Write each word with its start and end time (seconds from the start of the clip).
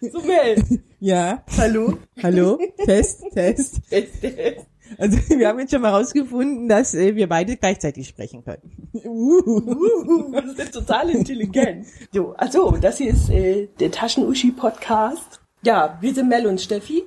So, 0.00 0.20
Mel. 0.22 0.62
Ja, 1.00 1.42
Hallo. 1.56 1.98
hallo, 2.22 2.58
Test, 2.84 3.24
Test. 3.32 3.80
Test, 3.90 4.20
Test. 4.20 4.66
Also 4.96 5.18
wir 5.28 5.48
haben 5.48 5.58
jetzt 5.58 5.72
schon 5.72 5.82
mal 5.82 5.90
rausgefunden, 5.90 6.68
dass 6.68 6.94
äh, 6.94 7.14
wir 7.14 7.28
beide 7.28 7.56
gleichzeitig 7.56 8.08
sprechen 8.08 8.44
können. 8.44 8.90
Uh. 9.04 9.42
Uh, 9.44 10.32
das 10.32 10.66
ist 10.66 10.74
total 10.74 11.10
intelligent. 11.10 11.86
So, 12.12 12.32
also, 12.34 12.72
das 12.72 12.98
hier 12.98 13.12
ist 13.12 13.28
äh, 13.28 13.68
der 13.78 13.90
Taschen-Uschi-Podcast. 13.90 15.40
Ja, 15.62 15.98
wir 16.00 16.14
sind 16.14 16.28
Mel 16.28 16.46
und 16.46 16.60
Steffi. 16.60 17.04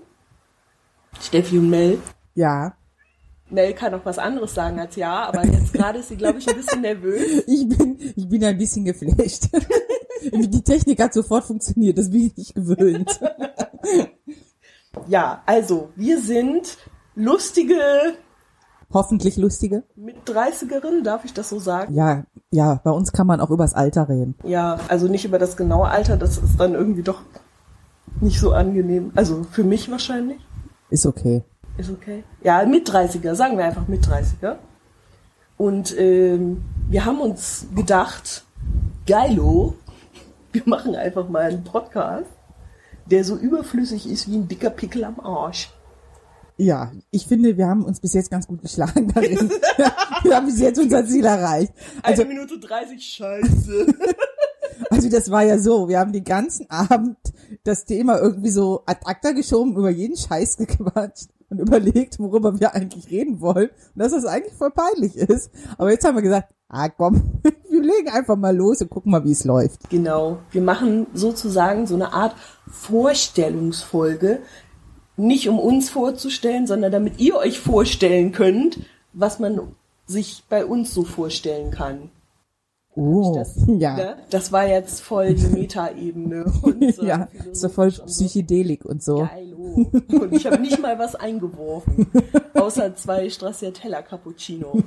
Steffi 1.20 1.58
und 1.58 1.70
Mel. 1.70 1.98
Ja, 2.36 2.76
Mel 3.52 3.74
kann 3.74 3.94
auch 3.94 4.06
was 4.06 4.18
anderes 4.18 4.54
sagen 4.54 4.80
als 4.80 4.96
ja, 4.96 5.26
aber 5.26 5.46
jetzt 5.46 5.74
gerade 5.74 6.00
ist 6.00 6.10
sie, 6.10 6.16
glaube 6.16 6.40
ich, 6.40 6.48
ein 6.48 6.56
bisschen 6.56 6.82
nervös. 6.82 7.44
ich 7.48 7.68
bin, 7.68 7.98
ich 8.16 8.28
bin 8.28 8.44
ein 8.44 8.58
bisschen 8.58 8.86
geflasht. 8.86 9.50
Die 10.32 10.62
Technik 10.64 11.02
hat 11.02 11.14
sofort 11.14 11.44
funktioniert, 11.46 11.98
das 11.98 12.10
bin 12.12 12.28
ich 12.28 12.38
nicht 12.38 12.56
gewöhnt. 12.56 13.20
Ja, 15.08 15.42
also, 15.46 15.90
wir 15.96 16.20
sind 16.20 16.78
lustige 17.16 17.80
Hoffentlich 18.94 19.38
lustige. 19.38 19.84
mit 19.96 20.18
30erin, 20.28 21.04
darf 21.04 21.24
ich 21.24 21.34
das 21.34 21.48
so 21.50 21.60
sagen? 21.60 21.94
Ja, 21.94 22.26
ja, 22.52 22.82
bei 22.84 22.92
uns 22.92 23.14
kann 23.14 23.26
man 23.26 23.40
auch 23.40 23.50
übers 23.52 23.74
Alter 23.74 24.10
reden. 24.10 24.36
Ja, 24.44 24.80
also 24.90 25.08
nicht 25.08 25.24
über 25.24 25.40
das 25.40 25.56
genaue 25.56 25.88
Alter, 25.88 26.18
das 26.18 26.38
ist 26.38 26.60
dann 26.60 26.74
irgendwie 26.74 27.04
doch 27.04 27.22
nicht 28.20 28.38
so 28.40 28.52
angenehm. 28.52 29.12
Also 29.16 29.44
für 29.50 29.64
mich 29.64 29.90
wahrscheinlich. 29.90 30.40
Ist 30.90 31.06
okay. 31.06 31.44
Ist 31.78 31.90
okay. 31.90 32.26
Ja, 32.44 32.66
mit 32.66 32.90
30er, 32.90 33.34
sagen 33.34 33.58
wir 33.58 33.64
einfach 33.64 33.88
mit 33.88 34.06
30er. 34.06 34.58
Und 35.58 35.98
ähm, 35.98 36.62
wir 36.90 37.06
haben 37.06 37.22
uns 37.22 37.66
gedacht, 37.74 38.44
geilo, 39.08 39.76
wir 40.52 40.64
machen 40.66 40.96
einfach 40.96 41.30
mal 41.30 41.44
einen 41.44 41.64
Podcast, 41.64 42.30
der 43.06 43.24
so 43.24 43.36
überflüssig 43.36 44.10
ist 44.10 44.30
wie 44.30 44.36
ein 44.36 44.48
dicker 44.48 44.70
Pickel 44.70 45.04
am 45.04 45.20
Arsch. 45.20 45.72
Ja, 46.58 46.92
ich 47.10 47.26
finde, 47.26 47.58
wir 47.58 47.68
haben 47.68 47.84
uns 47.84 48.00
bis 48.00 48.14
jetzt 48.14 48.30
ganz 48.30 48.48
gut 48.48 48.62
geschlagen 48.62 49.12
darin. 49.14 49.50
wir 50.24 50.36
haben 50.36 50.46
bis 50.46 50.60
jetzt 50.60 50.80
unser 50.80 51.06
Ziel 51.06 51.26
erreicht. 51.26 51.74
Also, 52.04 52.22
Eine 52.22 52.34
Minute 52.34 52.60
30, 52.60 53.04
scheiße. 53.04 53.88
also 54.92 55.10
das 55.10 55.32
war 55.32 55.44
ja 55.44 55.58
so, 55.58 55.90
wir 55.90 56.00
haben 56.00 56.14
den 56.14 56.24
ganzen 56.24 56.70
Abend 56.70 57.18
das 57.64 57.86
Thema 57.86 58.20
irgendwie 58.20 58.52
so 58.52 58.84
ad 58.86 59.02
acta 59.06 59.32
geschoben, 59.32 59.76
über 59.76 59.90
jeden 59.90 60.16
Scheiß 60.16 60.58
gequatscht 60.58 61.30
und 61.50 61.60
überlegt, 61.60 62.20
worüber 62.20 62.60
wir 62.60 62.76
eigentlich 62.76 63.10
reden 63.10 63.42
wollen 63.42 63.70
und 63.96 64.00
dass 64.00 64.12
das 64.12 64.26
eigentlich 64.26 64.54
voll 64.54 64.72
peinlich 64.72 65.16
ist. 65.16 65.52
Aber 65.78 65.92
jetzt 65.92 66.06
haben 66.06 66.16
wir 66.16 66.22
gesagt, 66.22 66.54
ah 66.70 66.90
komm, 66.90 67.42
wir 67.72 67.82
legen 67.82 68.10
einfach 68.10 68.36
mal 68.36 68.56
los 68.56 68.82
und 68.82 68.90
gucken 68.90 69.12
mal, 69.12 69.24
wie 69.24 69.32
es 69.32 69.46
läuft. 69.46 69.90
Genau, 69.90 70.40
wir 70.52 70.62
machen 70.62 71.08
sozusagen 71.14 71.88
so 71.88 71.96
eine 71.96 72.14
Art 72.14 72.36
Vorstellungsfolge, 72.70 74.40
nicht 75.18 75.48
um 75.50 75.60
uns 75.60 75.90
vorzustellen, 75.90 76.68
sondern 76.68 76.92
damit 76.92 77.20
ihr 77.20 77.36
euch 77.38 77.60
vorstellen 77.60 78.32
könnt, 78.32 78.80
was 79.14 79.40
man 79.40 79.60
sich 80.06 80.44
bei 80.50 80.66
uns 80.66 80.94
so 80.94 81.04
vorstellen 81.04 81.72
kann. 81.72 82.10
Oh, 82.94 83.34
Das, 83.34 83.56
ja. 83.68 83.96
ne? 83.96 84.18
das 84.30 84.52
war 84.52 84.68
jetzt 84.68 85.00
voll 85.00 85.34
die 85.34 85.48
Metaebene. 85.48 86.44
und 86.62 86.94
so 86.94 87.06
ja, 87.06 87.30
so 87.54 87.70
voll 87.70 87.92
Psychedelik 87.92 88.84
und 88.84 89.02
so. 89.02 89.20
Geilo. 89.20 89.88
Und 90.10 90.34
ich 90.34 90.46
habe 90.46 90.60
nicht 90.60 90.82
mal 90.82 91.00
was 91.00 91.16
eingeworfen, 91.16 92.08
außer 92.54 92.96
zwei 92.96 93.30
Stracciatella 93.30 94.02
Cappuccino. 94.02 94.84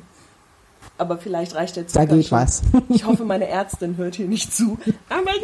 Aber 0.97 1.19
vielleicht 1.19 1.55
reicht 1.55 1.77
der 1.77 1.87
Zucker 1.89 2.07
Da 2.07 2.15
geht 2.15 2.27
schon. 2.27 2.39
was. 2.39 2.63
Ich 2.89 3.05
hoffe, 3.05 3.25
meine 3.25 3.49
Ärztin 3.49 3.97
hört 3.97 4.15
hier 4.15 4.29
nicht 4.29 4.55
zu. 4.55 4.79
Aber. 5.09 5.31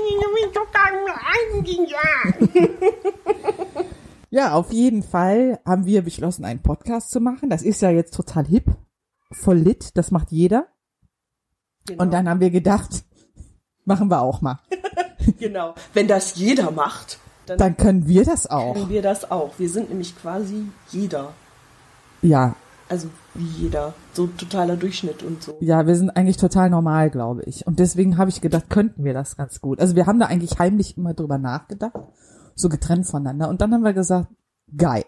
Ja, 4.32 4.52
auf 4.52 4.72
jeden 4.72 5.02
Fall 5.02 5.58
haben 5.66 5.86
wir 5.86 6.02
beschlossen, 6.02 6.44
einen 6.44 6.62
Podcast 6.62 7.10
zu 7.10 7.18
machen. 7.20 7.50
Das 7.50 7.62
ist 7.62 7.82
ja 7.82 7.90
jetzt 7.90 8.14
total 8.14 8.46
hip, 8.46 8.66
voll 9.32 9.56
lit, 9.58 9.96
das 9.96 10.12
macht 10.12 10.30
jeder. 10.30 10.68
Genau. 11.86 12.04
Und 12.04 12.12
dann 12.12 12.28
haben 12.28 12.38
wir 12.38 12.50
gedacht, 12.50 13.02
machen 13.84 14.08
wir 14.08 14.20
auch 14.20 14.40
mal. 14.40 14.60
genau. 15.40 15.74
Wenn 15.94 16.06
das 16.06 16.36
jeder 16.36 16.70
macht, 16.70 17.18
dann, 17.46 17.58
Dann 17.58 17.76
können 17.76 18.06
wir 18.06 18.24
das 18.24 18.48
auch. 18.48 18.74
können 18.74 18.88
wir 18.88 19.02
das 19.02 19.28
auch. 19.32 19.50
Wir 19.58 19.68
sind 19.68 19.88
nämlich 19.88 20.16
quasi 20.16 20.66
jeder. 20.90 21.32
Ja, 22.22 22.54
Also 22.88 23.08
wie 23.34 23.44
jeder. 23.44 23.94
So 24.12 24.26
totaler 24.26 24.76
Durchschnitt 24.76 25.22
und 25.22 25.42
so. 25.42 25.56
ja, 25.60 25.86
wir 25.86 25.96
sind 25.96 26.10
eigentlich 26.10 26.36
total 26.36 26.70
normal, 26.70 27.10
glaube 27.10 27.42
ich. 27.44 27.66
Und 27.66 27.78
deswegen 27.78 28.18
habe 28.18 28.30
ich 28.30 28.40
gedacht, 28.40 28.70
könnten 28.70 29.04
wir 29.04 29.14
das 29.14 29.36
ganz 29.36 29.60
gut. 29.60 29.80
Also 29.80 29.96
wir 29.96 30.06
haben 30.06 30.18
da 30.18 30.26
eigentlich 30.26 30.58
heimlich 30.58 30.96
immer 30.96 31.14
drüber 31.14 31.38
nachgedacht, 31.38 31.98
so 32.54 32.68
getrennt 32.68 33.06
voneinander. 33.06 33.48
Und 33.48 33.60
dann 33.60 33.72
haben 33.72 33.84
wir 33.84 33.92
gesagt, 33.92 34.28
geil. 34.76 35.04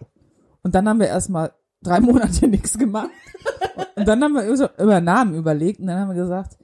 Und 0.63 0.75
dann 0.75 0.87
haben 0.87 0.99
wir 0.99 1.07
erstmal 1.07 1.51
drei 1.81 1.99
Monate 2.01 2.47
nichts 2.47 2.77
gemacht. 2.77 3.09
Und 3.95 4.07
dann 4.07 4.23
haben 4.23 4.33
wir 4.33 4.45
über 4.83 5.01
Namen 5.01 5.35
überlegt 5.35 5.79
und 5.79 5.87
dann 5.87 5.99
haben 5.99 6.15
wir 6.15 6.21
gesagt, 6.21 6.57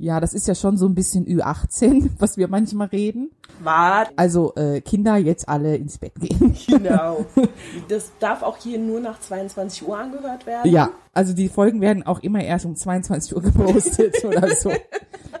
ja, 0.00 0.18
das 0.18 0.32
ist 0.32 0.48
ja 0.48 0.54
schon 0.54 0.78
so 0.78 0.86
ein 0.86 0.94
bisschen 0.94 1.26
Ü18, 1.26 2.10
was 2.18 2.38
wir 2.38 2.48
manchmal 2.48 2.88
reden. 2.88 3.30
Wart, 3.62 4.10
Also 4.16 4.54
äh, 4.54 4.80
Kinder 4.80 5.16
jetzt 5.16 5.48
alle 5.48 5.76
ins 5.76 5.98
Bett 5.98 6.14
gehen. 6.18 6.56
genau. 6.66 7.26
Das 7.88 8.12
darf 8.18 8.42
auch 8.42 8.56
hier 8.56 8.78
nur 8.78 9.00
nach 9.00 9.20
22 9.20 9.86
Uhr 9.86 9.98
angehört 9.98 10.46
werden. 10.46 10.70
Ja, 10.72 10.90
also 11.12 11.34
die 11.34 11.48
Folgen 11.48 11.80
werden 11.80 12.04
auch 12.04 12.20
immer 12.20 12.42
erst 12.42 12.64
um 12.64 12.74
22 12.74 13.36
Uhr 13.36 13.42
gepostet 13.42 14.24
oder 14.24 14.54
so. 14.54 14.72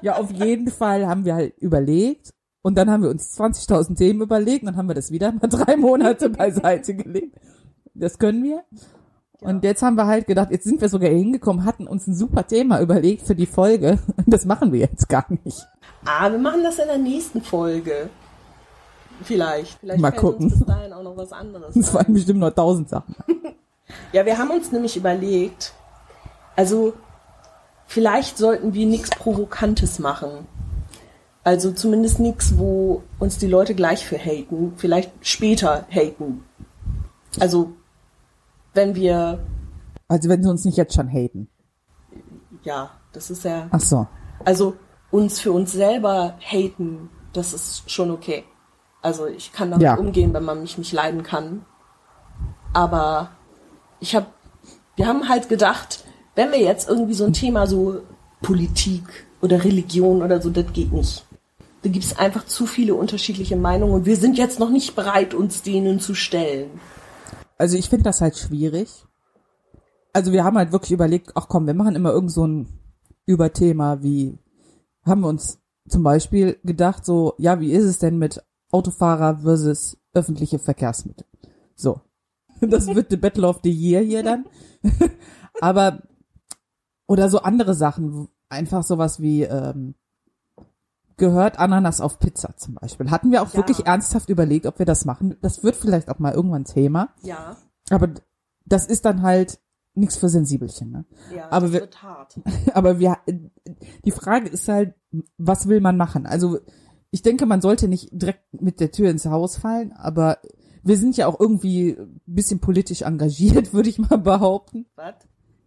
Ja, 0.02 0.16
auf 0.16 0.30
jeden 0.30 0.68
Fall 0.68 1.06
haben 1.06 1.24
wir 1.24 1.34
halt 1.34 1.56
überlegt 1.58 2.30
und 2.62 2.76
dann 2.76 2.90
haben 2.90 3.02
wir 3.02 3.10
uns 3.10 3.38
20.000 3.38 3.96
Themen 3.96 4.20
überlegt 4.20 4.62
und 4.62 4.66
dann 4.66 4.76
haben 4.76 4.88
wir 4.88 4.94
das 4.94 5.10
wieder 5.10 5.32
mal 5.32 5.48
drei 5.48 5.76
Monate 5.76 6.28
beiseite 6.30 6.94
gelegt. 6.94 7.36
Das 7.94 8.18
können 8.18 8.42
wir. 8.44 8.64
Und 9.40 9.64
jetzt 9.64 9.82
haben 9.82 9.96
wir 9.96 10.06
halt 10.06 10.26
gedacht, 10.26 10.50
jetzt 10.50 10.64
sind 10.64 10.80
wir 10.80 10.88
sogar 10.88 11.08
hingekommen, 11.10 11.64
hatten 11.64 11.86
uns 11.86 12.06
ein 12.06 12.14
super 12.14 12.46
Thema 12.46 12.80
überlegt 12.80 13.26
für 13.26 13.34
die 13.34 13.46
Folge. 13.46 13.98
Das 14.26 14.44
machen 14.44 14.72
wir 14.72 14.80
jetzt 14.80 15.08
gar 15.08 15.26
nicht. 15.44 15.66
Ah, 16.04 16.30
wir 16.30 16.38
machen 16.38 16.62
das 16.62 16.78
in 16.78 16.86
der 16.86 16.98
nächsten 16.98 17.42
Folge. 17.42 18.10
Vielleicht. 19.22 19.78
Vielleicht 19.80 20.00
Mal 20.00 20.12
gucken. 20.12 20.44
uns 20.46 20.58
bis 20.58 20.66
dahin 20.66 20.92
auch 20.92 21.02
noch 21.02 21.16
was 21.16 21.32
anderes. 21.32 21.74
Das 21.74 21.88
ein. 21.88 21.94
waren 21.94 22.14
bestimmt 22.14 22.40
noch 22.40 22.50
tausend 22.50 22.88
Sachen. 22.88 23.14
Ja, 24.12 24.24
wir 24.24 24.38
haben 24.38 24.50
uns 24.50 24.70
nämlich 24.70 24.96
überlegt, 24.96 25.72
also 26.54 26.92
vielleicht 27.88 28.38
sollten 28.38 28.72
wir 28.72 28.86
nichts 28.86 29.10
Provokantes 29.10 29.98
machen. 29.98 30.46
Also 31.42 31.72
zumindest 31.72 32.20
nichts, 32.20 32.56
wo 32.56 33.02
uns 33.18 33.38
die 33.38 33.48
Leute 33.48 33.74
gleich 33.74 34.06
für 34.06 34.16
haten. 34.16 34.74
Vielleicht 34.76 35.10
später 35.22 35.86
haten. 35.90 36.44
Also 37.40 37.72
wenn 38.74 38.94
wir, 38.94 39.40
Also 40.08 40.28
wenn 40.28 40.42
sie 40.42 40.48
uns 40.50 40.64
nicht 40.64 40.76
jetzt 40.76 40.94
schon 40.94 41.08
haten. 41.08 41.48
ja, 42.62 42.90
das 43.12 43.30
ist 43.30 43.44
ja, 43.44 43.68
Ach 43.70 43.80
so. 43.80 44.06
also 44.44 44.74
uns 45.10 45.40
für 45.40 45.52
uns 45.52 45.72
selber 45.72 46.34
haten, 46.40 47.10
das 47.32 47.52
ist 47.52 47.90
schon 47.90 48.10
okay. 48.10 48.44
Also 49.02 49.26
ich 49.26 49.52
kann 49.52 49.70
damit 49.70 49.84
Ja. 49.84 49.94
umgehen, 49.96 50.32
wenn 50.34 50.44
man 50.44 50.60
mich 50.60 50.76
nicht 50.78 50.92
leiden 50.92 51.22
kann. 51.22 51.64
Aber 52.72 53.30
ich 53.98 54.14
habe, 54.14 54.26
wir 54.96 55.06
haben 55.06 55.28
halt 55.28 55.48
gedacht, 55.48 56.04
wenn 56.34 56.52
wir 56.52 56.60
jetzt 56.60 56.88
irgendwie 56.88 57.14
so 57.14 57.24
ein 57.24 57.32
Thema 57.32 57.66
so 57.66 58.02
Politik 58.42 59.02
oder 59.42 59.64
Religion 59.64 60.22
oder 60.22 60.40
so, 60.40 60.50
das 60.50 60.72
geht 60.72 60.92
nicht. 60.92 61.24
Da 61.82 61.88
gibt 61.88 62.04
es 62.04 62.16
einfach 62.18 62.44
zu 62.46 62.66
viele 62.66 62.94
unterschiedliche 62.94 63.56
Meinungen 63.56 63.94
und 63.94 64.06
wir 64.06 64.16
sind 64.16 64.36
jetzt 64.36 64.60
noch 64.60 64.70
nicht 64.70 64.94
bereit, 64.94 65.32
uns 65.34 65.62
denen 65.62 65.98
zu 65.98 66.14
stellen. 66.14 66.70
Also 67.60 67.76
ich 67.76 67.90
finde 67.90 68.04
das 68.04 68.22
halt 68.22 68.38
schwierig. 68.38 69.04
Also 70.14 70.32
wir 70.32 70.44
haben 70.44 70.56
halt 70.56 70.72
wirklich 70.72 70.92
überlegt, 70.92 71.32
ach 71.34 71.46
komm, 71.46 71.66
wir 71.66 71.74
machen 71.74 71.94
immer 71.94 72.10
irgend 72.10 72.32
so 72.32 72.46
ein 72.46 72.80
Überthema 73.26 74.02
wie, 74.02 74.38
haben 75.02 75.20
wir 75.20 75.28
uns 75.28 75.60
zum 75.86 76.02
Beispiel 76.02 76.58
gedacht, 76.64 77.04
so, 77.04 77.34
ja, 77.36 77.60
wie 77.60 77.72
ist 77.72 77.84
es 77.84 77.98
denn 77.98 78.16
mit 78.16 78.42
Autofahrer 78.72 79.40
versus 79.40 79.98
öffentliche 80.14 80.58
Verkehrsmittel? 80.58 81.26
So. 81.74 82.00
Das 82.62 82.86
wird 82.86 83.10
the 83.10 83.18
Battle 83.18 83.46
of 83.46 83.60
the 83.62 83.70
Year 83.70 84.00
hier 84.00 84.22
dann. 84.22 84.46
Aber, 85.60 86.02
oder 87.06 87.28
so 87.28 87.40
andere 87.40 87.74
Sachen, 87.74 88.28
einfach 88.48 88.84
sowas 88.84 89.20
wie, 89.20 89.42
ähm, 89.42 89.96
gehört 91.20 91.58
Ananas 91.60 92.00
auf 92.00 92.18
Pizza 92.18 92.56
zum 92.56 92.74
Beispiel. 92.74 93.10
Hatten 93.12 93.30
wir 93.30 93.42
auch 93.42 93.50
Ja. 93.52 93.58
wirklich 93.58 93.86
ernsthaft 93.86 94.28
überlegt, 94.28 94.66
ob 94.66 94.80
wir 94.80 94.86
das 94.86 95.04
machen. 95.04 95.36
Das 95.42 95.62
wird 95.62 95.76
vielleicht 95.76 96.08
auch 96.08 96.18
mal 96.18 96.32
irgendwann 96.34 96.64
Thema. 96.64 97.10
Ja, 97.22 97.56
Aber 97.90 98.08
das 98.66 98.86
ist 98.86 99.04
dann 99.04 99.22
halt 99.22 99.60
nichts 99.94 100.16
für 100.16 100.28
Sensibelchen. 100.28 100.90
Ne? 100.90 101.04
ja, 101.34 101.46
Aber 101.50 101.66
das 101.66 101.72
wir- 101.74 101.80
wird 101.82 102.02
hart. 102.02 102.40
Aber 102.74 102.98
wir, 102.98 103.18
die 104.04 104.10
Frage 104.10 104.48
ist 104.48 104.66
halt, 104.68 104.94
was 105.38 105.68
will 105.68 105.80
man 105.80 105.96
machen? 105.96 106.26
Also 106.26 106.58
ich 107.12 107.22
denke, 107.22 107.46
man 107.46 107.60
sollte 107.60 107.86
nicht 107.88 108.08
direkt 108.12 108.60
mit 108.60 108.80
der 108.80 108.90
Tür 108.92 109.10
ins 109.10 109.26
Haus 109.26 109.56
fallen, 109.56 109.92
aber 109.92 110.38
wir 110.84 110.96
sind 110.96 111.16
ja 111.16 111.26
auch 111.26 111.38
irgendwie 111.40 111.96
ein 111.98 112.20
bisschen 112.26 112.60
politisch 112.60 113.02
engagiert, 113.02 113.72
würde 113.74 113.88
ich 113.88 113.98
mal 113.98 114.16
behaupten. 114.18 114.86
Was? 114.94 115.14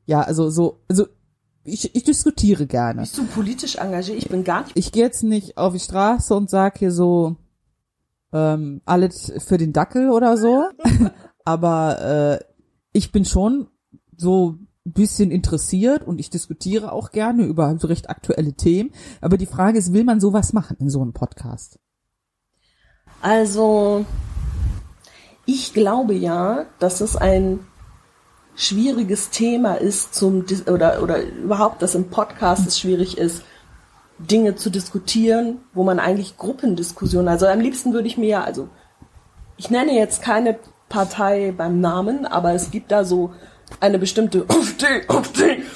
Ja, 0.06 0.22
also 0.22 0.50
so, 0.50 0.80
also 0.90 1.06
ich, 1.64 1.96
ich 1.96 2.04
diskutiere 2.04 2.68
gerne. 2.68 3.02
Bist 3.02 3.18
du 3.18 3.26
politisch 3.26 3.76
engagiert? 3.76 4.18
Ich 4.18 4.30
bin 4.30 4.44
gar 4.44 4.64
nicht. 4.64 4.78
Ich 4.78 4.92
gehe 4.92 5.04
jetzt 5.04 5.24
nicht 5.24 5.58
auf 5.58 5.74
die 5.74 5.80
Straße 5.80 6.36
und 6.36 6.50
sag 6.50 6.78
hier 6.78 6.92
so 6.92 7.38
ähm, 8.34 8.82
alles 8.86 9.32
für 9.38 9.58
den 9.58 9.74
Dackel 9.74 10.10
oder 10.10 10.38
so, 10.38 10.66
aber 11.46 12.40
äh, 12.42 12.46
ich 12.92 13.12
bin 13.12 13.26
schon 13.26 13.68
so 14.18 14.58
ein 14.86 14.92
bisschen 14.92 15.32
interessiert 15.32 16.06
und 16.06 16.20
ich 16.20 16.30
diskutiere 16.30 16.92
auch 16.92 17.12
gerne 17.12 17.46
über 17.46 17.78
so 17.80 17.88
recht 17.88 18.10
aktuelle 18.10 18.54
Themen. 18.54 18.92
Aber 19.22 19.38
die 19.38 19.46
Frage 19.46 19.78
ist, 19.78 19.94
will 19.94 20.04
man 20.04 20.20
sowas 20.20 20.52
machen 20.52 20.78
in 20.80 20.90
so 20.90 21.02
einem 21.02 21.14
Podcast? 21.14 21.80
Also, 23.22 24.06
ich 25.46 25.74
glaube 25.74 26.14
ja, 26.14 26.66
dass 26.80 27.00
es 27.00 27.16
ein 27.16 27.60
schwieriges 28.56 29.30
Thema 29.30 29.76
ist 29.76 30.14
zum 30.14 30.46
oder 30.68 31.02
oder 31.02 31.24
überhaupt, 31.24 31.82
dass 31.82 31.96
im 31.96 32.10
Podcast 32.10 32.68
es 32.68 32.80
schwierig 32.80 33.18
ist, 33.18 33.44
Dinge 34.20 34.56
zu 34.56 34.70
diskutieren, 34.70 35.60
wo 35.74 35.84
man 35.84 36.00
eigentlich 36.00 36.38
Gruppendiskussionen, 36.38 37.28
also 37.28 37.48
am 37.48 37.60
liebsten 37.60 37.94
würde 37.94 38.08
ich 38.08 38.18
mir 38.18 38.30
ja, 38.30 38.44
also 38.44 38.70
ich 39.58 39.70
nenne 39.70 39.94
jetzt 39.94 40.22
keine 40.22 40.58
Partei 40.90 41.54
beim 41.56 41.82
Namen, 41.82 42.26
aber 42.26 42.54
es 42.54 42.72
gibt 42.72 42.92
da 42.92 43.04
so 43.04 43.34
eine 43.80 44.00
bestimmte 44.00 44.46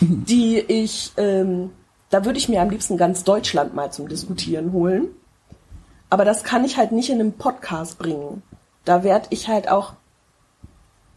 die 0.02 0.60
ich, 0.60 1.12
ähm, 1.18 1.72
da 2.10 2.26
würde 2.26 2.38
ich 2.38 2.50
mir 2.50 2.62
am 2.62 2.70
liebsten 2.70 2.98
ganz 2.98 3.24
Deutschland 3.24 3.74
mal 3.74 3.92
zum 3.92 4.08
Diskutieren 4.08 4.72
holen. 4.72 5.08
Aber 6.10 6.24
das 6.24 6.44
kann 6.44 6.64
ich 6.64 6.78
halt 6.78 6.92
nicht 6.92 7.10
in 7.10 7.20
einem 7.20 7.34
Podcast 7.34 7.98
bringen. 7.98 8.44
Da 8.86 9.04
werde 9.04 9.28
ich 9.32 9.48
halt 9.48 9.70
auch 9.70 9.94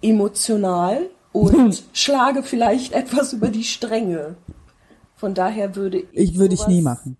emotional 0.02 1.10
und 1.32 1.82
schlage 1.92 2.42
vielleicht 2.42 2.92
etwas 2.92 3.32
über 3.32 3.48
die 3.48 3.64
Stränge. 3.64 4.36
Von 5.16 5.34
daher 5.34 5.76
würde 5.76 5.98
ich. 5.98 6.08
Ich 6.12 6.38
würde 6.38 6.54
ich 6.54 6.66
nie 6.66 6.82
machen. 6.82 7.16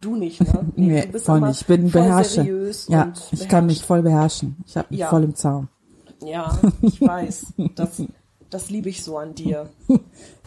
Du 0.00 0.16
nicht, 0.16 0.40
ne? 0.40 0.66
Nee, 0.76 1.02
du 1.02 1.12
bist 1.12 1.26
voll 1.26 1.40
nicht. 1.40 1.60
Ich 1.60 1.66
bin 1.66 1.88
seriös 1.88 2.88
Ja, 2.88 3.12
ich 3.32 3.48
kann 3.48 3.66
mich 3.66 3.84
voll 3.84 4.02
beherrschen. 4.02 4.56
Ich 4.66 4.76
habe 4.76 4.88
mich 4.90 5.00
Ja. 5.00 5.08
voll 5.08 5.24
im 5.24 5.34
Zaum. 5.34 5.68
Ja, 6.24 6.58
ich 6.82 7.00
weiß. 7.00 7.54
Das, 7.74 8.02
das 8.48 8.70
liebe 8.70 8.88
ich 8.88 9.02
so 9.02 9.18
an 9.18 9.34
dir. 9.34 9.68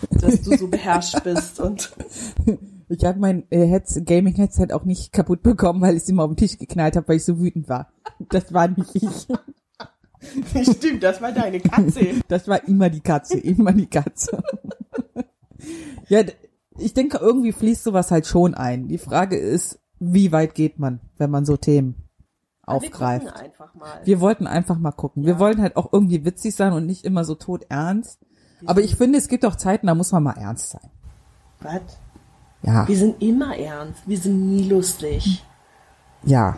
Dass 0.10 0.42
du 0.42 0.58
so 0.58 0.68
beherrscht 0.68 1.24
bist 1.24 1.60
und 1.60 1.92
Ich 2.90 3.06
habe 3.06 3.18
mein 3.18 3.50
äh, 3.50 3.66
Heads 3.66 4.02
Gaming 4.06 4.36
Headset 4.36 4.68
auch 4.72 4.84
nicht 4.84 5.14
kaputt 5.14 5.42
bekommen, 5.42 5.82
weil 5.82 5.96
ich 5.96 6.04
es 6.04 6.10
immer 6.10 6.24
auf 6.26 6.32
den 6.32 6.38
Tisch 6.38 6.58
geknallt 6.60 6.96
habe, 6.96 7.08
weil 7.08 7.16
ich 7.16 7.26
so 7.26 7.40
wütend 7.40 7.68
war. 7.70 7.92
Das 8.30 8.54
war 8.54 8.68
nicht 8.68 8.94
ich. 8.96 9.28
stimmt, 10.64 11.04
das 11.04 11.22
war 11.22 11.32
deine 11.32 11.60
Katze. 11.60 12.08
Das 12.28 12.48
war 12.48 12.64
immer 12.68 12.90
die 12.90 13.02
Katze, 13.02 13.40
immer 13.40 13.72
die 13.74 13.88
Katze. 13.88 14.42
ja, 16.10 16.22
ich 16.78 16.94
denke, 16.94 17.18
irgendwie 17.18 17.52
fließt 17.52 17.84
sowas 17.84 18.12
halt 18.12 18.26
schon 18.28 18.54
ein. 18.56 18.88
Die 18.88 18.98
Frage 18.98 19.38
ist, 19.38 19.80
wie 20.00 20.32
weit 20.32 20.56
geht 20.56 20.80
man, 20.80 21.00
wenn 21.18 21.30
man 21.30 21.46
so 21.46 21.56
Themen 21.58 21.96
Wir 22.66 22.74
aufgreift? 22.76 23.26
gucken 23.28 23.42
einfach 23.42 23.74
mal. 23.76 24.02
Wir 24.04 24.20
wollten 24.20 24.48
einfach 24.48 24.78
mal 24.80 24.92
gucken. 24.92 25.24
Wir 25.26 25.34
Ja. 25.34 25.40
wollten 25.40 25.62
halt 25.62 25.76
auch 25.78 25.94
irgendwie 25.94 26.26
witzig 26.26 26.56
sein 26.56 26.74
und 26.74 26.86
nicht 26.86 27.06
immer 27.06 27.24
so 27.26 27.36
tot 27.36 27.66
ernst. 27.70 28.20
Aber 28.66 28.82
ich 28.82 28.96
finde, 28.96 29.18
es 29.20 29.28
gibt 29.28 29.46
auch 29.46 29.56
Zeiten, 29.56 29.88
da 29.88 29.96
muss 29.96 30.12
man 30.14 30.24
mal 30.24 30.38
ernst 30.38 30.70
sein. 30.72 30.90
Was? 31.60 31.82
Ja, 32.62 32.88
Wir 32.88 32.98
sind 32.98 33.22
immer 33.22 33.58
ernst. 33.58 34.08
Wir 34.08 34.18
sind 34.18 34.50
nie 34.50 34.68
lustig. 34.70 35.44
ja. 36.24 36.58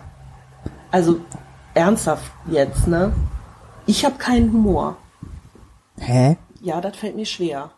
Also 0.92 1.19
ernsthaft 1.74 2.31
jetzt, 2.50 2.88
ne? 2.88 3.12
Ich 3.86 4.06
habe 4.06 4.16
keinen 4.18 4.52
Humor. 4.52 4.98
Hä? 5.98 6.38
Ja, 6.62 6.82
das 6.82 6.98
fällt 6.98 7.16
mir 7.16 7.26
schwer. 7.26 7.72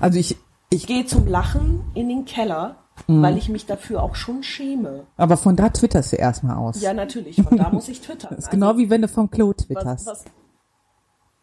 Also 0.00 0.18
ich, 0.18 0.32
Ich 0.70 0.82
ich, 0.82 0.86
gehe 0.86 1.06
zum 1.06 1.26
Lachen 1.26 1.84
in 1.94 2.08
den 2.08 2.24
Keller, 2.24 2.76
weil 3.06 3.36
ich 3.36 3.48
mich 3.48 3.66
dafür 3.66 4.02
auch 4.02 4.14
schon 4.14 4.42
schäme. 4.42 5.06
aber 5.16 5.36
von 5.36 5.56
da 5.56 5.68
twitterst 5.68 6.12
du 6.12 6.16
erstmal 6.16 6.56
aus. 6.56 6.80
Ja, 6.80 6.94
natürlich. 6.94 7.36
Von 7.42 7.56
da 7.56 7.70
muss 7.70 7.88
ich 7.88 8.00
twittern. 8.00 8.30
Das 8.36 8.44
ist 8.46 8.50
genau 8.50 8.76
wie 8.78 8.90
wenn 8.90 9.02
du 9.02 9.08
vom 9.08 9.30
Klo 9.30 9.48
was, 9.56 9.66
twitterst. 9.66 10.06
was 10.06 10.24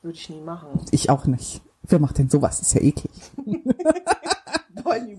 würde 0.01 0.18
ich 0.18 0.30
nie 0.30 0.42
machen. 0.42 0.68
Ich 0.92 1.10
auch 1.10 1.25
nicht. 1.25 1.62
Wer 1.83 2.00
macht 2.00 2.18
denn 2.18 2.30
sowas? 2.30 2.60
Das 2.60 2.68
ist 2.68 2.74
ja 2.75 2.81
eklig. 2.81 3.12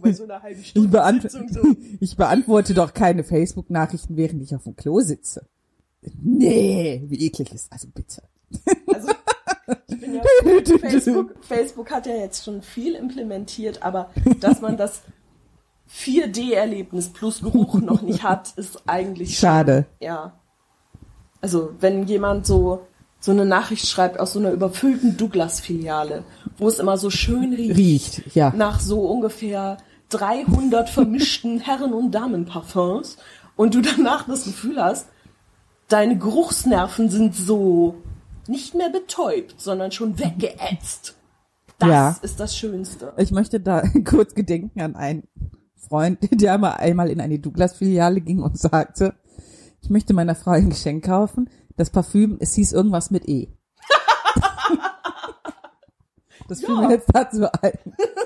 Bei 0.03 0.13
so 0.13 0.25
einer 0.25 0.43
halben 0.43 0.61
Ich, 0.61 0.69
Stunde 0.69 0.89
beant 0.91 1.23
Sitzung 1.23 1.49
so. 1.49 1.63
ich 2.01 2.17
beantworte 2.17 2.75
doch 2.75 2.93
keine 2.93 3.25
Facebook-Nachrichten, 3.25 4.17
während 4.17 4.43
ich 4.43 4.55
auf 4.55 4.65
dem 4.65 4.77
Klo 4.77 5.01
sitze. 5.01 5.47
Nee, 6.23 7.03
wie 7.07 7.25
eklig 7.27 7.53
ist. 7.55 7.73
Also 7.73 7.89
bitte. 7.89 8.23
Also, 8.93 9.13
ich 9.89 10.01
bin 10.01 10.15
ja, 10.15 10.23
Facebook, 10.79 11.35
Facebook 11.43 11.91
hat 11.91 12.07
ja 12.07 12.15
jetzt 12.15 12.45
schon 12.45 12.63
viel 12.63 12.95
implementiert, 12.95 13.83
aber 13.83 14.11
dass 14.41 14.61
man 14.61 14.77
das 14.77 15.03
4D-Erlebnis 15.91 17.11
plus 17.11 17.43
Geruch 17.43 17.75
noch 17.75 18.03
nicht 18.03 18.23
hat, 18.23 18.53
ist 18.57 18.83
eigentlich 18.87 19.39
Schade. 19.39 19.87
Ja. 20.01 20.33
Also, 21.41 21.73
wenn 21.81 22.07
jemand 22.07 22.47
so, 22.47 22.87
so 23.21 23.33
eine 23.33 23.45
Nachricht 23.45 23.87
schreibt 23.87 24.19
aus 24.19 24.33
so 24.33 24.39
einer 24.39 24.51
überfüllten 24.51 25.17
Douglas-Filiale, 25.17 26.25
wo 26.59 26.69
es 26.69 26.79
immer 26.79 26.97
so 26.97 27.11
schön 27.11 27.53
riecht, 27.53 27.77
Riecht, 27.77 28.35
ja. 28.35 28.53
nach 28.57 28.81
so 28.81 29.01
ungefähr 29.03 29.77
300 30.11 30.89
vermischten 30.89 31.61
Herren- 31.65 31.93
und 31.93 32.13
Damenparfums 32.13 33.19
und 33.57 33.75
du 33.75 33.83
danach 33.83 34.27
das 34.27 34.45
Gefühl 34.45 34.83
hast, 34.83 35.07
deine 35.89 36.19
Geruchsnerven 36.19 37.11
sind 37.11 37.35
so 37.35 37.97
nicht 38.49 38.75
mehr 38.75 38.91
betäubt, 38.91 39.61
sondern 39.61 39.93
schon 39.93 40.19
weggeätzt. 40.19 41.15
Das 41.79 41.89
Ja. 41.89 42.17
ist 42.23 42.41
das 42.41 42.57
Schönste. 42.57 43.13
Ich 43.17 43.31
möchte 43.31 43.61
da 43.61 43.83
kurz 44.05 44.35
gedenken 44.35 44.81
an 44.81 44.97
einen 44.97 45.25
Freund, 45.77 46.19
der 46.41 46.59
mal 46.59 46.73
einmal 46.75 47.11
in 47.11 47.21
eine 47.21 47.39
Douglas-Filiale 47.39 48.21
ging 48.21 48.43
und 48.43 48.59
sagte, 48.59 49.15
ich 49.81 49.91
möchte 49.91 50.15
meiner 50.15 50.35
Frau 50.35 50.53
ein 50.53 50.71
Geschenk 50.71 51.05
kaufen. 51.05 51.51
Das 51.77 51.91
Parfüm, 51.91 52.39
es 52.41 52.55
hieß 52.55 52.73
irgendwas 52.73 53.11
mit 53.11 53.29
E. 53.29 53.49
Das 56.49 56.61
fiel 56.61 56.75
mir 56.77 56.91
jetzt 56.91 57.09
dazu 57.13 57.47
ein. 57.63 57.73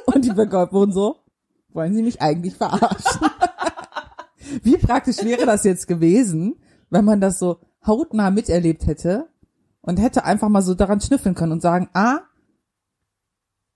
Und 0.07 0.25
die 0.25 0.33
Verkäuferin 0.35 0.93
so, 0.93 1.17
wollen 1.73 1.95
Sie 1.95 2.03
mich 2.03 2.21
eigentlich 2.21 2.57
verarschen? 2.57 3.29
Wie 4.63 4.77
praktisch 4.77 5.19
wäre 5.23 5.47
das 5.47 5.63
jetzt 5.65 5.87
gewesen, 5.87 6.57
wenn 6.91 7.05
man 7.05 7.21
das 7.21 7.39
so 7.39 7.61
hautnah 7.87 8.31
miterlebt 8.33 8.87
hätte 8.87 9.29
und 9.89 9.97
hätte 9.97 10.27
einfach 10.27 10.51
mal 10.51 10.61
so 10.61 10.75
daran 10.75 11.01
schnüffeln 11.01 11.35
können 11.35 11.53
und 11.53 11.63
sagen, 11.63 11.89
ah, 11.95 12.19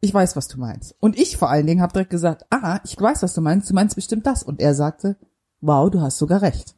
ich 0.02 0.12
weiß, 0.12 0.36
was 0.36 0.46
du 0.46 0.60
meinst. 0.60 0.94
Und 1.00 1.18
ich 1.18 1.38
vor 1.38 1.48
allen 1.48 1.66
Dingen 1.66 1.80
habe 1.80 1.94
direkt 1.94 2.10
gesagt, 2.10 2.44
ah, 2.50 2.80
ich 2.84 3.00
weiß, 3.00 3.22
was 3.22 3.32
du 3.32 3.40
meinst, 3.40 3.70
du 3.70 3.74
meinst 3.74 3.94
bestimmt 3.94 4.26
das. 4.26 4.42
Und 4.42 4.60
er 4.60 4.74
sagte, 4.74 5.16
wow, 5.62 5.90
du 5.90 6.02
hast 6.02 6.18
sogar 6.18 6.42
recht. 6.42 6.74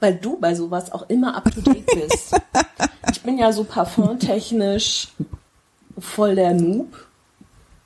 Weil 0.00 0.14
du 0.16 0.38
bei 0.40 0.54
sowas 0.54 0.90
auch 0.92 1.10
immer 1.10 1.36
up 1.36 1.52
to 1.54 1.60
date 1.60 1.84
bist. 1.94 2.40
ich 3.12 3.22
bin 3.22 3.36
ja 3.36 3.52
so 3.52 3.64
parfumtechnisch 3.64 5.08
voll 5.98 6.34
der 6.34 6.54
Noob. 6.54 7.06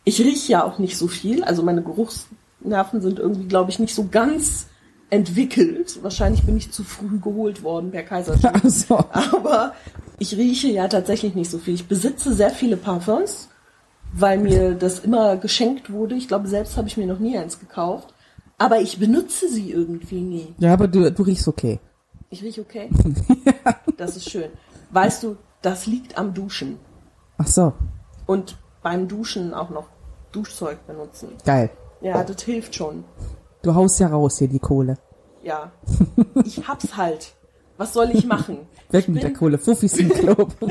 Ich 0.04 0.20
rieche 0.20 0.52
ja 0.52 0.64
auch 0.64 0.78
nicht 0.78 0.96
so 0.96 1.08
viel, 1.08 1.42
also 1.42 1.64
meine 1.64 1.82
Geruchsnerven 1.82 3.00
sind 3.00 3.18
irgendwie, 3.18 3.48
glaube 3.48 3.72
ich, 3.72 3.80
nicht 3.80 3.96
so 3.96 4.06
ganz 4.08 4.68
entwickelt. 5.10 5.98
Wahrscheinlich 6.02 6.44
bin 6.44 6.56
ich 6.56 6.70
zu 6.70 6.84
früh 6.84 7.18
geholt 7.18 7.64
worden 7.64 7.90
per 7.90 8.04
Kaiserschnitt. 8.04 8.52
Also, 8.64 9.04
Aber 9.10 9.74
ich 10.22 10.36
rieche 10.36 10.68
ja 10.68 10.86
tatsächlich 10.88 11.34
nicht 11.34 11.50
so 11.50 11.58
viel. 11.58 11.74
Ich 11.74 11.88
besitze 11.88 12.32
sehr 12.32 12.50
viele 12.50 12.76
Parfums, 12.76 13.48
weil 14.12 14.38
mir 14.38 14.74
das 14.74 15.00
immer 15.00 15.36
geschenkt 15.36 15.90
wurde. 15.92 16.14
Ich 16.14 16.28
glaube, 16.28 16.46
selbst 16.46 16.76
habe 16.76 16.86
ich 16.88 16.96
mir 16.96 17.06
noch 17.06 17.18
nie 17.18 17.36
eins 17.36 17.58
gekauft. 17.58 18.14
Aber 18.56 18.80
ich 18.80 18.98
benutze 19.00 19.48
sie 19.48 19.72
irgendwie 19.72 20.20
nie. 20.20 20.54
ja, 20.58 20.72
aber 20.72 20.86
du, 20.86 21.10
du 21.10 21.22
riechst 21.24 21.48
okay. 21.48 21.80
Ich 22.30 22.42
rieche 22.42 22.60
okay. 22.60 22.88
Das 23.96 24.16
ist 24.16 24.30
schön. 24.30 24.50
Weißt 24.90 25.22
du, 25.22 25.36
das 25.60 25.86
liegt 25.86 26.16
am 26.18 26.34
Duschen. 26.34 26.78
Ach 27.38 27.46
so, 27.46 27.72
Und 28.26 28.56
beim 28.82 29.08
Duschen 29.08 29.54
auch 29.54 29.70
noch 29.70 29.88
Duschzeug 30.32 30.86
benutzen. 30.86 31.28
geil. 31.44 31.70
Ja, 32.00 32.22
das 32.24 32.42
hilft 32.42 32.74
schon. 32.74 33.04
Du 33.62 33.74
haust 33.74 34.00
ja 34.00 34.08
raus 34.08 34.38
hier 34.38 34.48
die 34.48 34.58
Kohle. 34.58 34.98
Ja. 35.42 35.72
Ich 36.44 36.66
hab's 36.68 36.96
halt. 36.96 37.32
Was 37.76 37.92
soll 37.92 38.10
ich 38.12 38.24
machen? 38.26 38.58
Weg 38.92 39.08
mit 39.08 39.22
der 39.22 39.32
Kohle. 39.32 39.58
Fuffis 39.58 39.96
im 39.98 40.08
Club. 40.10 40.54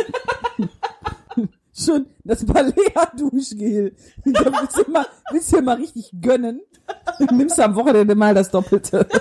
Schon 1.73 2.05
das 2.23 2.45
Balea-Duschgel. 2.45 3.95
Da 4.25 4.45
willst 4.45 4.77
du 4.77 4.91
mal, 4.91 5.05
willst 5.31 5.51
du 5.51 5.55
dir 5.57 5.61
mal 5.63 5.77
richtig 5.77 6.11
gönnen. 6.21 6.61
Nimmst 7.31 7.57
du 7.57 7.63
am 7.63 7.75
Wochenende 7.75 8.13
mal 8.13 8.33
das 8.35 8.51
Doppelte. 8.51 9.07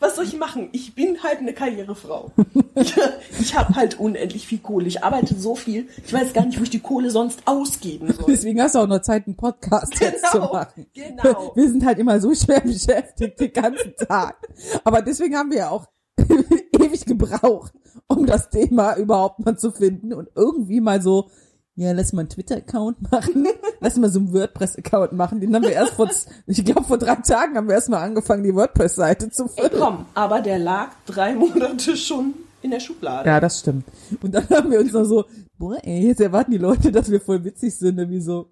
was 0.00 0.16
soll 0.16 0.24
ich 0.24 0.36
machen? 0.38 0.70
Ich 0.72 0.94
bin 0.94 1.22
halt 1.22 1.38
eine 1.38 1.52
Karrierefrau. 1.52 2.32
Ich, 2.78 2.94
ich 3.40 3.54
habe 3.56 3.74
halt 3.74 3.98
unendlich 3.98 4.46
viel 4.46 4.58
Kohle. 4.58 4.86
Ich 4.86 5.02
arbeite 5.02 5.34
so 5.34 5.54
viel. 5.54 5.88
Ich 6.04 6.12
weiß 6.12 6.34
gar 6.34 6.44
nicht, 6.44 6.58
wo 6.58 6.62
ich 6.62 6.68
die 6.68 6.80
Kohle 6.80 7.10
sonst 7.10 7.40
ausgeben 7.46 8.12
soll. 8.12 8.26
Deswegen 8.28 8.60
hast 8.60 8.74
du 8.74 8.80
auch 8.80 8.86
noch 8.86 9.00
Zeit, 9.00 9.26
einen 9.26 9.34
Podcast 9.34 9.98
jetzt 9.98 10.26
zu 10.26 10.32
Genau, 10.40 10.52
machen. 10.52 10.86
genau. 10.92 11.52
Wir 11.54 11.70
sind 11.70 11.86
halt 11.86 11.98
immer 11.98 12.20
so 12.20 12.34
schwer 12.34 12.60
beschäftigt 12.60 13.40
den 13.40 13.50
ganzen 13.54 13.94
Tag. 13.96 14.36
Aber 14.84 15.00
deswegen 15.00 15.38
haben 15.38 15.50
wir 15.50 15.56
ja 15.56 15.70
auch 15.70 15.86
ewig 16.72 17.04
gebraucht, 17.06 17.72
um 18.08 18.26
das 18.26 18.50
Thema 18.50 18.96
überhaupt 18.96 19.44
mal 19.44 19.56
zu 19.56 19.70
finden 19.70 20.12
und 20.12 20.28
irgendwie 20.34 20.80
mal 20.80 21.00
so 21.02 21.28
ja, 21.78 21.92
lass 21.92 22.14
mal 22.14 22.20
einen 22.20 22.30
Twitter-Account 22.30 23.12
machen, 23.12 23.46
lass 23.80 23.96
mal 23.96 24.08
so 24.08 24.18
einen 24.18 24.32
WordPress-Account 24.32 25.12
machen. 25.12 25.40
Den 25.40 25.54
haben 25.54 25.62
wir 25.62 25.72
erst 25.72 25.92
vor, 25.92 26.08
ich 26.46 26.64
glaube 26.64 26.84
vor 26.84 26.96
drei 26.96 27.16
Tagen 27.16 27.56
haben 27.56 27.68
wir 27.68 27.74
erst 27.74 27.90
mal 27.90 28.02
angefangen, 28.02 28.42
die 28.42 28.54
WordPress-Seite 28.54 29.30
zu 29.30 29.44
Ey, 29.56 29.68
füllen. 29.68 29.82
komm, 29.82 30.06
aber 30.14 30.40
der 30.40 30.58
lag 30.58 30.92
drei 31.04 31.34
Monate 31.34 31.94
schon 31.96 32.32
in 32.62 32.70
der 32.70 32.80
Schublade. 32.80 33.28
Ja, 33.28 33.40
das 33.40 33.60
stimmt. 33.60 33.84
Und 34.22 34.34
dann 34.34 34.48
haben 34.48 34.70
wir 34.70 34.80
uns 34.80 34.92
noch 34.92 35.04
so, 35.04 35.26
boah, 35.58 35.76
ey, 35.82 36.06
jetzt 36.08 36.20
erwarten 36.22 36.52
die 36.52 36.58
Leute, 36.58 36.90
dass 36.90 37.10
wir 37.10 37.20
voll 37.20 37.44
witzig 37.44 37.76
sind, 37.76 37.98
irgendwie 37.98 38.20
so. 38.20 38.48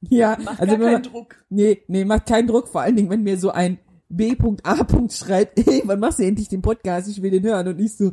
Ja, 0.00 0.36
Mach 0.42 0.58
also 0.58 0.76
gar 0.76 0.78
keinen 0.78 0.92
man, 0.92 1.02
Druck. 1.04 1.36
nee, 1.50 1.82
nee, 1.86 2.04
macht 2.04 2.26
keinen 2.26 2.48
Druck, 2.48 2.66
vor 2.68 2.80
allen 2.80 2.96
Dingen, 2.96 3.10
wenn 3.10 3.22
mir 3.22 3.38
so 3.38 3.50
ein 3.50 3.78
B.A. 4.10 4.86
schreibt, 5.08 5.58
ey, 5.66 5.82
wann 5.84 6.00
machst 6.00 6.18
du 6.18 6.24
endlich 6.24 6.48
den 6.48 6.62
Podcast? 6.62 7.08
Ich 7.08 7.22
will 7.22 7.30
den 7.30 7.44
hören. 7.44 7.68
Und 7.68 7.80
ich 7.80 7.96
so, 7.96 8.10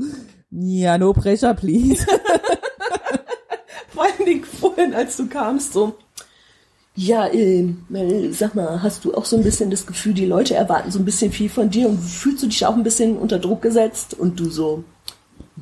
ja, 0.52 0.98
no 0.98 1.12
pressure, 1.12 1.54
please. 1.54 2.06
Vor 3.90 4.04
allen 4.04 4.26
Dingen 4.26 4.44
vorhin, 4.44 4.94
als 4.94 5.18
du 5.18 5.28
kamst, 5.28 5.74
so, 5.74 5.96
ja, 6.96 7.28
äh, 7.28 7.74
sag 8.32 8.54
mal, 8.54 8.82
hast 8.84 9.06
du 9.06 9.16
auch 9.16 9.26
so 9.26 9.38
ein 9.38 9.44
bisschen 9.44 9.72
das 9.72 9.88
Gefühl, 9.88 10.14
die 10.14 10.26
Leute 10.26 10.54
erwarten 10.54 10.92
so 10.92 11.00
ein 11.00 11.06
bisschen 11.06 11.32
viel 11.32 11.50
von 11.50 11.70
dir 11.72 11.90
und 11.90 12.00
fühlst 12.00 12.44
du 12.44 12.48
dich 12.48 12.66
auch 12.66 12.76
ein 12.76 12.84
bisschen 12.84 13.18
unter 13.18 13.40
Druck 13.40 13.64
gesetzt? 13.64 14.14
Und 14.14 14.40
du 14.40 14.50
so, 14.52 14.84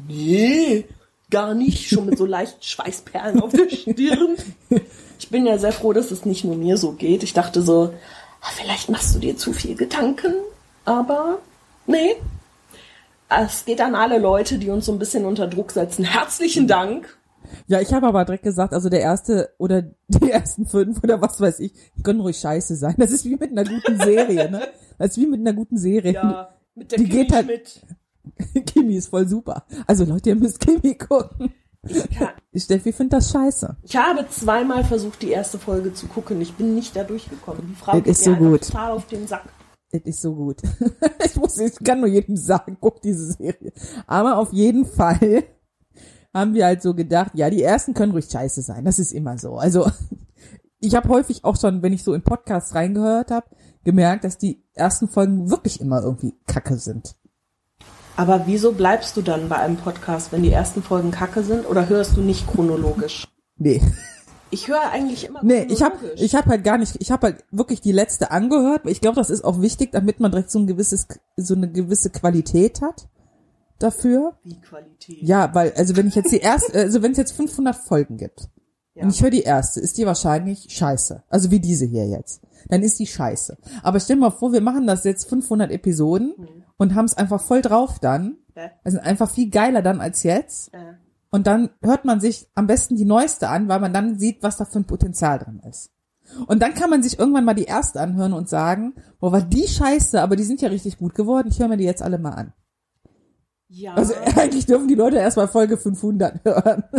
nee, 0.08 0.86
gar 1.30 1.54
nicht, 1.54 1.88
schon 1.90 2.06
mit 2.08 2.18
so 2.18 2.26
leichten 2.26 2.62
Schweißperlen 2.62 3.42
auf 3.42 3.54
der 3.54 3.70
Stirn. 3.70 4.36
Ich 5.18 5.30
bin 5.30 5.46
ja 5.46 5.58
sehr 5.58 5.72
froh, 5.72 5.94
dass 5.94 6.12
es 6.12 6.26
nicht 6.26 6.44
nur 6.44 6.56
mir 6.56 6.78
so 6.78 6.92
geht. 6.92 7.24
Ich 7.24 7.34
dachte 7.34 7.62
so, 7.62 7.94
vielleicht 8.54 8.90
machst 8.90 9.16
du 9.16 9.20
dir 9.20 9.38
zu 9.38 9.54
viel 9.54 9.76
Gedanken, 9.76 10.34
aber 10.86 11.40
nee. 11.88 12.16
Es 13.28 13.66
geht 13.66 13.82
an 13.82 13.96
alle 13.96 14.20
Leute, 14.20 14.60
die 14.60 14.70
uns 14.70 14.86
so 14.86 14.92
ein 14.92 15.00
bisschen 15.00 15.26
unter 15.26 15.48
Druck 15.48 15.72
setzen. 15.72 16.06
Herzlichen 16.06 16.68
Dank. 16.68 17.18
Ja, 17.68 17.82
ich 17.82 17.92
habe 17.94 18.08
aber 18.08 18.24
direkt 18.26 18.44
gesagt, 18.44 18.74
also 18.74 18.88
der 18.90 19.02
erste 19.02 19.50
oder 19.58 19.84
die 20.08 20.30
ersten 20.32 20.66
fünf 20.68 21.04
oder 21.04 21.22
was 21.22 21.40
weiß 21.42 21.60
ich, 21.60 21.74
können 22.04 22.22
ruhig 22.22 22.38
scheiße 22.38 22.76
sein. 22.76 22.96
Das 22.98 23.12
ist 23.12 23.26
wie 23.26 23.36
mit 23.36 23.52
einer 23.52 23.64
guten 23.64 24.00
Serie, 24.00 24.50
ne? 24.50 24.68
Das 24.98 25.12
ist 25.12 25.18
wie 25.18 25.28
mit 25.28 25.40
einer 25.40 25.54
guten 25.54 25.78
Serie. 25.78 26.14
Ja, 26.14 26.50
mit 26.76 26.92
der 26.92 27.00
Die 27.00 27.06
Kimi 27.06 27.24
geht 27.24 27.34
halt- 27.34 27.46
Schmidt. 27.46 27.82
Kimi 28.68 28.96
ist 28.96 29.10
voll 29.10 29.28
super. 29.28 29.66
Also 29.88 30.06
Leute, 30.06 30.30
ihr 30.30 30.36
müsst 30.36 30.60
Kimi 30.60 30.96
gucken. 30.96 31.54
Ich, 31.88 32.10
kann, 32.18 32.30
Steffi 32.54 32.94
findet 32.94 33.14
das 33.14 33.32
scheiße. 33.32 33.78
ich 33.84 33.96
habe 33.96 34.28
zweimal 34.30 34.84
versucht, 34.84 35.22
die 35.22 35.30
erste 35.30 35.60
Folge 35.60 35.94
zu 35.94 36.08
gucken. 36.08 36.42
Ich 36.42 36.54
bin 36.54 36.76
nicht 36.76 36.96
da 36.96 37.04
durchgekommen. 37.04 37.68
Die 37.70 37.76
Frau 37.76 37.98
ist 37.98 38.24
so 38.24 38.36
gut. 38.36 38.68
total 38.68 38.92
auf 38.92 39.08
den 39.08 39.28
Sack. 39.28 39.44
Es 39.92 40.02
ist 40.04 40.22
so 40.22 40.36
gut. 40.36 40.62
ich 41.26 41.36
muss, 41.36 41.58
ich 41.58 41.76
kann 41.84 42.00
nur 42.00 42.10
jedem 42.10 42.36
sagen, 42.36 42.78
guck 42.80 43.02
diese 43.02 43.34
Serie. 43.34 43.72
Aber 44.08 44.38
auf 44.38 44.52
jeden 44.52 44.86
Fall 44.86 45.44
haben 46.34 46.54
wir 46.54 46.66
halt 46.66 46.82
so 46.82 46.94
gedacht, 46.94 47.32
ja, 47.34 47.50
die 47.50 47.64
ersten 47.64 47.94
können 47.94 48.12
ruhig 48.12 48.26
scheiße 48.26 48.62
sein. 48.62 48.84
Das 48.84 49.00
ist 49.00 49.14
immer 49.14 49.38
so. 49.38 49.56
Also 49.56 49.90
ich 50.80 50.96
habe 50.96 51.10
häufig 51.10 51.44
auch 51.44 51.60
schon, 51.60 51.82
wenn 51.82 51.94
ich 51.94 52.04
so 52.04 52.14
in 52.14 52.24
Podcasts 52.24 52.76
reingehört 52.76 53.32
habe, 53.32 53.48
gemerkt, 53.84 54.24
dass 54.24 54.38
die 54.38 54.64
ersten 54.74 55.08
Folgen 55.08 55.50
wirklich 55.50 55.80
immer 55.80 56.02
irgendwie 56.02 56.34
kacke 56.48 56.78
sind. 56.78 57.16
Aber 58.18 58.44
wieso 58.48 58.72
bleibst 58.72 59.18
du 59.18 59.22
dann 59.22 59.50
bei 59.50 59.58
einem 59.58 59.78
Podcast, 59.78 60.32
wenn 60.32 60.44
die 60.44 60.52
ersten 60.52 60.82
Folgen 60.82 61.12
kacke 61.12 61.44
sind? 61.44 61.68
Oder 61.70 61.90
hörst 61.90 62.16
du 62.16 62.22
nicht 62.22 62.48
chronologisch? 62.48 63.28
Nee. 63.58 63.82
Ich 64.52 64.68
höre 64.70 64.90
eigentlich 64.92 65.26
immer 65.26 65.44
Nee, 65.44 65.64
ich 65.70 65.82
habe 65.82 65.96
ich 66.16 66.34
hab 66.36 66.46
halt 66.46 66.64
gar 66.64 66.78
nicht, 66.78 66.96
ich 67.00 67.12
habe 67.12 67.28
halt 67.28 67.44
wirklich 67.52 67.82
die 67.82 67.92
letzte 67.92 68.32
angehört. 68.32 68.84
Ich 68.86 69.02
glaube, 69.02 69.16
das 69.18 69.30
ist 69.30 69.44
auch 69.44 69.60
wichtig, 69.60 69.92
damit 69.92 70.20
man 70.20 70.32
direkt 70.32 70.52
so 70.52 70.60
ein 70.60 70.68
gewisses, 70.68 71.08
so 71.36 71.56
eine 71.56 71.70
gewisse 71.70 72.10
Qualität 72.10 72.82
hat 72.82 73.10
dafür. 73.80 74.38
Wie 74.44 74.60
Qualität. 74.62 75.22
Ja, 75.22 75.54
weil, 75.54 75.74
also 75.76 75.96
wenn 75.98 76.08
ich 76.08 76.16
jetzt 76.16 76.32
die 76.32 76.40
erste, 76.40 76.74
also 76.80 77.02
wenn 77.02 77.12
es 77.12 77.18
jetzt 77.18 77.34
500 77.34 77.76
Folgen 77.76 78.16
gibt 78.18 78.48
Ja. 78.94 79.04
und 79.04 79.10
ich 79.10 79.22
höre 79.22 79.32
die 79.32 79.42
erste, 79.42 79.82
ist 79.82 79.98
die 79.98 80.06
wahrscheinlich 80.06 80.68
scheiße. 80.70 81.24
Also 81.28 81.52
wie 81.52 81.60
diese 81.60 81.86
hier 81.86 82.08
jetzt. 82.08 82.42
Dann 82.70 82.82
ist 82.82 82.98
die 83.00 83.08
scheiße. 83.08 83.58
Aber 83.84 84.00
stell 84.00 84.16
dir 84.16 84.22
mal 84.22 84.30
vor, 84.32 84.54
wir 84.54 84.62
machen 84.62 84.88
das 84.88 85.04
jetzt 85.04 85.28
500 85.28 85.70
Episoden 85.72 86.34
und 86.78 86.96
haben 86.96 87.06
es 87.06 87.16
einfach 87.16 87.42
voll 87.42 87.62
drauf 87.62 88.00
dann. 88.00 88.38
Ja. 88.56 88.72
Also 88.84 89.00
einfach 89.00 89.30
viel 89.30 89.50
geiler 89.50 89.82
dann 89.82 90.02
als 90.02 90.24
jetzt. 90.24 90.74
Äh, 90.74 90.94
Und 91.30 91.48
dann 91.48 91.70
hört 91.82 92.06
man 92.06 92.20
sich 92.22 92.48
am 92.56 92.68
besten 92.68 92.96
die 92.96 93.06
neueste 93.06 93.50
an, 93.50 93.68
weil 93.68 93.80
man 93.80 93.94
dann 93.94 94.18
sieht, 94.20 94.42
was 94.44 94.58
da 94.58 94.66
für 94.66 94.80
ein 94.80 94.86
Potenzial 94.88 95.40
drin 95.40 95.62
ist. 95.70 95.92
Und 96.48 96.62
dann 96.62 96.74
kann 96.74 96.90
man 96.90 97.04
sich 97.04 97.20
irgendwann 97.20 97.46
mal 97.46 97.54
die 97.54 97.66
erste 97.66 98.00
anhören 98.02 98.34
und 98.34 98.50
sagen, 98.50 98.96
boah, 99.20 99.32
war 99.32 99.42
die 99.42 99.68
scheiße, 99.68 100.22
aber 100.22 100.36
die 100.36 100.44
sind 100.44 100.62
ja 100.62 100.70
richtig 100.70 100.98
gut 100.98 101.14
geworden, 101.16 101.50
ich 101.52 101.60
höre 101.60 101.68
mir 101.68 101.78
die 101.78 101.84
jetzt 101.84 102.02
alle 102.02 102.18
mal 102.18 102.32
an. 102.32 102.54
ja. 103.68 103.94
Also 103.94 104.14
eigentlich 104.36 104.66
dürfen 104.66 104.88
die 104.88 104.96
Leute 104.96 105.18
erst 105.18 105.38
mal 105.38 105.48
Folge 105.48 105.78
500 105.78 106.44
hören. 106.46 106.84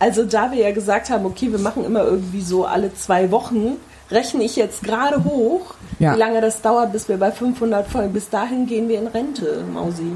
Also 0.00 0.24
da 0.24 0.52
wir 0.52 0.58
ja 0.58 0.70
gesagt 0.72 1.10
haben, 1.10 1.26
okay, 1.26 1.50
wir 1.50 1.58
machen 1.58 1.84
immer 1.84 2.04
irgendwie 2.04 2.40
so 2.40 2.64
alle 2.64 2.94
zwei 2.94 3.32
Wochen, 3.32 3.76
rechne 4.10 4.42
ich 4.44 4.56
jetzt 4.56 4.82
gerade 4.82 5.24
hoch, 5.24 5.74
Ja. 5.98 6.14
wie 6.14 6.18
lange 6.18 6.40
das 6.40 6.62
dauert, 6.62 6.92
bis 6.92 7.08
wir 7.08 7.16
bei 7.18 7.30
500 7.32 7.86
Folgen, 7.86 8.12
bis 8.12 8.28
dahin 8.30 8.66
gehen 8.66 8.88
wir 8.88 8.98
in 9.00 9.06
Rente, 9.06 9.64
Mausi. 9.72 10.12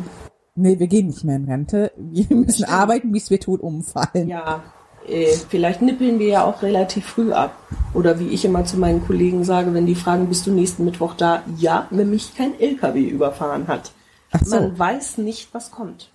Nee, 0.54 0.78
wir 0.78 0.87
gehen 0.87 1.06
nicht 1.06 1.25
mehr 1.25 1.37
in 1.37 1.44
Rente. 1.46 1.92
Wir 1.96 2.26
müssen 2.37 2.64
arbeiten, 2.64 3.11
bis 3.12 3.30
wir 3.30 3.40
tot 3.40 3.61
umfallen. 3.61 4.28
Ja, 4.28 4.62
äh, 5.08 5.32
vielleicht 5.49 5.80
nippeln 5.82 6.18
wir 6.18 6.28
ja 6.28 6.44
auch 6.44 6.62
relativ 6.62 7.06
früh 7.06 7.32
ab. 7.32 7.54
Oder 7.94 8.18
wie 8.20 8.28
ich 8.28 8.44
immer 8.44 8.64
zu 8.64 8.76
meinen 8.76 9.04
Kollegen 9.06 9.44
sage, 9.44 9.72
wenn 9.75 9.87
die 9.87 9.94
fragen, 9.94 10.28
bist 10.28 10.46
du 10.46 10.50
nächsten 10.52 10.84
Mittwoch 10.84 11.14
da? 11.14 11.42
Ja, 11.56 11.87
wenn 11.90 12.11
mich 12.11 12.37
kein 12.37 12.58
LKW 12.61 13.00
überfahren 13.00 13.66
hat. 13.66 13.92
Ach 14.30 14.40
so. 14.44 14.56
Man 14.56 14.78
weiß 14.78 15.18
nicht, 15.18 15.49
was 15.52 15.70
kommt. 15.70 16.11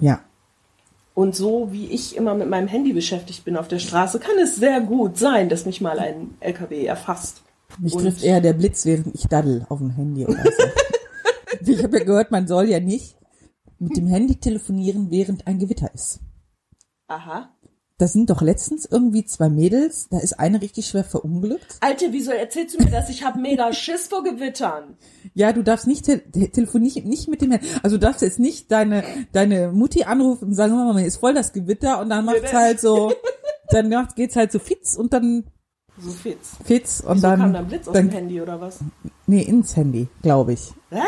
Ja. 0.00 0.20
Und 1.18 1.34
so 1.34 1.72
wie 1.72 1.86
ich 1.86 2.14
immer 2.14 2.36
mit 2.36 2.48
meinem 2.48 2.68
Handy 2.68 2.92
beschäftigt 2.92 3.44
bin 3.44 3.56
auf 3.56 3.66
der 3.66 3.80
Straße, 3.80 4.20
kann 4.20 4.38
es 4.40 4.54
sehr 4.54 4.80
gut 4.80 5.18
sein, 5.18 5.48
dass 5.48 5.66
mich 5.66 5.80
mal 5.80 5.98
ein 5.98 6.36
LKW 6.38 6.84
erfasst. 6.84 7.42
Mich 7.80 7.92
Und- 7.92 8.04
trifft 8.04 8.22
eher 8.22 8.40
der 8.40 8.52
Blitz, 8.52 8.86
während 8.86 9.12
ich 9.16 9.26
daddel 9.26 9.66
auf 9.68 9.80
dem 9.80 9.90
Handy 9.90 10.24
oder 10.24 10.44
so. 10.44 10.62
ich 11.72 11.82
habe 11.82 11.98
ja 11.98 12.04
gehört, 12.04 12.30
man 12.30 12.46
soll 12.46 12.68
ja 12.68 12.78
nicht 12.78 13.16
mit 13.80 13.96
dem 13.96 14.06
Handy 14.06 14.36
telefonieren, 14.36 15.10
während 15.10 15.44
ein 15.48 15.58
Gewitter 15.58 15.92
ist. 15.92 16.20
Aha. 17.08 17.52
Da 17.98 18.06
sind 18.06 18.30
doch 18.30 18.40
letztens 18.42 18.86
irgendwie 18.88 19.24
zwei 19.24 19.48
Mädels, 19.48 20.08
da 20.08 20.20
ist 20.20 20.38
eine 20.38 20.62
richtig 20.62 20.86
schwer 20.86 21.02
verunglückt. 21.02 21.78
Alte, 21.80 22.06
wieso 22.12 22.30
erzählst 22.30 22.78
du 22.78 22.84
mir 22.84 22.90
das? 22.90 23.10
Ich 23.10 23.24
habe 23.24 23.40
mega 23.40 23.72
Schiss 23.72 24.06
vor 24.06 24.22
Gewittern. 24.22 24.96
Ja, 25.34 25.52
du 25.52 25.64
darfst 25.64 25.88
nicht 25.88 26.04
te 26.04 26.20
te- 26.30 26.48
telefonieren, 26.50 27.08
nicht 27.08 27.26
mit 27.28 27.42
dem 27.42 27.50
Handy. 27.50 27.66
Also 27.82 27.96
du 27.96 28.00
darfst 28.06 28.22
jetzt 28.22 28.38
nicht 28.38 28.70
deine 28.70 29.02
deine 29.32 29.72
Mutti 29.72 30.04
anrufen 30.04 30.44
und 30.48 30.54
sagen, 30.54 30.74
Mama, 30.76 31.00
ist 31.00 31.16
voll 31.16 31.34
das 31.34 31.52
Gewitter 31.52 32.00
und 32.00 32.08
dann 32.10 32.24
macht's 32.24 32.52
halt 32.52 32.80
so, 32.80 33.12
dann 33.70 33.88
macht- 33.88 34.14
geht's 34.14 34.36
halt 34.36 34.52
so 34.52 34.60
fitz 34.60 34.94
und 34.96 35.12
dann 35.12 35.44
So 35.98 36.10
fitz. 36.12 36.50
fitz 36.64 37.00
und 37.00 37.16
Wieso 37.16 37.26
dann, 37.26 37.40
kam 37.40 37.52
da 37.52 37.58
ein 37.58 37.66
Blitz 37.66 37.88
aus 37.88 37.94
dann 37.94 38.08
dem 38.10 38.14
Handy 38.14 38.40
oder 38.40 38.60
was? 38.60 38.78
nee 39.26 39.42
ins 39.42 39.74
Handy, 39.76 40.06
glaube 40.22 40.52
ich. 40.52 40.72
Was? 40.90 41.02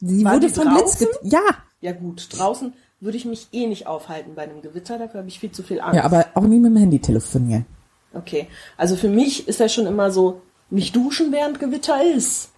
Die 0.00 0.24
War 0.24 0.34
wurde 0.36 0.48
vom 0.48 0.72
Blitz 0.74 1.04
Ja, 1.22 1.40
Ja 1.80 1.92
gut, 1.92 2.28
draußen 2.30 2.72
würde 3.04 3.16
ich 3.16 3.24
mich 3.24 3.48
eh 3.52 3.66
nicht 3.66 3.86
aufhalten 3.86 4.34
bei 4.34 4.42
einem 4.42 4.62
Gewitter, 4.62 4.98
dafür 4.98 5.20
habe 5.20 5.28
ich 5.28 5.38
viel 5.38 5.52
zu 5.52 5.62
viel 5.62 5.80
Angst. 5.80 5.96
ja, 5.96 6.04
aber 6.04 6.26
auch 6.34 6.42
nie 6.42 6.58
mit 6.58 6.72
dem 6.72 6.76
Handy 6.76 6.98
telefonieren. 6.98 7.66
Okay, 8.14 8.48
also 8.76 8.96
für 8.96 9.08
mich 9.08 9.46
ist 9.48 9.60
ja 9.60 9.68
schon 9.68 9.86
immer 9.86 10.10
so, 10.10 10.40
nicht 10.70 10.96
duschen 10.96 11.30
während 11.32 11.60
Gewitter 11.60 12.02
ist. 12.04 12.50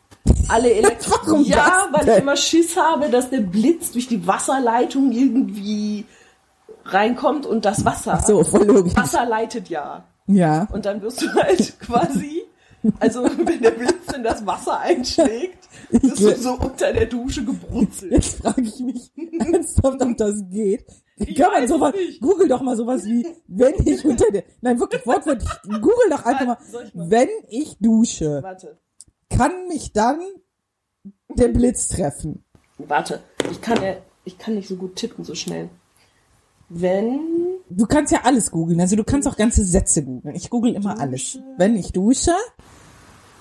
Alle 0.48 0.72
Elektro 0.72 1.36
Ja, 1.42 1.88
weil 1.92 2.08
ich 2.08 2.16
immer 2.18 2.36
Schiss 2.36 2.76
habe, 2.76 3.08
dass 3.10 3.30
der 3.30 3.40
Blitz 3.40 3.92
durch 3.92 4.06
die 4.06 4.26
Wasserleitung 4.26 5.12
irgendwie 5.12 6.04
reinkommt 6.84 7.46
und 7.46 7.64
das 7.64 7.84
Wasser. 7.84 8.14
Ach 8.20 8.24
so, 8.24 8.44
voll 8.44 8.64
logisch. 8.64 8.96
Wasser 8.96 9.26
leitet 9.26 9.68
ja. 9.68 10.04
Ja. 10.26 10.68
Und 10.72 10.86
dann 10.86 11.02
wirst 11.02 11.22
du 11.22 11.32
halt 11.34 11.78
quasi, 11.80 12.42
also 13.00 13.24
wenn 13.24 13.62
der 13.62 13.70
Blitz 13.72 14.12
in 14.14 14.22
das 14.22 14.44
Wasser 14.46 14.80
einschlägt, 14.80 15.68
bist 15.90 16.20
du 16.20 16.34
so 16.36 16.52
unter 16.54 16.92
der 16.92 17.06
Dusche 17.06 17.44
gebrutzelt. 17.44 18.12
Jetzt 18.12 18.38
frage 18.38 18.62
ich 18.62 18.78
mich 18.80 19.10
ernsthaft, 19.38 20.02
ob 20.02 20.16
das 20.16 20.42
geht. 20.50 20.86
Ich 21.18 21.34
Kann 21.34 21.50
man 21.52 21.66
sowas, 21.66 21.94
nicht. 21.94 22.20
google 22.20 22.46
doch 22.48 22.60
mal 22.60 22.76
sowas 22.76 23.04
wie, 23.06 23.26
wenn 23.48 23.74
ich 23.86 24.04
unter 24.04 24.30
der, 24.30 24.44
nein, 24.60 24.78
wirklich, 24.78 25.06
wortwörtlich, 25.06 25.48
google 25.64 26.10
doch 26.10 26.24
einfach 26.26 26.46
mal, 26.46 26.58
wenn 26.92 27.28
ich 27.48 27.76
dusche, 27.80 28.42
Warte, 28.42 28.76
kann 29.30 29.66
mich 29.68 29.92
dann 29.92 30.20
der 31.34 31.48
Blitz 31.48 31.88
treffen? 31.88 32.44
warte. 32.78 33.20
Ich 33.50 33.60
kann 33.62 33.82
ja, 33.82 33.96
ich 34.24 34.36
kann 34.36 34.54
nicht 34.56 34.68
so 34.68 34.76
gut 34.76 34.96
tippen 34.96 35.24
so 35.24 35.34
schnell. 35.34 35.70
Wenn 36.68 37.20
Du 37.68 37.86
kannst 37.86 38.12
ja 38.12 38.20
alles 38.22 38.50
googeln, 38.50 38.80
also 38.80 38.94
du 38.94 39.02
kannst 39.04 39.26
auch 39.26 39.36
ganze 39.36 39.64
Sätze 39.64 40.04
googeln. 40.04 40.34
Ich 40.36 40.50
google 40.50 40.74
immer 40.74 41.00
alles. 41.00 41.38
Wenn 41.58 41.76
ich 41.76 41.92
dusche, 41.92 42.32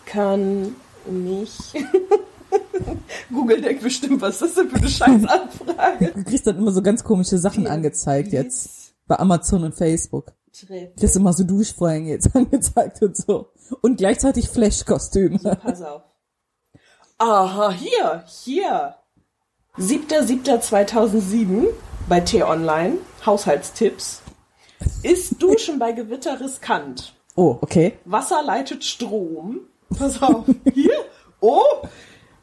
kann 0.05 0.75
mich. 1.09 1.73
Google 3.31 3.61
denkt 3.61 3.83
bestimmt, 3.83 4.21
was 4.21 4.41
ist 4.41 4.55
das 4.57 4.65
denn 4.65 4.69
für 4.69 4.77
eine 4.77 4.89
Scheißanfrage? 4.89 6.11
du 6.15 6.23
kriegst 6.23 6.47
dann 6.47 6.57
immer 6.57 6.71
so 6.71 6.81
ganz 6.81 7.03
komische 7.03 7.37
Sachen 7.37 7.67
angezeigt 7.67 8.31
jetzt. 8.31 8.93
Bei 9.07 9.19
Amazon 9.19 9.63
und 9.63 9.75
Facebook. 9.75 10.33
Treff. 10.51 10.89
Das 10.95 11.11
ist 11.11 11.15
immer 11.15 11.33
so 11.33 11.43
Duschvorhänge 11.43 12.09
jetzt 12.09 12.35
angezeigt 12.35 13.01
und 13.01 13.15
so. 13.15 13.49
Und 13.81 13.97
gleichzeitig 13.97 14.49
Flash-Kostüme. 14.49 15.39
Pass 15.61 15.81
auf. 15.81 16.01
Aha, 17.17 17.71
hier, 17.71 18.23
hier. 18.27 18.95
7.7.2007 19.77 21.67
bei 22.07 22.21
T-Online, 22.21 22.97
Haushaltstipps. 23.25 24.21
Ist 25.03 25.41
Duschen 25.41 25.79
bei 25.79 25.91
Gewitter 25.91 26.39
riskant? 26.39 27.13
Oh, 27.35 27.57
okay. 27.61 27.93
Wasser 28.05 28.41
leitet 28.43 28.83
Strom. 28.83 29.61
Pass 29.97 30.21
auf. 30.21 30.45
Hier. 30.73 30.93
Oh. 31.39 31.61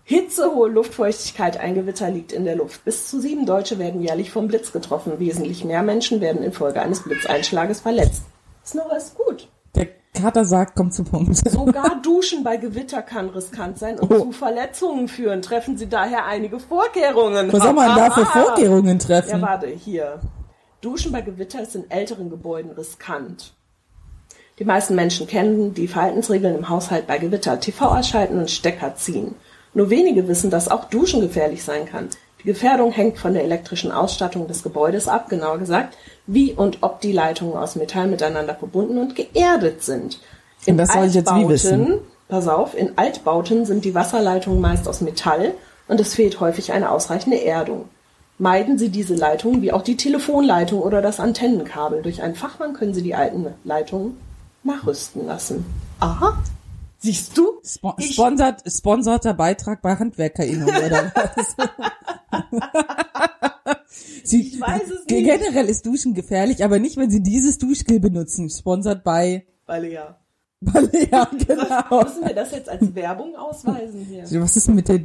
Hitze, 0.05 0.51
hohe 0.55 0.69
Luftfeuchtigkeit, 0.69 1.59
ein 1.59 1.75
Gewitter 1.75 2.11
liegt 2.11 2.33
in 2.33 2.45
der 2.45 2.57
Luft. 2.57 2.85
Bis 2.85 3.09
zu 3.09 3.21
sieben 3.21 3.47
Deutsche 3.47 3.79
werden 3.79 4.01
jährlich 4.03 4.31
vom 4.31 4.49
Blitz 4.49 4.73
getroffen. 4.73 5.19
Wesentlich 5.19 5.65
mehr 5.65 5.83
Menschen 5.83 6.21
werden 6.21 6.43
infolge 6.43 6.83
eines 6.83 7.03
Blitzeinschlages 7.03 7.81
verletzt. 7.81 8.25
Ist 8.65 8.75
noch 8.75 8.91
alles 8.91 9.15
gut. 9.15 9.49
Der 9.75 9.89
Kater 10.13 10.45
sagt, 10.45 10.77
kommt 10.77 10.93
zu 10.93 11.05
Punkt. 11.05 11.37
Sogar 11.49 12.01
Duschen 12.03 12.45
bei 12.45 12.57
Gewitter 12.59 13.01
kann 13.03 13.31
riskant 13.31 13.79
sein 13.79 13.99
und 13.99 14.11
Oh. 14.11 14.25
zu 14.25 14.33
Verletzungen 14.33 15.09
führen. 15.09 15.41
Treffen 15.41 15.79
Sie 15.79 15.89
daher 15.89 16.27
einige 16.27 16.59
Vorkehrungen. 16.61 17.51
Was 17.53 17.63
soll 17.63 17.73
man 17.73 17.97
da 17.97 18.11
für. 18.11 18.27
Vorkehrungen 18.27 18.99
Ja, 18.99 19.05
treffen? 19.07 19.41
warte, 19.41 19.69
hier. 19.69 20.21
Duschen 20.81 21.13
bei 21.13 21.23
Gewitter 21.23 21.63
ist 21.63 21.77
in 21.77 21.91
älteren 21.91 22.29
Gebäuden 22.29 22.73
riskant. 22.73 23.55
Die 24.59 24.65
meisten 24.65 24.95
Menschen 24.95 25.27
kennen 25.27 25.73
die 25.73 25.89
Verhaltensregeln 25.89 26.57
im 26.57 26.69
Haushalt 26.69 27.07
bei 27.07 27.19
Gewitter. 27.19 27.59
TV 27.59 27.87
ausschalten 27.87 28.39
und 28.39 28.51
Stecker 28.51 28.95
ziehen. 28.97 29.35
Nur 29.75 29.89
wenige 29.89 30.29
wissen, 30.29 30.51
dass 30.51 30.69
auch 30.69 30.85
Duschen 30.85 31.23
gefährlich 31.23 31.65
sein 31.65 31.87
kann. 31.87 32.09
Die 32.43 32.49
Gefährdung 32.49 32.93
hängt 32.93 33.19
von 33.19 33.33
der 33.33 33.45
elektrischen 33.45 33.93
Ausstattung 33.93 34.49
des 34.49 34.63
Gebäudes 34.63 35.09
ab, 35.09 35.29
genauer 35.31 35.59
gesagt, 35.59 35.97
wie 36.27 36.53
und 36.53 36.79
ob 36.83 37.01
die 37.01 37.13
Leitungen 37.13 37.57
aus 37.57 37.77
Metall 37.77 38.09
miteinander 38.09 38.55
verbunden 38.55 38.99
und 38.99 39.17
geerdet 39.17 39.83
sind. 39.83 40.21
Und 40.67 40.77
das 40.77 40.93
soll 40.93 41.07
ich 41.07 41.15
jetzt 41.15 41.35
wie 41.35 41.49
wissen? 41.49 42.01
Pass 42.29 42.49
auf, 42.49 42.77
in 42.77 42.97
Altbauten 42.97 43.65
sind 43.65 43.85
die 43.85 43.95
Wasserleitungen 43.95 44.61
meist 44.61 44.89
aus 44.89 45.01
Metall 45.01 45.55
und 45.89 46.01
es 46.01 46.15
fehlt 46.15 46.41
häufig 46.41 46.73
eine 46.73 46.91
ausreichende 46.91 47.43
Erdung. 47.45 47.89
Meiden 48.39 48.79
Sie 48.79 48.89
diese 48.89 49.15
Leitungen 49.15 49.63
wie 49.63 49.73
auch 49.73 49.83
die 49.83 49.97
Telefonleitung 49.97 50.81
oder 50.81 51.01
das 51.01 51.21
Antennenkabel. 51.21 52.03
Durch 52.03 52.23
einen 52.23 52.35
Fachmann 52.35 52.73
können 52.73 52.95
Sie 52.95 53.03
die 53.03 53.15
alten 53.15 53.47
Leitungen 53.65 54.17
nachrüsten 54.65 55.27
lassen. 55.27 55.65
Aha. 56.01 56.43
Siehst 56.99 57.37
du? 57.37 57.61
Spo 57.65 57.95
Ich- 57.99 58.15
sponsert, 58.15 58.63
sponsorter 58.67 59.35
Beitrag 59.35 59.83
bei 59.83 59.97
HandwerkerInnen 59.97 60.65
oder 60.65 61.13
was? 61.15 61.57
Sie, 64.25 64.49
Ich 64.49 64.61
weiß 64.61 64.83
es 64.85 64.89
nicht. 64.91 65.09
Generell 65.09 65.69
ist 65.69 65.85
Duschen 65.85 66.15
gefährlich, 66.15 66.65
aber 66.65 66.79
nicht, 66.79 66.97
wenn 66.97 67.11
Sie 67.11 67.23
dieses 67.23 67.59
Duschgel 67.59 68.01
benutzen. 68.01 68.49
Sponsert 68.51 69.03
bei 69.05 69.47
Balea. 69.67 70.17
Balea, 70.61 71.29
genau. 71.47 72.05
Müssen 72.05 72.25
wir 72.27 72.35
das 72.35 72.53
jetzt 72.53 72.69
als 72.69 72.95
Werbung 72.95 73.35
ausweisen 73.35 74.07
hier? 74.09 74.25
Was 74.41 74.57
ist 74.57 74.69
denn 74.69 74.77
mit 74.77 74.89
der 74.89 75.01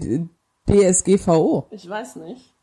DSGVO? 0.70 1.66
Ich 1.72 1.90
weiß 1.90 2.18
nicht. 2.18 2.54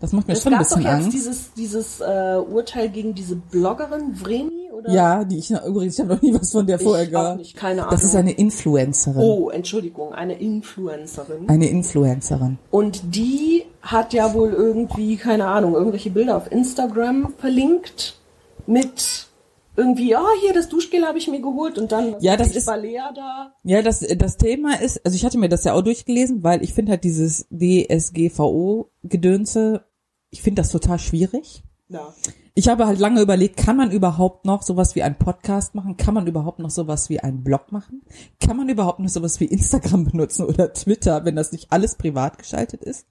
Das 0.00 0.12
macht 0.12 0.26
mir 0.28 0.34
Es 0.34 0.42
schon 0.42 0.52
ein 0.52 0.58
gab 0.58 0.68
doch 0.68 0.76
bisschen 0.76 0.82
jetzt 0.92 1.04
Angst. 1.04 1.12
dieses, 1.14 1.52
dieses 1.54 2.00
äh, 2.00 2.36
Urteil 2.36 2.88
gegen 2.90 3.14
diese 3.14 3.36
Bloggerin 3.36 4.14
Vreni 4.14 4.70
oder? 4.72 4.90
Ja, 4.92 5.24
die 5.24 5.38
ich 5.38 5.50
übrigens, 5.50 5.94
ich 5.94 6.00
habe 6.04 6.14
noch 6.14 6.22
nie 6.22 6.34
was 6.34 6.50
von 6.50 6.66
der 6.66 6.78
vorher 6.78 7.04
ich 7.08 7.16
auch 7.16 7.20
gehört. 7.22 7.38
nicht, 7.38 7.56
keine 7.56 7.82
Ahnung. 7.82 7.90
Das 7.92 8.04
ist 8.04 8.14
eine 8.16 8.32
Influencerin. 8.32 9.22
oh, 9.22 9.50
Entschuldigung, 9.50 10.12
eine 10.12 10.34
Influencerin. 10.38 11.48
Eine 11.48 11.68
Influencerin. 11.68 12.58
Und 12.70 13.14
die 13.14 13.64
hat 13.82 14.12
ja 14.12 14.34
wohl 14.34 14.52
irgendwie, 14.52 15.16
keine 15.16 15.46
Ahnung, 15.46 15.74
irgendwelche 15.74 16.10
Bilder 16.10 16.36
auf 16.36 16.50
Instagram 16.50 17.32
verlinkt 17.38 18.18
mit 18.66 19.28
irgendwie, 19.76 20.14
ah, 20.14 20.24
hier, 20.42 20.52
das 20.52 20.68
Duschgel 20.68 21.04
habe 21.04 21.18
ich 21.18 21.26
mir 21.28 21.40
geholt 21.40 21.78
und 21.78 21.90
dann 21.92 22.16
Ja, 22.20 22.36
das 22.36 22.54
ist- 22.54 22.66
Balea 22.66 23.12
da. 23.12 23.54
Ja, 23.64 23.82
das, 23.82 24.00
das 24.00 24.36
Thema 24.36 24.80
ist, 24.80 25.04
also 25.04 25.16
ich 25.16 25.24
hatte 25.24 25.38
mir 25.38 25.48
das 25.48 25.64
ja 25.64 25.72
auch 25.74 25.82
durchgelesen, 25.82 26.42
weil 26.44 26.62
ich 26.62 26.72
finde 26.74 26.92
halt 26.92 27.02
dieses 27.04 27.46
DSGVO-Gedönse, 27.50 29.84
ich 30.30 30.42
finde 30.42 30.62
das 30.62 30.70
total 30.70 30.98
schwierig. 30.98 31.62
Ja. 31.88 32.14
Ich 32.54 32.68
habe 32.68 32.86
halt 32.86 32.98
lange 33.00 33.20
überlegt, 33.20 33.56
kann 33.56 33.76
man 33.76 33.90
überhaupt 33.90 34.44
noch 34.46 34.62
sowas 34.62 34.94
wie 34.94 35.02
einen 35.02 35.18
Podcast 35.18 35.74
machen? 35.74 35.96
Kann 35.96 36.14
man 36.14 36.26
überhaupt 36.26 36.58
noch 36.60 36.70
sowas 36.70 37.08
wie 37.10 37.20
einen 37.20 37.42
Blog 37.42 37.72
machen? 37.72 38.02
Kann 38.40 38.56
man 38.56 38.68
überhaupt 38.68 39.00
noch 39.00 39.08
sowas 39.08 39.40
wie 39.40 39.46
Instagram 39.46 40.04
benutzen 40.10 40.44
oder 40.46 40.72
Twitter, 40.72 41.24
wenn 41.24 41.34
das 41.36 41.52
nicht 41.52 41.72
alles 41.72 41.96
privat 41.96 42.38
geschaltet 42.38 42.82
ist? 42.82 43.06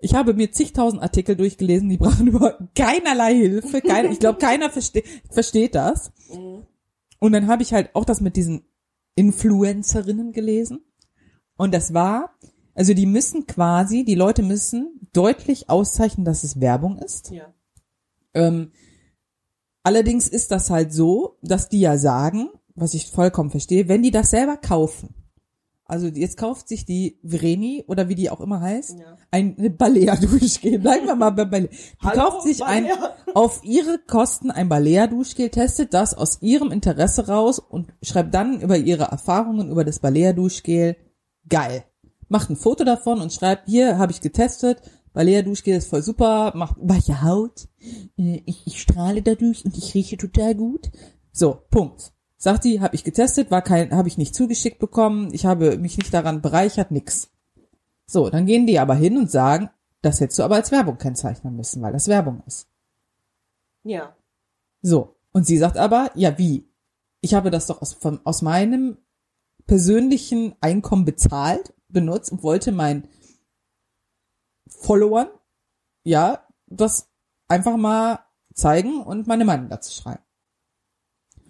Ich 0.00 0.14
habe 0.14 0.34
mir 0.34 0.52
zigtausend 0.52 1.02
Artikel 1.02 1.36
durchgelesen, 1.36 1.88
die 1.88 1.96
brauchen 1.96 2.26
überhaupt 2.28 2.74
keinerlei 2.74 3.34
Hilfe. 3.34 3.80
Kein, 3.80 4.10
ich 4.12 4.20
glaube, 4.20 4.38
keiner 4.38 4.70
verste 4.70 5.02
versteht 5.30 5.74
das. 5.74 6.12
Und 7.18 7.32
dann 7.32 7.48
habe 7.48 7.62
ich 7.62 7.72
halt 7.72 7.94
auch 7.94 8.04
das 8.04 8.20
mit 8.20 8.36
diesen 8.36 8.62
Influencerinnen 9.16 10.32
gelesen. 10.32 10.84
Und 11.56 11.74
das 11.74 11.92
war, 11.92 12.36
also 12.74 12.94
die 12.94 13.06
müssen 13.06 13.46
quasi, 13.46 14.04
die 14.04 14.14
Leute 14.14 14.42
müssen 14.42 15.00
deutlich 15.12 15.68
auszeichnen, 15.68 16.24
dass 16.24 16.44
es 16.44 16.60
Werbung 16.60 16.98
ist. 16.98 17.32
Ja. 17.32 17.52
Ähm, 18.34 18.70
allerdings 19.82 20.28
ist 20.28 20.52
das 20.52 20.70
halt 20.70 20.92
so, 20.92 21.38
dass 21.42 21.68
die 21.68 21.80
ja 21.80 21.98
sagen, 21.98 22.50
was 22.76 22.94
ich 22.94 23.10
vollkommen 23.10 23.50
verstehe, 23.50 23.88
wenn 23.88 24.02
die 24.02 24.12
das 24.12 24.30
selber 24.30 24.56
kaufen. 24.56 25.14
Also 25.88 26.06
jetzt 26.06 26.36
kauft 26.36 26.68
sich 26.68 26.84
die 26.84 27.18
Vreni 27.22 27.82
oder 27.88 28.10
wie 28.10 28.14
die 28.14 28.28
auch 28.28 28.40
immer 28.40 28.60
heißt, 28.60 28.98
Ja. 28.98 29.16
ein 29.30 29.56
Balea-Duschgel. 29.78 30.78
Bleiben 30.80 31.06
wir 31.06 31.16
mal 31.16 31.30
bei 31.30 31.46
Balea. 31.46 31.68
Die 31.70 32.06
Hallo, 32.06 32.20
kauft 32.30 32.42
sich 32.42 32.62
ein, 32.62 32.84
Balea. 32.84 33.14
auf 33.34 33.60
ihre 33.64 33.98
Kosten 34.06 34.50
ein 34.50 34.68
Balea-Duschgel, 34.68 35.48
testet 35.48 35.94
das 35.94 36.12
aus 36.14 36.42
ihrem 36.42 36.70
Interesse 36.72 37.26
raus 37.26 37.58
und 37.58 37.88
schreibt 38.02 38.34
dann 38.34 38.60
über 38.60 38.76
ihre 38.76 39.04
Erfahrungen 39.04 39.70
über 39.70 39.82
das 39.84 39.98
Balea-Duschgel. 40.00 40.96
Geil. 41.48 41.84
Macht 42.28 42.50
ein 42.50 42.56
Foto 42.56 42.84
davon 42.84 43.22
und 43.22 43.32
schreibt, 43.32 43.66
hier 43.70 43.96
habe 43.96 44.12
ich 44.12 44.20
getestet, 44.20 44.82
Balea-Duschgel 45.14 45.78
ist 45.78 45.88
voll 45.88 46.02
super, 46.02 46.52
macht 46.54 46.76
weiche 46.80 47.22
Haut, 47.22 47.66
äh, 48.18 48.42
ich, 48.44 48.66
ich 48.66 48.82
strahle 48.82 49.22
dadurch 49.22 49.64
und 49.64 49.76
ich 49.78 49.94
rieche 49.94 50.18
total 50.18 50.54
gut. 50.54 50.90
So, 51.32 51.56
Punkt. 51.70 52.12
Sagt 52.40 52.64
die, 52.64 52.80
habe 52.80 52.94
ich 52.94 53.02
getestet, 53.02 53.50
war 53.50 53.62
kein, 53.62 53.90
habe 53.90 54.06
ich 54.06 54.16
nicht 54.16 54.34
zugeschickt 54.34 54.78
bekommen, 54.78 55.34
ich 55.34 55.44
habe 55.44 55.76
mich 55.76 55.98
nicht 55.98 56.14
daran 56.14 56.40
bereichert, 56.40 56.92
nix. 56.92 57.30
So, 58.06 58.30
dann 58.30 58.46
gehen 58.46 58.66
die 58.66 58.78
aber 58.78 58.94
hin 58.94 59.18
und 59.18 59.30
sagen, 59.30 59.70
das 60.02 60.20
hättest 60.20 60.38
du 60.38 60.44
aber 60.44 60.54
als 60.54 60.70
Werbung 60.70 60.98
kennzeichnen 60.98 61.56
müssen, 61.56 61.82
weil 61.82 61.92
das 61.92 62.06
Werbung 62.06 62.42
ist. 62.46 62.68
Ja. 63.82 64.16
So. 64.82 65.16
Und 65.32 65.46
sie 65.46 65.58
sagt 65.58 65.76
aber, 65.76 66.10
ja, 66.14 66.38
wie? 66.38 66.68
Ich 67.20 67.34
habe 67.34 67.50
das 67.50 67.66
doch 67.66 67.82
aus, 67.82 67.92
von, 67.92 68.20
aus 68.24 68.40
meinem 68.42 68.98
persönlichen 69.66 70.54
Einkommen 70.60 71.04
bezahlt, 71.04 71.74
benutzt 71.88 72.32
und 72.32 72.42
wollte 72.42 72.70
meinen 72.72 73.08
Followern, 74.68 75.28
ja, 76.04 76.46
das 76.66 77.10
einfach 77.48 77.76
mal 77.76 78.20
zeigen 78.54 79.02
und 79.02 79.26
meine 79.26 79.44
Meinung 79.44 79.68
dazu 79.68 79.92
schreiben. 79.92 80.22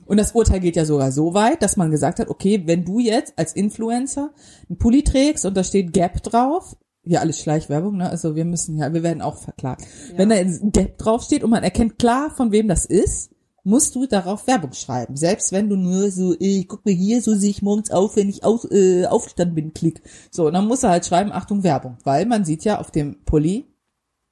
Und 0.09 0.17
das 0.17 0.33
Urteil 0.33 0.61
geht 0.61 0.75
ja 0.75 0.87
sogar 0.87 1.13
so 1.13 1.35
weit, 1.35 1.63
dass 1.63 1.77
man 1.77 1.91
gesagt 1.91 2.19
hat, 2.19 2.29
okay, 2.29 2.63
wenn 2.65 2.85
du 2.85 2.99
jetzt 2.99 3.35
als 3.37 3.53
Influencer 3.53 4.31
einen 4.69 4.79
Pulli 4.79 5.05
trägst 5.05 5.45
und 5.45 5.55
da 5.55 5.63
steht 5.63 5.93
Gap 5.93 6.23
drauf, 6.23 6.77
hier 7.05 7.21
alles 7.21 7.39
Schleichwerbung, 7.39 7.99
ne? 7.99 8.09
Also 8.09 8.35
wir 8.35 8.47
müssen 8.47 8.79
ja, 8.79 8.93
wir 8.93 9.03
werden 9.03 9.23
auch 9.23 9.37
verklagt. 9.37 9.85
Wenn 10.17 10.31
da 10.31 10.37
ein 10.37 10.73
Gap 10.73 10.97
draufsteht 10.97 11.45
und 11.45 11.51
man 11.51 11.63
erkennt 11.63 11.99
klar, 11.99 12.31
von 12.31 12.53
wem 12.53 12.69
das 12.69 12.87
ist, 12.87 13.31
musst 13.65 13.95
du 13.97 14.07
darauf 14.07 14.47
Werbung 14.47 14.73
schreiben. 14.73 15.15
Selbst 15.15 15.53
wenn 15.53 15.69
du 15.69 15.77
nur 15.77 16.11
so, 16.11 16.35
äh, 16.41 16.65
guck 16.65 16.87
mal 16.87 16.95
hier, 16.95 17.21
so 17.21 17.35
sehe 17.35 17.51
ich 17.51 17.61
morgens 17.61 17.91
auf, 17.91 18.17
wenn 18.17 18.31
ich 18.31 18.45
auf, 18.45 18.65
äh, 18.71 19.05
aufgestanden 19.05 19.55
bin, 19.55 19.75
klick. 19.75 20.03
So, 20.31 20.47
und 20.47 20.55
dann 20.55 20.67
muss 20.67 20.85
er 20.85 20.91
halt 20.91 21.05
schreiben, 21.05 21.33
Achtung, 21.33 21.65
Werbung. 21.65 21.99
Weil 22.03 22.25
man 22.25 22.47
sieht 22.47 22.65
ja 22.65 22.79
auf 22.79 22.91
dem 22.91 23.23
Pulli, 23.27 23.67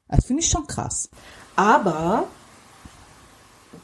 das 0.08 0.24
finde 0.24 0.42
ich 0.42 0.48
schon 0.48 0.66
krass. 0.66 1.10
Aber 1.54 2.24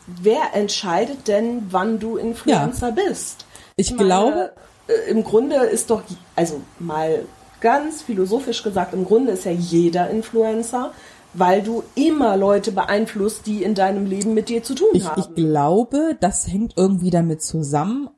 wer 0.06 0.54
entscheidet 0.54 1.28
denn, 1.28 1.66
wann 1.70 1.98
du 1.98 2.16
Influencer 2.16 2.92
bist? 2.92 3.46
Ich 3.76 3.90
meine, 3.90 4.04
glaube, 4.04 4.52
äh, 4.88 5.10
im 5.10 5.24
Grunde 5.24 5.56
ist 5.56 5.90
doch, 5.90 6.02
also 6.36 6.60
mal 6.78 7.24
ganz 7.60 8.02
philosophisch 8.02 8.62
gesagt, 8.62 8.92
im 8.92 9.04
Grunde 9.04 9.32
ist 9.32 9.44
ja 9.44 9.52
jeder 9.52 10.10
Influencer, 10.10 10.92
weil 11.34 11.62
du 11.62 11.82
immer 11.94 12.36
Leute 12.36 12.72
beeinflusst, 12.72 13.46
die 13.46 13.62
in 13.62 13.74
deinem 13.74 14.04
Leben 14.06 14.34
mit 14.34 14.48
dir 14.48 14.62
zu 14.62 14.74
tun 14.74 14.88
ich, 14.92 15.06
haben. 15.06 15.20
ich 15.20 15.34
glaube, 15.34 16.16
das 16.20 16.46
hängt 16.46 16.74
irgendwie 16.76 17.10
damit 17.10 17.42
zusammen, 17.42 18.10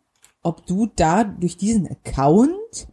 ob 0.43 0.67
du 0.67 0.91
da 0.97 1.25
durch 1.25 1.57
diesen 1.57 1.89
Account 1.89 2.89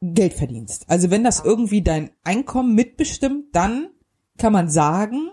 Geld 0.00 0.34
verdienst. 0.34 0.84
Also 0.88 1.10
wenn 1.10 1.24
das 1.24 1.44
irgendwie 1.44 1.82
dein 1.82 2.10
Einkommen 2.22 2.74
mitbestimmt, 2.74 3.46
dann 3.54 3.88
kann 4.36 4.52
man 4.52 4.68
sagen, 4.68 5.30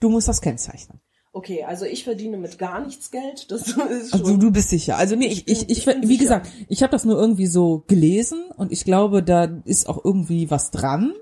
du 0.00 0.08
musst 0.08 0.28
das 0.28 0.40
kennzeichnen. 0.40 1.00
Okay, 1.32 1.62
also 1.62 1.84
ich 1.84 2.02
verdiene 2.02 2.36
mit 2.38 2.58
gar 2.58 2.80
nichts 2.80 3.10
Geld. 3.10 3.50
Das 3.50 3.62
ist 3.68 3.70
schon. 4.10 4.20
Also 4.20 4.36
du 4.36 4.50
bist 4.50 4.70
sicher. 4.70 4.96
Also 4.96 5.14
nee, 5.14 5.26
ich, 5.26 5.46
ich, 5.46 5.70
ich, 5.70 5.86
ich 5.86 6.08
wie 6.08 6.18
gesagt, 6.18 6.50
ich 6.68 6.82
habe 6.82 6.90
das 6.90 7.04
nur 7.04 7.18
irgendwie 7.18 7.46
so 7.46 7.84
gelesen 7.86 8.50
und 8.56 8.72
ich 8.72 8.84
glaube, 8.84 9.22
da 9.22 9.44
ist 9.64 9.88
auch 9.88 10.04
irgendwie 10.04 10.50
was 10.50 10.70
dran. 10.72 11.12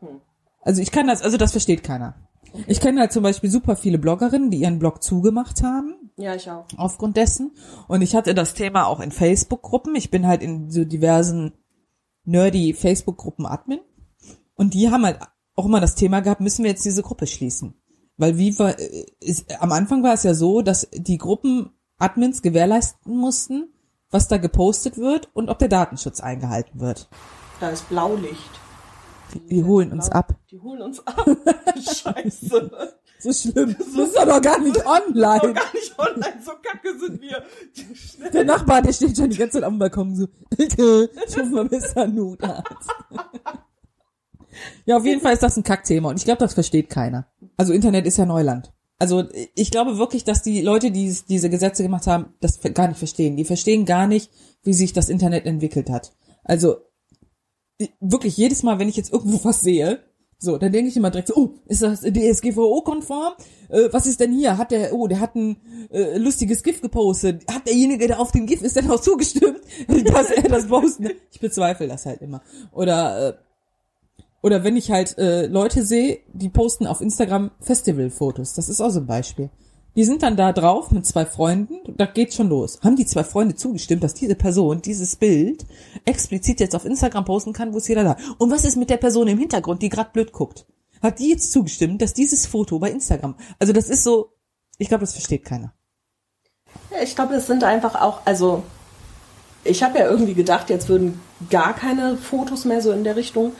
Hm. 0.00 0.20
Also 0.60 0.82
ich 0.82 0.90
kann 0.90 1.06
das, 1.06 1.22
also 1.22 1.36
das 1.36 1.52
versteht 1.52 1.84
keiner. 1.84 2.14
Ich 2.66 2.80
kenne 2.80 3.00
halt 3.00 3.12
zum 3.12 3.22
Beispiel 3.22 3.50
super 3.50 3.76
viele 3.76 3.98
Bloggerinnen, 3.98 4.50
die 4.50 4.58
ihren 4.58 4.78
Blog 4.78 5.02
zugemacht 5.02 5.62
haben 5.62 5.94
ja, 6.16 6.34
ich 6.34 6.50
auch. 6.50 6.66
aufgrund 6.76 7.16
dessen. 7.16 7.52
Und 7.88 8.02
ich 8.02 8.14
hatte 8.14 8.34
das 8.34 8.54
Thema 8.54 8.86
auch 8.86 9.00
in 9.00 9.10
Facebook-Gruppen. 9.10 9.94
Ich 9.94 10.10
bin 10.10 10.26
halt 10.26 10.42
in 10.42 10.70
so 10.70 10.84
diversen 10.84 11.52
nerdy 12.24 12.74
Facebook-Gruppen 12.74 13.46
Admin. 13.46 13.80
Und 14.54 14.74
die 14.74 14.90
haben 14.90 15.04
halt 15.04 15.18
auch 15.54 15.66
immer 15.66 15.80
das 15.80 15.94
Thema 15.94 16.20
gehabt, 16.20 16.40
müssen 16.40 16.64
wir 16.64 16.70
jetzt 16.70 16.84
diese 16.84 17.02
Gruppe 17.02 17.26
schließen? 17.26 17.74
Weil 18.16 18.38
wie 18.38 18.58
war, 18.58 18.78
äh, 18.78 19.06
ist, 19.20 19.50
am 19.60 19.72
Anfang 19.72 20.02
war 20.02 20.14
es 20.14 20.22
ja 20.22 20.34
so, 20.34 20.62
dass 20.62 20.88
die 20.92 21.18
Gruppenadmins 21.18 22.42
gewährleisten 22.42 23.16
mussten, 23.16 23.72
was 24.10 24.28
da 24.28 24.36
gepostet 24.36 24.98
wird 24.98 25.30
und 25.34 25.48
ob 25.48 25.58
der 25.58 25.68
Datenschutz 25.68 26.20
eingehalten 26.20 26.80
wird. 26.80 27.08
Da 27.60 27.70
ist 27.70 27.88
Blaulicht. 27.88 28.50
Die, 29.34 29.40
die 29.46 29.64
holen 29.64 29.92
uns 29.92 30.10
ab. 30.10 30.34
Die 30.50 30.60
holen 30.60 30.82
uns 30.82 31.06
ab. 31.06 31.26
Scheiße. 31.76 32.70
So 33.18 33.32
schlimm. 33.32 33.76
Das 33.78 33.86
ist 33.86 34.16
doch 34.16 34.26
noch 34.26 34.42
gar 34.42 34.58
nicht 34.58 34.76
Noch 34.76 34.84
online. 34.84 35.54
gar 35.54 35.72
nicht 35.72 35.98
online, 35.98 36.42
so 36.44 36.50
kacke 36.60 36.98
sind 36.98 37.20
wir. 37.22 37.42
Der 38.32 38.44
Nachbar, 38.44 38.82
der 38.82 38.92
steht 38.92 39.16
schon 39.16 39.30
die 39.30 39.36
ganze 39.36 39.58
Zeit 39.58 39.62
am 39.62 39.78
Balkon 39.78 40.16
so, 40.16 40.26
ich 40.58 40.76
rufe 40.76 41.44
mal 41.50 41.64
Mr. 41.64 42.08
Notarzt. 42.08 42.90
ja, 44.86 44.96
auf 44.96 45.04
jeden 45.04 45.20
Fall 45.20 45.34
ist 45.34 45.42
das 45.42 45.56
ein 45.56 45.62
Kackthema 45.62 46.10
und 46.10 46.16
ich 46.16 46.24
glaube, 46.24 46.40
das 46.40 46.54
versteht 46.54 46.90
keiner. 46.90 47.28
Also 47.56 47.72
Internet 47.72 48.06
ist 48.06 48.18
ja 48.18 48.26
Neuland. 48.26 48.72
Also 48.98 49.24
ich 49.54 49.70
glaube 49.70 49.98
wirklich, 49.98 50.24
dass 50.24 50.42
die 50.42 50.60
Leute, 50.60 50.92
die 50.92 51.16
diese 51.28 51.50
Gesetze 51.50 51.82
gemacht 51.82 52.06
haben, 52.06 52.34
das 52.40 52.60
gar 52.60 52.86
nicht 52.88 52.98
verstehen. 52.98 53.36
Die 53.36 53.44
verstehen 53.44 53.84
gar 53.84 54.06
nicht, 54.06 54.30
wie 54.62 54.74
sich 54.74 54.92
das 54.92 55.08
Internet 55.08 55.44
entwickelt 55.44 55.90
hat. 55.90 56.12
Also 56.44 56.76
wirklich 58.00 58.36
jedes 58.36 58.62
Mal, 58.62 58.78
wenn 58.78 58.88
ich 58.88 58.96
jetzt 58.96 59.12
irgendwo 59.12 59.44
was 59.44 59.60
sehe, 59.60 60.00
so, 60.38 60.58
dann 60.58 60.72
denke 60.72 60.88
ich 60.88 60.96
immer 60.96 61.10
direkt 61.10 61.28
so, 61.28 61.36
oh, 61.36 61.54
ist 61.66 61.82
das 61.82 62.00
DSGVO-konform? 62.00 63.34
Äh, 63.68 63.88
was 63.92 64.06
ist 64.06 64.18
denn 64.18 64.32
hier? 64.32 64.58
Hat 64.58 64.72
der, 64.72 64.92
oh, 64.92 65.06
der 65.06 65.20
hat 65.20 65.36
ein 65.36 65.56
äh, 65.92 66.18
lustiges 66.18 66.64
GIF 66.64 66.80
gepostet. 66.80 67.44
Hat 67.48 67.64
derjenige, 67.64 68.08
der 68.08 68.18
auf 68.18 68.32
dem 68.32 68.46
GIF 68.46 68.60
ist, 68.60 68.74
denn 68.74 68.90
auch 68.90 69.00
zugestimmt, 69.00 69.60
dass 70.04 70.32
er 70.32 70.42
das 70.42 70.66
postet? 70.66 71.14
Ich 71.30 71.38
bezweifle 71.38 71.86
das 71.86 72.06
halt 72.06 72.22
immer. 72.22 72.42
Oder, 72.72 73.28
äh, 73.28 73.32
oder 74.42 74.64
wenn 74.64 74.76
ich 74.76 74.90
halt 74.90 75.16
äh, 75.18 75.46
Leute 75.46 75.84
sehe, 75.84 76.18
die 76.32 76.48
posten 76.48 76.86
auf 76.86 77.00
Instagram 77.00 77.52
Festivalfotos. 77.60 78.54
Das 78.54 78.68
ist 78.68 78.80
auch 78.80 78.90
so 78.90 79.00
ein 79.00 79.06
Beispiel. 79.06 79.50
Die 79.94 80.04
sind 80.04 80.22
dann 80.22 80.36
da 80.36 80.52
drauf 80.52 80.90
mit 80.90 81.06
zwei 81.06 81.26
Freunden, 81.26 81.76
da 81.96 82.06
geht's 82.06 82.34
schon 82.34 82.48
los. 82.48 82.80
Haben 82.82 82.96
die 82.96 83.04
zwei 83.04 83.24
Freunde 83.24 83.54
zugestimmt, 83.54 84.02
dass 84.02 84.14
diese 84.14 84.34
Person 84.34 84.80
dieses 84.80 85.16
Bild 85.16 85.66
explizit 86.06 86.60
jetzt 86.60 86.74
auf 86.74 86.86
Instagram 86.86 87.26
posten 87.26 87.52
kann, 87.52 87.74
wo 87.74 87.76
es 87.76 87.88
jeder 87.88 88.02
da. 88.02 88.16
Und 88.38 88.50
was 88.50 88.64
ist 88.64 88.76
mit 88.76 88.88
der 88.90 88.96
Person 88.96 89.28
im 89.28 89.38
Hintergrund, 89.38 89.82
die 89.82 89.90
gerade 89.90 90.10
blöd 90.12 90.32
guckt? 90.32 90.66
Hat 91.02 91.18
die 91.18 91.28
jetzt 91.28 91.52
zugestimmt, 91.52 92.00
dass 92.00 92.14
dieses 92.14 92.46
Foto 92.46 92.78
bei 92.78 92.90
Instagram, 92.90 93.34
also 93.58 93.72
das 93.72 93.90
ist 93.90 94.02
so, 94.02 94.32
ich 94.78 94.88
glaube, 94.88 95.02
das 95.02 95.12
versteht 95.12 95.44
keiner. 95.44 95.74
Ich 97.02 97.14
glaube, 97.14 97.34
es 97.34 97.46
sind 97.46 97.62
einfach 97.62 98.00
auch, 98.00 98.22
also 98.24 98.62
ich 99.64 99.82
habe 99.82 99.98
ja 99.98 100.08
irgendwie 100.08 100.34
gedacht, 100.34 100.70
jetzt 100.70 100.88
würden 100.88 101.20
gar 101.50 101.74
keine 101.74 102.16
Fotos 102.16 102.64
mehr 102.64 102.80
so 102.80 102.92
in 102.92 103.04
der 103.04 103.16
Richtung 103.16 103.52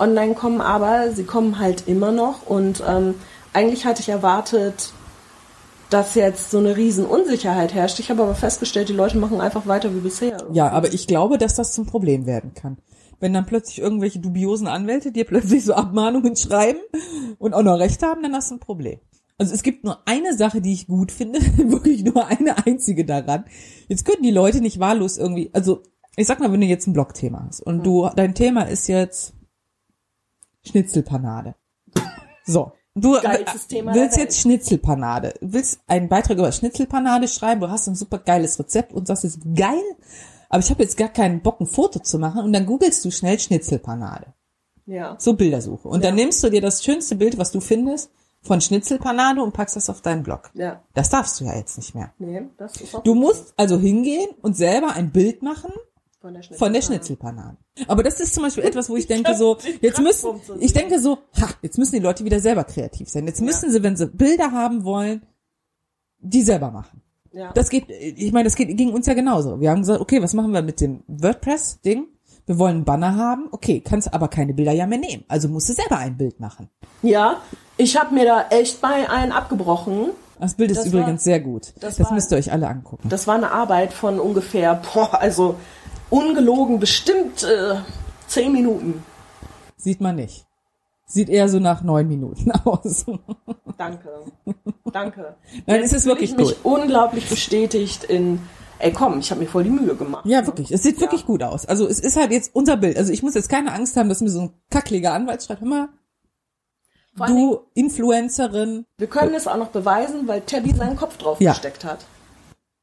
online 0.00 0.34
kommen, 0.34 0.60
aber 0.60 1.12
sie 1.12 1.24
kommen 1.24 1.58
halt 1.58 1.86
immer 1.86 2.12
noch 2.12 2.46
und 2.46 2.82
ähm, 2.86 3.14
eigentlich 3.52 3.84
hatte 3.84 4.00
ich 4.00 4.08
erwartet, 4.08 4.92
dass 5.90 6.14
jetzt 6.14 6.50
so 6.50 6.58
eine 6.58 6.76
riesen 6.76 7.04
Unsicherheit 7.04 7.74
herrscht. 7.74 7.98
Ich 7.98 8.10
habe 8.10 8.22
aber 8.22 8.34
festgestellt, 8.34 8.88
die 8.88 8.94
Leute 8.94 9.18
machen 9.18 9.40
einfach 9.40 9.66
weiter 9.66 9.94
wie 9.94 10.00
bisher. 10.00 10.46
Ja, 10.52 10.70
aber 10.70 10.92
ich 10.92 11.06
glaube, 11.06 11.36
dass 11.36 11.56
das 11.56 11.72
zum 11.72 11.86
Problem 11.86 12.26
werden 12.26 12.54
kann. 12.54 12.78
Wenn 13.18 13.34
dann 13.34 13.44
plötzlich 13.44 13.80
irgendwelche 13.80 14.20
dubiosen 14.20 14.68
Anwälte 14.68 15.12
dir 15.12 15.24
plötzlich 15.24 15.64
so 15.64 15.74
Abmahnungen 15.74 16.36
schreiben 16.36 16.78
und 17.38 17.54
auch 17.54 17.62
noch 17.62 17.78
Recht 17.78 18.02
haben, 18.02 18.22
dann 18.22 18.34
hast 18.34 18.50
du 18.50 18.54
ein 18.54 18.60
Problem. 18.60 19.00
Also 19.36 19.52
es 19.52 19.62
gibt 19.62 19.84
nur 19.84 19.98
eine 20.06 20.36
Sache, 20.36 20.60
die 20.60 20.72
ich 20.72 20.86
gut 20.86 21.10
finde, 21.10 21.40
wirklich 21.56 22.04
nur 22.04 22.26
eine 22.26 22.66
einzige 22.66 23.04
daran. 23.04 23.44
Jetzt 23.88 24.04
können 24.04 24.22
die 24.22 24.30
Leute 24.30 24.60
nicht 24.60 24.78
wahllos 24.78 25.18
irgendwie, 25.18 25.50
also 25.52 25.82
ich 26.16 26.26
sag 26.26 26.40
mal, 26.40 26.52
wenn 26.52 26.60
du 26.60 26.66
jetzt 26.66 26.86
ein 26.86 26.92
Blogthema 26.92 27.44
hast 27.46 27.60
und 27.60 27.84
du, 27.84 28.08
dein 28.14 28.34
Thema 28.34 28.62
ist 28.62 28.86
jetzt 28.86 29.34
Schnitzelpanade. 30.66 31.54
So. 32.44 32.72
Du 32.94 33.12
willst 33.12 34.16
jetzt 34.18 34.40
Schnitzelpanade, 34.40 35.34
willst 35.40 35.80
einen 35.86 36.08
Beitrag 36.08 36.38
über 36.38 36.50
Schnitzelpanade 36.50 37.28
schreiben, 37.28 37.60
du 37.60 37.70
hast 37.70 37.86
ein 37.86 37.94
super 37.94 38.18
geiles 38.18 38.58
Rezept 38.58 38.92
und 38.92 39.06
sagst, 39.06 39.22
das 39.24 39.36
ist 39.36 39.44
geil, 39.54 39.80
aber 40.48 40.58
ich 40.58 40.70
habe 40.70 40.82
jetzt 40.82 40.96
gar 40.96 41.08
keinen 41.08 41.40
Bock, 41.40 41.60
ein 41.60 41.66
Foto 41.66 42.00
zu 42.00 42.18
machen 42.18 42.42
und 42.42 42.52
dann 42.52 42.66
googelst 42.66 43.04
du 43.04 43.12
schnell 43.12 43.38
Schnitzelpanade. 43.38 44.34
Ja. 44.86 45.14
So 45.20 45.34
Bildersuche. 45.34 45.86
Und 45.88 46.02
dann 46.04 46.18
Ja. 46.18 46.24
nimmst 46.24 46.42
du 46.42 46.50
dir 46.50 46.60
das 46.60 46.82
schönste 46.82 47.14
Bild, 47.14 47.38
was 47.38 47.52
du 47.52 47.60
findest, 47.60 48.10
von 48.42 48.60
Schnitzelpanade 48.60 49.40
und 49.40 49.52
packst 49.52 49.76
das 49.76 49.88
auf 49.88 50.00
deinen 50.00 50.24
Blog. 50.24 50.50
Ja. 50.54 50.82
Das 50.94 51.10
darfst 51.10 51.38
du 51.40 51.44
ja 51.44 51.54
jetzt 51.56 51.76
nicht 51.76 51.94
mehr. 51.94 52.12
Nee, 52.18 52.42
das 52.58 52.76
ist 52.80 52.94
auch 52.96 53.04
Du 53.04 53.14
musst 53.14 53.54
also 53.56 53.78
hingehen 53.78 54.30
und 54.42 54.56
selber 54.56 54.94
ein 54.94 55.12
Bild 55.12 55.42
machen 55.42 55.70
von 56.20 56.34
der, 56.34 56.42
von 56.42 56.72
der 56.72 56.82
Schnitzelpanade. 56.82 57.56
Aber 57.88 58.02
das 58.02 58.20
ist 58.20 58.34
zum 58.34 58.42
Beispiel 58.42 58.64
etwas, 58.70 58.90
wo 58.90 58.96
ich 58.96 59.06
denke 59.06 59.34
so, 59.34 59.56
jetzt 59.80 60.00
müssen, 60.00 60.40
ich 60.60 60.72
denke 60.72 61.00
so, 61.00 61.18
ha, 61.40 61.48
jetzt 61.62 61.78
müssen 61.78 61.94
die 61.96 62.00
Leute 62.02 62.24
wieder 62.24 62.40
selber 62.40 62.64
kreativ 62.64 63.08
sein. 63.08 63.26
Jetzt 63.26 63.40
müssen 63.40 63.70
sie, 63.70 63.82
wenn 63.82 63.96
sie 63.96 64.06
Bilder 64.06 64.52
haben 64.52 64.84
wollen, 64.84 65.22
die 66.18 66.42
selber 66.42 66.70
machen. 66.70 67.00
Ja. 67.32 67.52
Das 67.52 67.70
geht, 67.70 67.88
ich 67.90 68.32
meine, 68.32 68.44
das 68.44 68.56
geht, 68.56 68.76
ging 68.76 68.92
uns 68.92 69.06
ja 69.06 69.14
genauso. 69.14 69.60
Wir 69.60 69.70
haben 69.70 69.80
gesagt, 69.80 70.00
okay, 70.00 70.20
was 70.22 70.34
machen 70.34 70.52
wir 70.52 70.62
mit 70.62 70.80
dem 70.80 71.02
WordPress-Ding? 71.06 72.06
Wir 72.46 72.58
wollen 72.58 72.76
einen 72.76 72.84
Banner 72.84 73.14
haben. 73.16 73.48
Okay, 73.52 73.80
kannst 73.80 74.12
aber 74.12 74.26
keine 74.28 74.52
Bilder 74.52 74.72
ja 74.72 74.86
mehr 74.86 74.98
nehmen. 74.98 75.24
Also 75.28 75.48
musst 75.48 75.68
du 75.68 75.72
selber 75.72 75.98
ein 75.98 76.16
Bild 76.16 76.40
machen. 76.40 76.68
ja, 77.02 77.40
ich 77.76 77.96
habe 77.98 78.12
mir 78.14 78.24
da 78.26 78.46
echt 78.50 78.80
bei 78.82 79.08
einen 79.08 79.32
abgebrochen. 79.32 80.10
Das 80.38 80.54
Bild 80.54 80.70
ist 80.72 80.78
Das 80.78 80.86
übrigens 80.86 81.08
war- 81.12 81.18
sehr 81.18 81.40
gut. 81.40 81.72
das 81.80 81.96
Das, 81.96 82.06
war- 82.06 82.12
müsst 82.14 82.30
ihr 82.32 82.36
euch 82.38 82.50
alle 82.52 82.66
angucken. 82.68 83.08
Das 83.08 83.26
war 83.26 83.36
eine 83.36 83.50
Arbeit 83.52 83.92
von 83.92 84.18
ungefähr, 84.18 84.82
boah, 84.92 85.20
also 85.20 85.54
ungelogen 86.10 86.80
bestimmt 86.80 87.42
äh, 87.42 87.76
zehn 88.26 88.52
Minuten. 88.52 89.02
Sieht 89.76 90.00
man 90.00 90.16
nicht. 90.16 90.46
Sieht 91.06 91.28
eher 91.28 91.48
so 91.48 91.58
nach 91.58 91.82
neun 91.82 92.06
Minuten 92.08 92.52
aus. 92.64 93.04
Danke. 93.78 94.08
Danke. 94.92 95.34
Nein, 95.66 95.82
es 95.82 95.92
ist 95.92 96.06
wirklich 96.06 96.30
ich 96.32 96.36
mich 96.36 96.62
gut. 96.62 96.80
unglaublich 96.80 97.28
bestätigt 97.28 98.04
in, 98.04 98.40
ey 98.78 98.92
komm, 98.92 99.18
ich 99.18 99.30
habe 99.30 99.40
mir 99.40 99.48
voll 99.48 99.64
die 99.64 99.70
Mühe 99.70 99.96
gemacht. 99.96 100.24
Ja, 100.26 100.46
wirklich. 100.46 100.70
Es 100.70 100.82
sieht 100.82 100.96
Ja. 100.96 101.02
wirklich 101.02 101.26
gut 101.26 101.42
aus. 101.42 101.66
Also 101.66 101.86
es 101.88 101.98
ist 101.98 102.16
halt 102.16 102.30
jetzt 102.30 102.54
unser 102.54 102.76
Bild. 102.76 102.96
Also 102.96 103.12
ich 103.12 103.22
muss 103.22 103.34
jetzt 103.34 103.48
keine 103.48 103.72
Angst 103.72 103.96
haben, 103.96 104.08
dass 104.08 104.20
mir 104.20 104.30
so 104.30 104.40
ein 104.42 104.50
kackliger 104.70 105.12
Anwalt 105.12 105.42
schreibt, 105.42 105.62
hör 105.62 105.68
mal, 105.68 105.88
Vor 107.16 107.26
du 107.26 107.60
Influencerin. 107.74 108.86
wir 108.98 109.06
können 109.08 109.34
es 109.34 109.48
auch 109.48 109.56
noch 109.56 109.68
beweisen, 109.70 110.28
weil 110.28 110.42
Tabby 110.42 110.72
seinen 110.74 110.96
Kopf 110.96 111.16
drauf 111.16 111.40
Ja. 111.40 111.52
gesteckt 111.52 111.84
hat. 111.84 112.04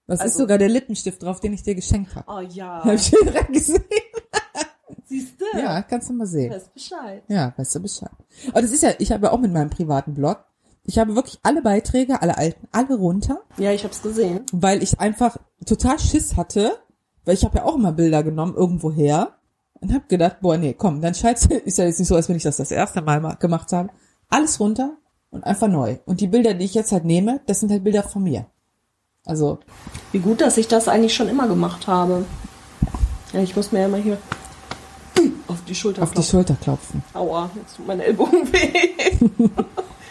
Das 0.07 0.19
ist 0.19 0.21
Also- 0.23 0.39
sogar 0.39 0.57
der 0.57 0.69
Lippenstift 0.69 1.21
drauf, 1.21 1.39
den 1.39 1.53
ich 1.53 1.63
dir 1.63 1.75
geschenkt 1.75 2.15
habe. 2.15 2.25
Oh 2.27 2.39
ja. 2.39 2.83
Hab 2.83 2.93
ich 2.93 3.09
direkt 3.11 3.53
gesehen. 3.53 3.83
Siehst 5.05 5.39
du? 5.39 5.45
Ja, 5.57 5.81
kannst 5.83 6.09
du 6.09 6.13
mal 6.13 6.25
sehen. 6.27 6.51
Weißt 6.51 6.73
Bescheid. 6.73 7.23
Ja, 7.27 7.53
weißt 7.57 7.75
du 7.75 7.79
Bescheid. 7.81 8.11
Aber 8.49 8.61
das 8.61 8.71
ist 8.71 8.83
ja, 8.83 8.91
ich 8.99 9.11
habe 9.11 9.27
ja 9.27 9.31
auch 9.31 9.39
mit 9.39 9.51
meinem 9.53 9.69
privaten 9.69 10.13
Blog, 10.13 10.43
ich 10.83 10.99
habe 10.99 11.15
wirklich 11.15 11.39
alle 11.43 11.61
Beiträge, 11.61 12.21
alle 12.21 12.37
alten, 12.37 12.67
alle 12.71 12.95
runter, 12.95 13.41
Ja, 13.57 13.71
ich 13.71 13.83
hab's 13.83 14.01
gesehen. 14.01 14.45
weil 14.51 14.81
ich 14.83 14.99
einfach 14.99 15.37
total 15.65 15.99
Schiss 15.99 16.35
hatte, 16.37 16.73
weil 17.25 17.33
ich 17.35 17.43
habe 17.45 17.57
ja 17.57 17.63
auch 17.65 17.75
immer 17.75 17.91
Bilder 17.91 18.23
genommen 18.23 18.55
irgendwo 18.55 18.91
her 18.91 19.35
und 19.73 19.93
habe 19.93 20.05
gedacht, 20.07 20.37
boah, 20.41 20.57
nee, 20.57 20.73
komm, 20.73 21.01
dann 21.01 21.13
scheiße, 21.13 21.53
ist 21.65 21.77
ja 21.77 21.85
jetzt 21.85 21.99
nicht 21.99 22.07
so, 22.07 22.15
als 22.15 22.27
wenn 22.29 22.37
ich 22.37 22.43
das 22.43 22.57
das 22.57 22.71
erste 22.71 23.01
Mal 23.01 23.19
ma- 23.21 23.35
gemacht 23.35 23.71
habe. 23.73 23.89
Alles 24.29 24.59
runter 24.59 24.97
und 25.29 25.43
einfach 25.45 25.67
neu. 25.69 25.97
Und 26.05 26.19
die 26.21 26.27
Bilder, 26.27 26.53
die 26.53 26.65
ich 26.65 26.73
jetzt 26.73 26.91
halt 26.91 27.05
nehme, 27.05 27.41
das 27.47 27.59
sind 27.61 27.71
halt 27.71 27.83
Bilder 27.83 28.03
von 28.03 28.23
mir. 28.23 28.45
Also, 29.27 29.59
Wie 30.11 30.19
gut, 30.19 30.41
dass 30.41 30.57
ich 30.57 30.67
das 30.67 30.87
eigentlich 30.87 31.13
schon 31.13 31.27
immer 31.27 31.47
gemacht 31.47 31.87
habe. 31.87 32.25
Ja, 33.33 33.41
ich 33.41 33.55
muss 33.55 33.71
mir 33.71 33.81
ja 33.81 33.87
mal 33.87 34.01
hier 34.01 34.17
auf 35.47 35.63
die 35.67 35.75
Schulter 35.75 36.03
auf 36.03 36.09
die 36.09 36.15
klopfen. 36.15 36.31
Schulter 36.31 36.55
klopfen. 36.55 37.03
Aua, 37.13 37.49
jetzt 37.55 37.75
tut 37.75 37.87
mein 37.87 37.99
Ellbogen 37.99 38.51
weh. 38.51 39.49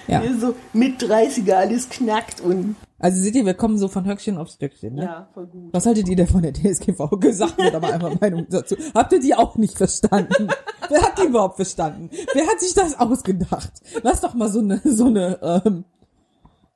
Ja. 0.09 0.21
Hier 0.21 0.39
so 0.39 0.55
mit 0.73 1.03
30er 1.03 1.55
alles 1.55 1.89
knackt 1.89 2.41
und 2.41 2.77
Also 3.01 3.21
seht 3.21 3.35
ihr, 3.35 3.45
wir 3.45 3.55
kommen 3.55 3.77
so 3.77 3.89
von 3.89 4.07
Höckchen 4.07 4.39
aufs 4.39 4.55
Stöckchen, 4.55 4.95
ne? 4.95 5.03
ja, 5.03 5.29
voll 5.35 5.47
gut. 5.47 5.73
Was 5.73 5.85
haltet 5.85 6.09
ihr 6.09 6.15
denn 6.15 6.29
von 6.29 6.43
der 6.43 6.53
DSGV? 6.53 7.11
Gesagt 7.21 7.59
wird 7.59 7.75
aber 7.75 7.93
einfach 7.93 8.21
Meinung 8.21 8.47
dazu. 8.49 8.77
Habt 8.95 9.13
ihr 9.13 9.19
die 9.19 9.35
auch 9.35 9.57
nicht 9.57 9.77
verstanden? 9.77 10.47
Wer 10.89 11.03
hat 11.03 11.19
die 11.19 11.27
überhaupt 11.27 11.57
verstanden? 11.57 12.11
Wer 12.35 12.47
hat 12.47 12.61
sich 12.61 12.73
das 12.73 12.95
ausgedacht? 13.01 13.73
Lass 14.05 14.21
doch 14.21 14.35
mal 14.35 14.49
so 14.49 14.61
eine, 14.61 14.81
so 14.85 15.07
eine, 15.07 15.63
ähm, 15.67 15.85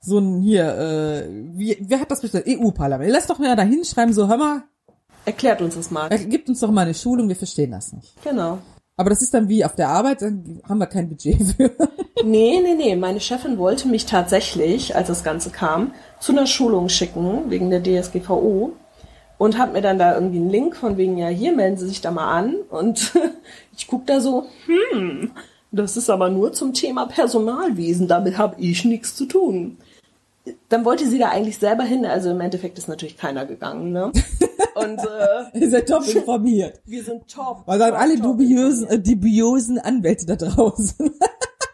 so 0.00 0.18
ein 0.18 0.40
hier, 0.40 0.64
äh, 0.78 1.28
wie, 1.54 1.76
wer 1.80 2.00
hat 2.00 2.10
das 2.10 2.20
bestimmt? 2.20 2.44
EU-Parlament. 2.48 3.10
Lass 3.10 3.26
doch 3.26 3.38
mal 3.38 3.54
da 3.56 3.62
hinschreiben, 3.62 4.12
so, 4.14 4.28
hör 4.28 4.36
mal, 4.36 4.62
Erklärt 5.24 5.60
uns 5.60 5.74
das 5.74 5.90
mal. 5.90 6.08
gibt 6.08 6.48
uns 6.48 6.60
doch 6.60 6.70
mal 6.70 6.82
eine 6.82 6.94
Schulung, 6.94 7.28
wir 7.28 7.36
verstehen 7.36 7.72
das 7.72 7.92
nicht. 7.92 8.14
Genau. 8.24 8.58
Aber 8.96 9.10
das 9.10 9.22
ist 9.22 9.32
dann 9.32 9.48
wie 9.48 9.64
auf 9.64 9.74
der 9.74 9.88
Arbeit, 9.88 10.22
dann 10.22 10.60
haben 10.68 10.78
wir 10.78 10.86
kein 10.86 11.08
Budget 11.08 11.42
für. 11.56 11.70
Nee, 12.22 12.60
nee, 12.62 12.74
nee. 12.74 12.96
Meine 12.96 13.18
Chefin 13.18 13.56
wollte 13.56 13.88
mich 13.88 14.04
tatsächlich, 14.04 14.94
als 14.94 15.08
das 15.08 15.24
Ganze 15.24 15.48
kam, 15.48 15.94
zu 16.18 16.32
einer 16.32 16.46
Schulung 16.46 16.90
schicken, 16.90 17.44
wegen 17.48 17.70
der 17.70 17.82
DSGVO. 17.82 18.72
Und 19.38 19.56
hat 19.56 19.72
mir 19.72 19.80
dann 19.80 19.98
da 19.98 20.14
irgendwie 20.14 20.36
einen 20.36 20.50
Link 20.50 20.76
von 20.76 20.98
wegen, 20.98 21.16
ja, 21.16 21.28
hier 21.28 21.52
melden 21.56 21.78
Sie 21.78 21.88
sich 21.88 22.02
da 22.02 22.10
mal 22.10 22.30
an. 22.30 22.56
Und 22.68 23.12
ich 23.76 23.86
guck 23.86 24.06
da 24.06 24.20
so, 24.20 24.44
hm, 24.66 25.30
das 25.72 25.96
ist 25.96 26.10
aber 26.10 26.28
nur 26.28 26.52
zum 26.52 26.74
Thema 26.74 27.06
Personalwesen, 27.06 28.06
damit 28.06 28.36
habe 28.36 28.60
ich 28.60 28.84
nichts 28.84 29.14
zu 29.14 29.24
tun. 29.24 29.78
Dann 30.68 30.84
wollte 30.84 31.06
sie 31.06 31.18
da 31.18 31.28
eigentlich 31.28 31.58
selber 31.58 31.84
hin, 31.84 32.04
also 32.04 32.30
im 32.30 32.40
Endeffekt 32.40 32.78
ist 32.78 32.88
natürlich 32.88 33.16
keiner 33.16 33.46
gegangen, 33.46 33.92
ne? 33.92 34.12
Und 34.74 34.98
äh, 34.98 35.58
Ihr 35.58 35.70
seid 35.70 35.88
top 35.88 36.06
informiert. 36.06 36.80
wir 36.84 37.02
sind 37.02 37.28
top. 37.28 37.62
Weil 37.66 37.78
dann 37.78 37.94
alle 37.94 38.18
dubiosen, 38.18 38.88
äh, 38.88 38.98
dubiosen 38.98 39.78
Anwälte 39.78 40.26
da 40.26 40.36
draußen. 40.36 41.10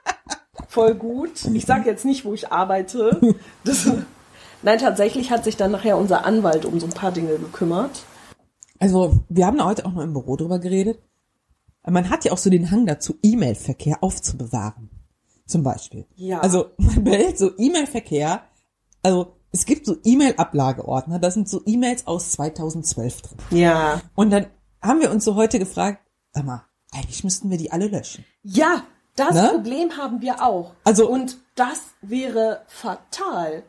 voll 0.69 0.95
gut. 0.95 1.45
Ich 1.53 1.67
sage 1.67 1.89
jetzt 1.89 2.05
nicht, 2.05 2.25
wo 2.25 2.35
ich 2.35 2.53
arbeite. 2.53 3.37
Das, 3.65 3.91
nein, 4.63 4.79
tatsächlich 4.79 5.31
hat 5.31 5.45
sich 5.45 5.57
dann 5.57 5.71
nachher 5.71 5.99
unser 5.99 6.25
Anwalt 6.25 6.65
um 6.65 6.79
so 6.81 6.87
ein 6.87 6.93
paar 6.93 7.13
Dinge 7.13 7.39
gekümmert. 7.39 8.05
Also, 8.79 9.21
wir 9.29 9.47
haben 9.47 9.59
da 9.59 9.65
heute 9.65 9.87
auch 9.87 9.93
noch 9.93 10.03
im 10.03 10.13
Büro 10.13 10.37
drüber 10.37 10.59
geredet. 10.59 10.99
Man 11.89 12.11
hat 12.11 12.25
ja 12.25 12.33
auch 12.33 12.39
so 12.39 12.51
den 12.51 12.71
Hang 12.71 12.85
dazu, 12.85 13.17
E-Mail-Verkehr 13.23 14.03
aufzubewahren. 14.03 14.91
Zum 15.47 15.63
Beispiel. 15.63 16.07
Ja. 16.17 16.41
Also, 16.41 16.67
man 16.77 17.05
behält 17.05 17.39
so 17.39 17.53
E-Mail-Verkehr, 17.57 18.43
also, 19.07 19.37
es 19.53 19.65
gibt 19.65 19.87
so 19.87 19.97
E-Mail-Ablageordner, 20.03 21.19
da 21.21 21.31
sind 21.31 21.49
so 21.49 21.63
E-Mails 21.65 22.07
aus 22.07 22.33
2012 22.33 23.23
drin. 23.23 23.39
Ja. 23.51 24.01
Und 24.15 24.31
dann 24.31 24.47
haben 24.83 25.01
wir 25.01 25.11
uns 25.11 25.25
so 25.25 25.35
heute 25.37 25.59
gefragt, 25.59 26.01
sag 26.33 26.45
mal, 26.45 26.65
eigentlich 26.93 27.23
müssten 27.25 27.49
wir 27.51 27.57
die 27.57 27.71
alle 27.73 27.87
löschen. 27.87 28.25
Ja, 28.43 28.83
das 29.15 29.35
Ne? 29.35 29.49
Problem 29.53 29.97
haben 29.97 30.21
wir 30.21 30.43
auch. 30.43 30.73
Also- 30.85 31.09
und 31.09 31.39
das 31.55 31.81
wäre 32.03 32.63
fatal. 32.67 33.63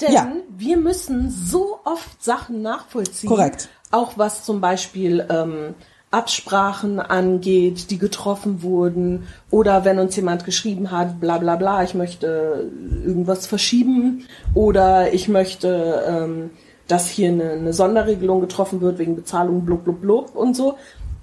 Denn 0.00 0.12
Ja. 0.12 0.32
wir 0.50 0.76
müssen 0.76 1.30
so 1.30 1.80
oft 1.84 2.22
Sachen 2.24 2.62
nachvollziehen. 2.62 3.28
Korrekt. 3.28 3.68
Auch 3.90 4.12
was 4.16 4.44
zum 4.44 4.60
Beispiel 4.60 5.26
ähm, 5.30 5.74
Absprachen 6.10 7.00
angeht, 7.00 7.90
die 7.90 7.98
getroffen 7.98 8.62
wurden. 8.62 9.24
Oder 9.50 9.84
wenn 9.84 9.98
uns 9.98 10.16
jemand 10.16 10.44
geschrieben 10.44 10.90
hat, 10.90 11.20
bla 11.20 11.38
bla 11.38 11.56
bla, 11.56 11.82
ich 11.82 11.94
möchte 11.94 12.70
irgendwas 13.04 13.46
verschieben. 13.46 14.24
Oder 14.54 15.12
ich 15.12 15.28
möchte, 15.28 16.04
ähm, 16.06 16.50
dass 16.86 17.08
hier 17.08 17.28
eine, 17.28 17.50
eine 17.50 17.72
Sonderregelung 17.72 18.40
getroffen 18.40 18.80
wird 18.80 18.98
wegen 18.98 19.16
Bezahlung, 19.16 19.64
blub 19.64 19.84
blub 19.84 20.00
blub 20.00 20.34
und 20.34 20.56
so. 20.56 20.76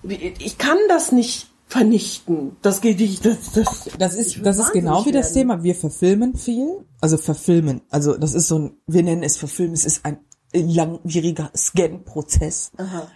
Ich 0.03 0.59
kann 0.59 0.77
das 0.87 1.11
nicht 1.11 1.47
vernichten. 1.67 2.55
Das 2.61 2.81
geht 2.81 2.99
nicht. 2.99 3.25
Das, 3.25 3.53
das, 3.53 3.89
Das 3.97 4.13
ist, 4.13 4.45
das 4.45 4.59
ist 4.59 4.71
genau 4.71 5.03
wie 5.05 5.11
das 5.11 5.33
werden. 5.33 5.49
Thema. 5.49 5.63
Wir 5.63 5.73
verfilmen 5.75 6.35
viel. 6.35 6.85
Also 7.01 7.17
verfilmen. 7.17 7.81
Also 7.89 8.15
das 8.15 8.35
ist 8.35 8.47
so 8.47 8.59
ein, 8.59 8.77
wir 8.85 9.01
nennen 9.01 9.23
es 9.23 9.37
verfilmen. 9.37 9.73
Es 9.73 9.83
ist 9.83 10.05
ein 10.05 10.19
langwieriger 10.53 11.51
Scan-Prozess. 11.55 12.71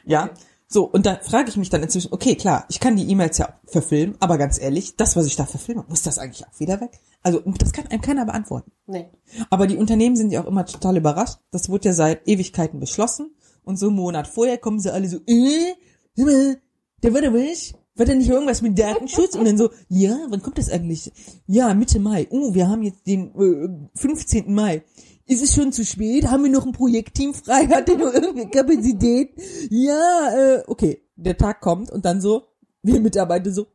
Ja. 0.06 0.26
okay. 0.26 0.34
So, 0.72 0.84
und 0.86 1.08
da 1.08 1.16
frage 1.16 1.50
ich 1.50 1.58
mich 1.58 1.72
dann 1.72 1.82
inzwischen, 1.82 2.14
okay, 2.14 2.36
klar, 2.36 2.66
ich 2.70 2.80
kann 2.80 2.96
die 2.96 3.10
E-Mails 3.10 3.40
ja 3.40 3.60
verfilmen, 3.66 4.16
aber 4.20 4.38
ganz 4.38 4.62
ehrlich, 4.62 4.96
das, 4.96 5.16
was 5.16 5.26
ich 5.26 5.36
da 5.36 5.48
verfilme, 5.48 5.84
muss 5.90 6.04
das 6.04 6.20
eigentlich 6.20 6.46
auch 6.46 6.60
wieder 6.60 6.80
weg? 6.80 6.92
Also, 7.24 7.42
das 7.58 7.74
kann 7.74 7.88
einem 7.88 8.02
keiner 8.02 8.24
beantworten. 8.26 8.72
Nee. 8.86 9.10
Aber 9.50 9.66
die 9.66 9.78
Unternehmen 9.78 10.16
sind 10.16 10.32
ja 10.32 10.44
auch 10.44 10.48
immer 10.48 10.68
total 10.68 10.98
überrascht. 10.98 11.40
Das 11.50 11.70
wurde 11.70 11.90
ja 11.90 11.94
seit 11.94 12.28
Ewigkeiten 12.28 12.80
beschlossen. 12.80 13.32
Und 13.64 13.80
so 13.80 13.88
einen 13.88 13.96
Monat 13.96 14.28
vorher 14.28 14.60
kommen 14.60 14.80
sie 14.80 14.94
alle 14.94 15.10
so, 15.10 15.18
äh, 15.26 15.74
der 16.16 17.14
war 17.14 17.22
da 17.22 17.34
was? 17.34 17.74
War 17.96 18.06
da 18.06 18.14
nicht 18.14 18.30
irgendwas 18.30 18.62
mit 18.62 18.78
Datenschutz? 18.78 19.36
Und 19.36 19.46
dann 19.46 19.58
so, 19.58 19.72
ja, 19.90 20.18
wann 20.30 20.42
kommt 20.42 20.60
das 20.60 20.70
eigentlich? 20.70 21.12
Ja, 21.48 21.74
Mitte 21.74 22.00
Mai. 22.00 22.28
Oh, 22.30 22.54
wir 22.54 22.70
haben 22.70 22.84
jetzt 22.84 23.08
den 23.08 23.34
äh, 23.36 23.90
15. 24.00 24.54
Mai. 24.54 24.84
Ist 25.30 25.44
es 25.44 25.54
schon 25.54 25.72
zu 25.72 25.86
spät? 25.86 26.28
Haben 26.32 26.46
wir 26.46 26.52
noch 26.52 26.66
ein 26.66 26.72
Projektteam 26.72 27.36
frei? 27.36 27.68
Hat 27.68 27.88
der 27.88 27.98
noch 28.00 28.12
irgendeine 28.12 28.50
Kapazität? 28.50 29.30
Ja, 29.70 30.32
äh, 30.36 30.64
okay. 30.66 31.04
Der 31.18 31.38
Tag 31.38 31.62
kommt 31.62 31.92
und 31.92 32.04
dann 32.04 32.20
so, 32.20 32.48
wir 32.82 33.00
Mitarbeiter 33.00 33.52
so, 33.52 33.68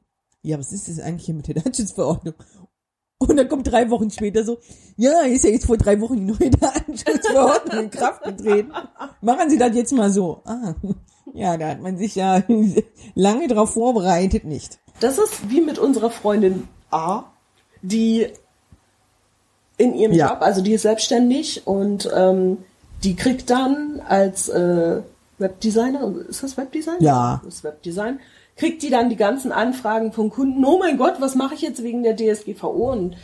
ja, 0.42 0.58
was 0.58 0.72
ist 0.72 0.88
das 0.88 0.98
eigentlich 0.98 1.26
hier 1.26 1.34
mit 1.36 1.46
der 1.46 1.54
Datenschutzverordnung? 1.54 2.34
Und 3.18 3.36
dann 3.36 3.48
kommt 3.48 3.70
drei 3.70 3.88
Wochen 3.90 4.10
später 4.10 4.44
so, 4.44 4.58
ja, 4.96 5.20
ist 5.20 5.44
ja 5.44 5.50
jetzt 5.50 5.66
vor 5.66 5.76
drei 5.76 6.00
Wochen 6.00 6.26
die 6.26 6.32
neue 6.32 6.50
Datenschutzverordnung 6.50 7.84
in 7.84 7.90
Kraft 7.90 8.24
getreten. 8.24 8.72
Machen 9.20 9.48
Sie 9.48 9.56
das 9.56 9.76
jetzt 9.76 9.92
mal 9.92 10.10
so. 10.10 10.42
Ah, 10.46 10.74
ja, 11.34 11.56
da 11.56 11.68
hat 11.68 11.80
man 11.80 11.96
sich 11.96 12.16
ja 12.16 12.42
lange 13.14 13.46
drauf 13.46 13.74
vorbereitet, 13.74 14.44
nicht. 14.44 14.80
Das 14.98 15.18
ist 15.18 15.48
wie 15.50 15.60
mit 15.60 15.78
unserer 15.78 16.10
Freundin 16.10 16.66
A, 16.90 17.26
die 17.80 18.26
in 19.76 19.94
ihrem 19.94 20.12
Ja. 20.12 20.30
Job, 20.30 20.42
also 20.42 20.62
die 20.62 20.72
ist 20.72 20.82
selbstständig 20.82 21.66
und 21.66 22.08
ähm, 22.14 22.58
die 23.02 23.16
kriegt 23.16 23.50
dann 23.50 24.00
als 24.08 24.48
äh, 24.48 25.00
Webdesigner, 25.38 26.14
ist 26.28 26.42
das 26.42 26.56
Webdesign? 26.56 26.96
Ja. 27.00 27.40
Das 27.44 27.56
ist 27.56 27.64
Webdesign. 27.64 28.20
Kriegt 28.56 28.82
die 28.82 28.90
dann 28.90 29.10
die 29.10 29.16
ganzen 29.16 29.50
Anfragen 29.50 30.12
von 30.12 30.30
Kunden, 30.30 30.64
oh 30.64 30.78
mein 30.78 30.96
Gott, 30.96 31.14
was 31.18 31.34
mache 31.34 31.54
ich 31.54 31.62
jetzt 31.62 31.82
wegen 31.82 32.04
der 32.04 32.16
DSGVO? 32.16 32.92
Und 32.92 33.16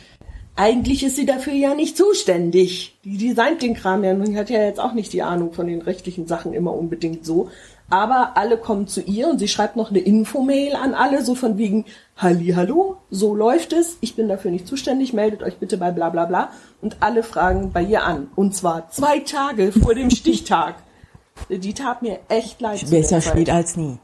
eigentlich 0.57 1.03
ist 1.03 1.15
sie 1.15 1.25
dafür 1.25 1.53
ja 1.53 1.73
nicht 1.73 1.95
zuständig. 1.95 2.97
Die 3.05 3.17
designt 3.17 3.61
den 3.61 3.73
Kram 3.73 4.03
ja 4.03 4.11
und 4.11 4.27
die 4.27 4.37
hat 4.37 4.49
ja 4.49 4.61
jetzt 4.61 4.79
auch 4.79 4.93
nicht 4.93 5.13
die 5.13 5.23
Ahnung 5.23 5.53
von 5.53 5.67
den 5.67 5.81
rechtlichen 5.81 6.27
Sachen 6.27 6.53
immer 6.53 6.73
unbedingt 6.73 7.25
so. 7.25 7.49
Aber 7.91 8.37
alle 8.37 8.57
kommen 8.57 8.87
zu 8.87 9.01
ihr 9.01 9.27
und 9.27 9.39
sie 9.39 9.49
schreibt 9.49 9.75
noch 9.75 9.89
eine 9.89 9.99
Infomail 9.99 10.75
an 10.77 10.93
alle, 10.93 11.25
so 11.25 11.35
von 11.35 11.57
wegen, 11.57 11.83
Halli, 12.15 12.53
hallo, 12.55 12.95
so 13.09 13.35
läuft 13.35 13.73
es, 13.73 13.97
ich 13.99 14.15
bin 14.15 14.29
dafür 14.29 14.49
nicht 14.49 14.65
zuständig, 14.65 15.11
meldet 15.11 15.43
euch 15.43 15.57
bitte 15.57 15.77
bei 15.77 15.91
bla 15.91 16.09
bla 16.09 16.25
bla. 16.25 16.51
Und 16.81 16.97
alle 17.01 17.21
fragen 17.21 17.71
bei 17.73 17.83
ihr 17.83 18.03
an. 18.05 18.29
Und 18.37 18.55
zwar 18.55 18.89
zwei 18.91 19.19
Tage 19.19 19.73
vor 19.73 19.93
dem 19.93 20.09
Stichtag. 20.09 20.75
Die 21.49 21.73
tat 21.73 22.01
mir 22.01 22.19
echt 22.29 22.61
leid. 22.61 22.89
Besser 22.89 23.19
spät 23.19 23.49
als 23.49 23.75
nie. 23.75 23.97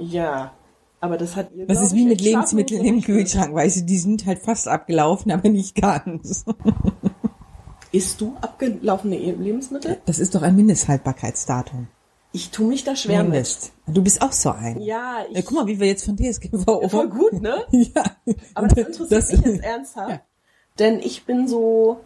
Ja, 0.00 0.50
aber 1.00 1.16
das 1.16 1.36
hat 1.36 1.52
ihr. 1.54 1.66
Das 1.66 1.80
ist 1.80 1.94
wie 1.94 2.06
mit 2.06 2.20
Lebensmitteln 2.20 2.84
im. 2.84 3.02
Kühlschrank, 3.02 3.54
weißt 3.54 3.76
du, 3.76 3.80
die 3.82 3.98
sind 3.98 4.26
halt 4.26 4.40
fast 4.40 4.66
abgelaufen, 4.66 5.30
aber 5.30 5.48
nicht 5.48 5.74
ganz. 5.74 6.44
Isst 7.92 8.20
du 8.20 8.34
abgelaufene 8.40 9.16
Lebensmittel? 9.16 9.98
Das 10.06 10.18
ist 10.18 10.34
doch 10.34 10.42
ein 10.42 10.56
Mindesthaltbarkeitsdatum. 10.56 11.86
Ich 12.36 12.50
tue 12.50 12.66
mich 12.66 12.82
da 12.82 12.96
schwer 12.96 13.22
Mindest. 13.22 13.70
Du 13.86 14.02
bist 14.02 14.20
auch 14.20 14.32
so 14.32 14.50
ein. 14.50 14.74
mit. 14.74 14.82
Ja, 14.82 15.18
ich. 15.30 15.36
Ja, 15.36 15.42
guck 15.42 15.52
mal, 15.52 15.66
wie 15.68 15.78
wir 15.78 15.86
jetzt 15.86 16.04
von 16.04 16.16
DSGVO. 16.16 16.88
voll 16.88 17.08
gut, 17.08 17.40
ne? 17.40 17.62
Ja. 17.70 18.02
Aber 18.54 18.66
das 18.66 18.78
interessiert 18.88 19.12
Das- 19.12 19.32
mich 19.32 19.44
jetzt 19.46 19.62
ernsthaft. 19.64 20.10
Ja. 20.10 20.20
Denn 20.80 20.98
ich 20.98 21.24
bin 21.26 21.46
so, 21.46 22.00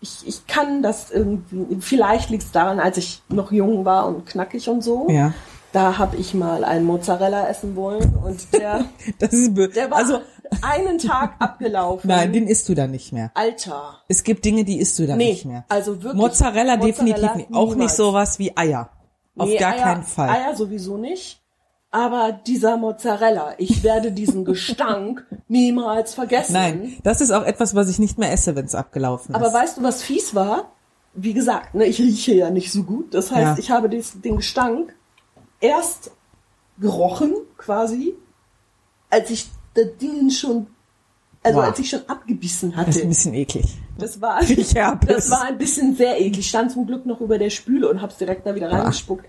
ich, 0.00 0.26
ich 0.26 0.46
kann 0.48 0.82
das 0.82 1.12
irgendwie, 1.12 1.76
vielleicht 1.80 2.30
liegt 2.30 2.42
es 2.42 2.50
daran, 2.50 2.80
als 2.80 2.96
ich 2.96 3.22
noch 3.28 3.52
jung 3.52 3.84
war 3.84 4.08
und 4.08 4.26
knackig 4.26 4.68
und 4.68 4.82
so. 4.82 5.06
Ja. 5.08 5.32
Da 5.70 5.98
habe 5.98 6.16
ich 6.16 6.34
mal 6.34 6.64
einen 6.64 6.84
Mozzarella 6.84 7.46
essen 7.48 7.76
wollen 7.76 8.16
und 8.24 8.52
der, 8.52 8.86
Das 9.20 9.32
ist 9.32 9.56
der 9.56 9.88
war 9.92 9.98
also 9.98 10.18
einen 10.62 10.98
Tag 10.98 11.36
abgelaufen. 11.38 12.08
nein, 12.08 12.32
den 12.32 12.48
isst 12.48 12.68
du 12.68 12.74
dann 12.74 12.90
nicht 12.90 13.12
mehr. 13.12 13.30
Alter. 13.34 14.00
Es 14.08 14.24
gibt 14.24 14.44
Dinge, 14.44 14.64
die 14.64 14.80
isst 14.80 14.98
du 14.98 15.06
dann 15.06 15.18
Nee, 15.18 15.30
nicht 15.30 15.44
mehr. 15.44 15.64
also 15.68 16.02
wirklich. 16.02 16.20
Mozzarella, 16.20 16.76
definitiv 16.78 17.34
nicht. 17.36 17.52
Auch 17.54 17.66
nicht 17.68 17.76
niemals. 17.76 17.96
sowas 17.96 18.38
wie 18.40 18.56
Eier. 18.56 18.90
Auf 19.38 19.48
Nee, 19.48 19.56
gar 19.56 19.72
Eier, 19.74 19.82
keinen 19.82 20.02
Fall. 20.02 20.28
Eier 20.28 20.54
sowieso 20.56 20.96
nicht. 20.96 21.40
Aber 21.90 22.32
dieser 22.32 22.76
Mozzarella, 22.76 23.54
ich 23.56 23.82
werde 23.82 24.12
diesen 24.12 24.44
Gestank 24.44 25.24
niemals 25.48 26.12
vergessen. 26.14 26.52
Nein, 26.52 26.96
das 27.02 27.20
ist 27.22 27.30
auch 27.30 27.44
etwas, 27.44 27.74
was 27.74 27.88
ich 27.88 27.98
nicht 27.98 28.18
mehr 28.18 28.30
esse, 28.32 28.54
wenn 28.56 28.66
es 28.66 28.74
abgelaufen 28.74 29.34
Aber 29.34 29.46
ist. 29.48 29.54
weißt 29.54 29.78
du, 29.78 29.82
was 29.82 30.02
fies 30.02 30.34
war? 30.34 30.72
Wie 31.14 31.32
gesagt, 31.32 31.74
ne, 31.74 31.86
ich 31.86 31.98
rieche 31.98 32.34
ja 32.34 32.50
nicht 32.50 32.70
so 32.70 32.82
gut. 32.82 33.14
Das 33.14 33.30
heißt, 33.32 33.56
Ja. 33.56 33.58
ich 33.58 33.70
habe 33.70 33.88
des, 33.88 34.20
den 34.20 34.36
Gestank 34.36 34.94
erst 35.60 36.10
gerochen, 36.78 37.34
quasi, 37.56 38.14
als 39.10 39.30
ich 39.30 39.48
das 39.74 39.86
Ding 40.00 40.28
schon, 40.30 40.66
also 41.42 41.58
Wow. 41.58 41.66
als 41.66 41.78
ich 41.78 41.88
schon 41.90 42.00
abgebissen 42.08 42.72
Das 42.72 42.80
ist 42.88 42.96
ein 42.96 43.00
hatte. 43.00 43.08
bisschen 43.08 43.34
eklig. 43.34 43.66
Das 43.98 44.20
war, 44.20 44.40
Riechherpes. 44.48 45.08
das 45.16 45.30
war 45.30 45.44
ein 45.44 45.58
bisschen 45.58 45.94
sehr 45.96 46.20
eklig. 46.20 46.38
Ich 46.40 46.48
stand 46.48 46.72
zum 46.72 46.86
Glück 46.86 47.06
noch 47.06 47.20
über 47.20 47.38
der 47.38 47.50
Spüle 47.50 47.88
und 47.88 48.02
hab's 48.02 48.16
direkt 48.18 48.46
da 48.46 48.54
wieder 48.54 48.70
reingespuckt. 48.70 49.24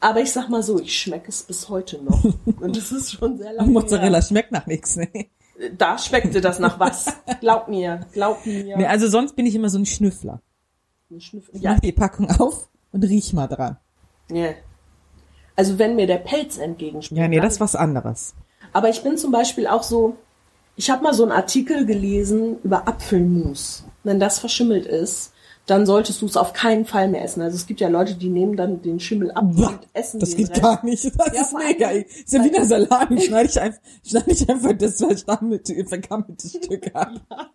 Aber 0.00 0.20
ich 0.20 0.30
sag 0.30 0.48
mal 0.50 0.62
so, 0.62 0.78
ich 0.78 0.96
schmecke 0.98 1.28
es 1.30 1.42
bis 1.42 1.68
heute 1.70 2.02
noch. 2.04 2.22
Und 2.60 2.76
das 2.76 2.92
ist 2.92 3.12
schon 3.12 3.38
sehr 3.38 3.54
lange 3.54 3.70
Mozzarella 3.72 4.18
her. 4.18 4.22
schmeckt 4.22 4.52
nach 4.52 4.66
nichts. 4.66 4.94
Ne? 4.96 5.08
Da 5.78 5.96
schmeckte 5.96 6.42
das 6.42 6.58
nach 6.58 6.78
was. 6.78 7.06
Glaub 7.40 7.68
mir, 7.68 8.00
glaub 8.12 8.44
mir. 8.44 8.76
Nee, 8.76 8.84
also 8.86 9.08
sonst 9.08 9.34
bin 9.34 9.46
ich 9.46 9.54
immer 9.54 9.70
so 9.70 9.78
ein 9.78 9.86
Schnüffler. 9.86 10.42
Ein 11.10 11.20
Schnüffel- 11.20 11.54
Ich 11.54 11.62
ja, 11.62 11.72
mach 11.72 11.80
die 11.80 11.92
Packung 11.92 12.28
auf 12.30 12.68
und 12.92 13.04
riech 13.04 13.32
mal 13.32 13.46
dran. 13.46 13.78
Ja. 14.30 14.50
Also 15.56 15.78
wenn 15.78 15.96
mir 15.96 16.06
der 16.06 16.18
Pelz 16.18 16.58
entgegenspringt. 16.58 17.18
Ja, 17.18 17.26
nee, 17.28 17.40
das 17.40 17.54
ist 17.54 17.60
was 17.60 17.74
anderes. 17.74 18.34
Aber 18.74 18.90
ich 18.90 19.02
bin 19.02 19.16
zum 19.16 19.32
Beispiel 19.32 19.66
auch 19.66 19.82
so, 19.82 20.16
ich 20.76 20.90
habe 20.90 21.02
mal 21.02 21.14
so 21.14 21.22
einen 21.22 21.32
Artikel 21.32 21.86
gelesen 21.86 22.56
über 22.62 22.86
Apfelmus. 22.88 23.84
Wenn 24.04 24.20
das 24.20 24.38
verschimmelt 24.38 24.86
ist, 24.86 25.32
dann 25.66 25.84
solltest 25.84 26.22
du 26.22 26.26
es 26.26 26.36
auf 26.36 26.52
keinen 26.52 26.84
Fall 26.84 27.08
mehr 27.08 27.24
essen. 27.24 27.42
Also 27.42 27.56
es 27.56 27.66
gibt 27.66 27.80
ja 27.80 27.88
Leute, 27.88 28.14
die 28.14 28.28
nehmen 28.28 28.56
dann 28.56 28.82
den 28.82 29.00
Schimmel 29.00 29.32
ab 29.32 29.44
Boah, 29.52 29.70
und 29.70 29.80
essen 29.94 30.20
das 30.20 30.36
geht 30.36 30.50
Rest. 30.50 30.62
gar 30.62 30.84
nicht. 30.84 31.04
Das 31.18 31.34
Ja, 31.34 31.42
ist 31.42 31.54
mega. 31.58 31.90
Ist 31.90 32.32
ja 32.32 32.44
wie 32.44 32.50
der 32.50 32.64
Salami. 32.64 33.20
Schneide 33.26 33.48
ich 33.48 33.60
einfach, 33.60 33.80
schneide 34.06 34.30
ich 34.30 34.48
einfach 34.48 34.72
das 34.74 34.96
vergammelte, 34.98 35.84
vergammelte 35.84 36.48
Stück 36.48 36.94
ab. 36.94 37.10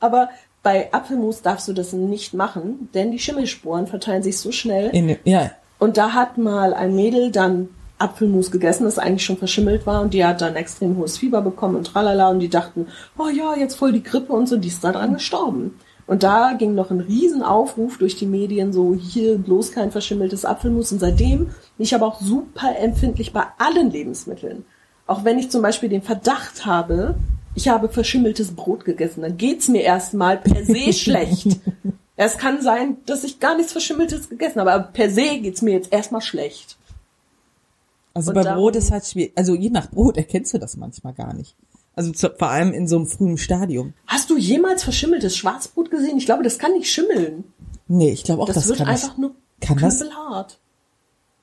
Aber 0.00 0.30
bei 0.62 0.92
Apfelmus 0.92 1.42
darfst 1.42 1.68
du 1.68 1.72
das 1.74 1.92
nicht 1.92 2.32
machen, 2.32 2.88
denn 2.94 3.10
die 3.10 3.18
Schimmelsporen 3.18 3.86
verteilen 3.88 4.22
sich 4.22 4.38
so 4.38 4.50
schnell. 4.52 4.88
In, 4.94 5.16
ja, 5.24 5.50
Und 5.78 5.96
da 5.98 6.12
hat 6.14 6.38
mal 6.38 6.72
ein 6.72 6.94
Mädel 6.94 7.30
dann 7.30 7.68
Apfelmus 8.04 8.50
gegessen, 8.50 8.84
das 8.84 8.98
eigentlich 8.98 9.24
schon 9.24 9.38
verschimmelt 9.38 9.86
war 9.86 10.02
und 10.02 10.14
die 10.14 10.24
hat 10.24 10.40
dann 10.40 10.56
extrem 10.56 10.96
hohes 10.96 11.18
Fieber 11.18 11.40
bekommen 11.40 11.76
und 11.76 11.86
tralala 11.86 12.28
und 12.28 12.40
die 12.40 12.50
dachten, 12.50 12.86
oh 13.18 13.28
ja, 13.28 13.56
jetzt 13.56 13.76
voll 13.76 13.92
die 13.92 14.02
Grippe 14.02 14.32
und 14.32 14.48
so, 14.48 14.56
die 14.56 14.68
ist 14.68 14.84
daran 14.84 15.14
gestorben. 15.14 15.78
Und 16.06 16.22
da 16.22 16.52
ging 16.52 16.74
noch 16.74 16.90
ein 16.90 17.00
Riesenaufruf 17.00 17.96
durch 17.98 18.16
die 18.16 18.26
Medien, 18.26 18.72
so 18.72 18.94
hier 18.94 19.38
bloß 19.38 19.72
kein 19.72 19.90
verschimmeltes 19.90 20.44
Apfelmus. 20.44 20.92
Und 20.92 20.98
seitdem 20.98 21.46
bin 21.46 21.54
ich 21.78 21.94
aber 21.94 22.06
auch 22.06 22.20
super 22.20 22.76
empfindlich 22.78 23.32
bei 23.32 23.44
allen 23.58 23.90
Lebensmitteln. 23.90 24.64
Auch 25.06 25.24
wenn 25.24 25.38
ich 25.38 25.50
zum 25.50 25.62
Beispiel 25.62 25.88
den 25.88 26.02
Verdacht 26.02 26.66
habe, 26.66 27.14
ich 27.54 27.68
habe 27.68 27.88
verschimmeltes 27.88 28.54
Brot 28.54 28.84
gegessen, 28.84 29.22
dann 29.22 29.36
geht's 29.36 29.68
mir 29.68 29.82
erstmal 29.82 30.36
per 30.36 30.64
se 30.64 30.92
schlecht. 30.92 31.58
Es 32.16 32.38
kann 32.38 32.60
sein, 32.60 32.98
dass 33.06 33.24
ich 33.24 33.40
gar 33.40 33.56
nichts 33.56 33.72
Verschimmeltes 33.72 34.28
gegessen 34.28 34.60
habe, 34.60 34.72
aber 34.72 34.84
per 34.84 35.10
se 35.10 35.38
geht's 35.40 35.62
mir 35.62 35.72
jetzt 35.72 35.92
erstmal 35.92 36.20
schlecht. 36.20 36.76
Also 38.14 38.30
Und 38.30 38.34
bei 38.36 38.42
darum- 38.42 38.60
Brot 38.62 38.76
ist 38.76 38.90
halt 38.90 39.04
schwierig. 39.04 39.32
Also 39.36 39.54
je 39.54 39.70
nach 39.70 39.90
Brot 39.90 40.16
erkennst 40.16 40.54
du 40.54 40.58
das 40.58 40.76
manchmal 40.76 41.12
gar 41.12 41.34
nicht. 41.34 41.56
Also 41.96 42.12
zu, 42.12 42.30
vor 42.30 42.48
allem 42.48 42.72
in 42.72 42.88
so 42.88 42.96
einem 42.96 43.06
frühen 43.06 43.38
Stadium. 43.38 43.92
Hast 44.06 44.30
du 44.30 44.36
jemals 44.36 44.82
verschimmeltes 44.84 45.36
Schwarzbrot 45.36 45.90
gesehen? 45.90 46.16
Ich 46.18 46.26
glaube, 46.26 46.42
das 46.42 46.58
kann 46.58 46.72
nicht 46.72 46.90
schimmeln. 46.92 47.44
Nee, 47.86 48.10
ich 48.12 48.24
glaube 48.24 48.42
auch, 48.42 48.46
Das, 48.46 48.56
das, 48.56 48.68
wird 48.68 48.78
kann 48.78 48.88
einfach 48.88 49.12
ich. 49.12 49.18
nur 49.18 49.34
kann 49.60 49.78
das- 49.78 49.98
knüppelhart. 49.98 50.58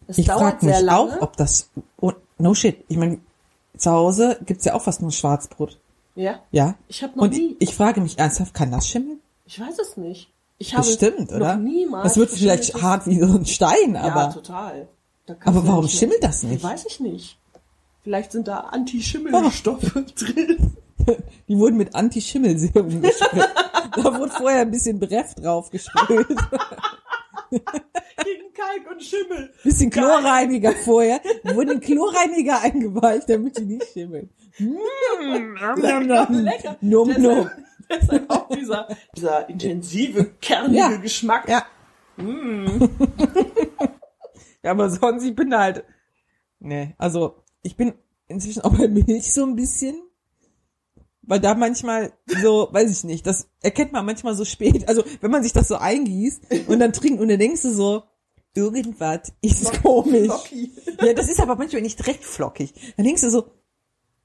Es 0.07 0.17
Ich 0.17 0.25
frage 0.27 0.65
mich 0.65 0.89
auch, 0.89 1.21
ob 1.21 1.38
das. 1.38 1.69
Oh, 2.01 2.12
no 2.38 2.53
shit. 2.53 2.84
Ich 2.89 2.97
meine, 2.97 3.19
zu 3.77 3.91
Hause 3.91 4.39
gibt's 4.45 4.65
ja 4.65 4.73
auch 4.73 4.81
fast 4.81 5.01
nur 5.01 5.12
Schwarzbrot. 5.12 5.77
ja, 6.15 6.39
Ja. 6.51 6.75
Ich 6.89 7.01
hab 7.03 7.15
noch 7.15 7.23
Und 7.23 7.34
nie- 7.34 7.55
ich 7.60 7.73
frage 7.75 8.01
mich 8.01 8.17
ernsthaft, 8.19 8.53
kann 8.53 8.71
das 8.71 8.88
schimmeln? 8.88 9.19
ich 9.45 9.60
weiß 9.60 9.79
es 9.79 9.95
nicht. 9.97 10.29
Ich 10.57 10.75
habe 10.75 10.86
Bestimmt, 10.86 11.31
noch 11.31 11.38
oder? 11.38 11.55
niemals. 11.57 12.03
Das 12.03 12.17
wird 12.17 12.29
vielleicht 12.29 12.81
hart 12.81 13.07
wie 13.07 13.19
so 13.19 13.25
ein 13.34 13.45
Stein, 13.45 13.95
Ja, 13.95 14.01
aber. 14.01 14.34
total. 14.34 14.88
Aber 15.45 15.67
warum 15.67 15.86
nicht- 15.86 15.97
schimmelt 15.97 16.23
das 16.23 16.43
nicht? 16.43 16.63
Weiß 16.63 16.86
ich 16.86 16.99
nicht. 16.99 17.38
Vielleicht 18.03 18.31
sind 18.31 18.47
da 18.47 18.62
Anti-Schimmel-Stoffe 18.62 20.03
drin. 20.15 20.73
Die 21.47 21.57
wurden 21.57 21.77
mit 21.77 21.93
Anti-Schimmel-Serum 21.95 23.01
gesprüht. 23.01 23.49
da 23.95 24.03
wurde 24.19 24.31
vorher 24.31 24.62
ein 24.62 24.71
bisschen 24.71 24.99
Breff 24.99 25.36
drauf 25.36 25.69
gesprüht. 25.69 26.27
Gegen 27.51 28.53
Kalk 28.53 28.89
und 28.91 29.03
Schimmel. 29.03 29.51
Bisschen 29.63 29.89
Geil. 29.89 30.03
Chlorreiniger 30.05 30.71
vorher. 30.73 31.19
Wurden 31.43 31.71
in 31.71 31.79
Chlorreiniger 31.81 32.62
eingeweicht, 32.62 33.29
damit 33.29 33.57
die 33.57 33.65
nicht 33.65 33.88
schimmeln. 33.91 34.29
Mm, 34.60 35.53
nom, 35.81 36.07
nom, 36.07 36.34
Lecker. 36.43 36.77
nom, 36.81 37.10
nom. 37.21 37.49
Deshalb, 37.89 38.29
auch 38.29 38.47
dieser, 38.49 38.88
dieser 39.17 39.49
intensive, 39.49 40.31
kernige 40.39 40.77
Ja. 40.77 40.95
Geschmack. 40.97 41.47
Ja. 41.49 41.65
Ja, 44.63 44.71
aber 44.71 44.89
sonst, 44.89 45.24
ich 45.24 45.36
bin 45.36 45.50
da 45.50 45.60
halt. 45.60 45.84
Nee, 46.60 46.95
also 46.97 47.43
ich 47.63 47.76
bin 47.76 47.93
inzwischen 48.28 48.62
auch 48.62 48.78
bei 48.78 48.88
Milch 48.88 49.34
so 49.34 49.43
ein 49.43 49.56
bisschen. 49.56 49.95
Weil 51.24 51.39
da 51.39 51.54
manchmal 51.54 52.13
so, 52.41 52.67
weiß 52.71 52.91
ich 52.91 53.04
nicht, 53.04 53.28
das 53.28 53.47
erkennt 53.62 53.91
man 53.91 54.06
manchmal 54.06 54.34
so 54.34 54.43
spät. 54.43 54.88
Also 54.88 55.04
wenn 55.21 55.30
man 55.32 55.43
sich 55.43 55.54
das 55.54 55.67
so 55.67 55.76
eingießt 55.76 56.67
und 56.67 56.80
dann 56.80 56.93
trinkt 56.93 57.21
und 57.21 57.30
dann 57.30 57.38
denkst 57.38 57.62
du 57.62 57.71
so, 57.71 58.04
irgendwas 58.56 59.32
ist 59.41 59.84
komisch. 59.84 60.26
Flocky. 60.26 60.71
Ja, 61.00 61.13
das 61.13 61.30
ist 61.30 61.39
aber 61.39 61.56
manchmal 61.56 61.84
nicht 61.84 62.00
direkt 62.00 62.24
flockig. 62.24 62.74
Dann 62.97 63.06
denkst 63.06 63.21
du 63.21 63.30
so, 63.30 63.52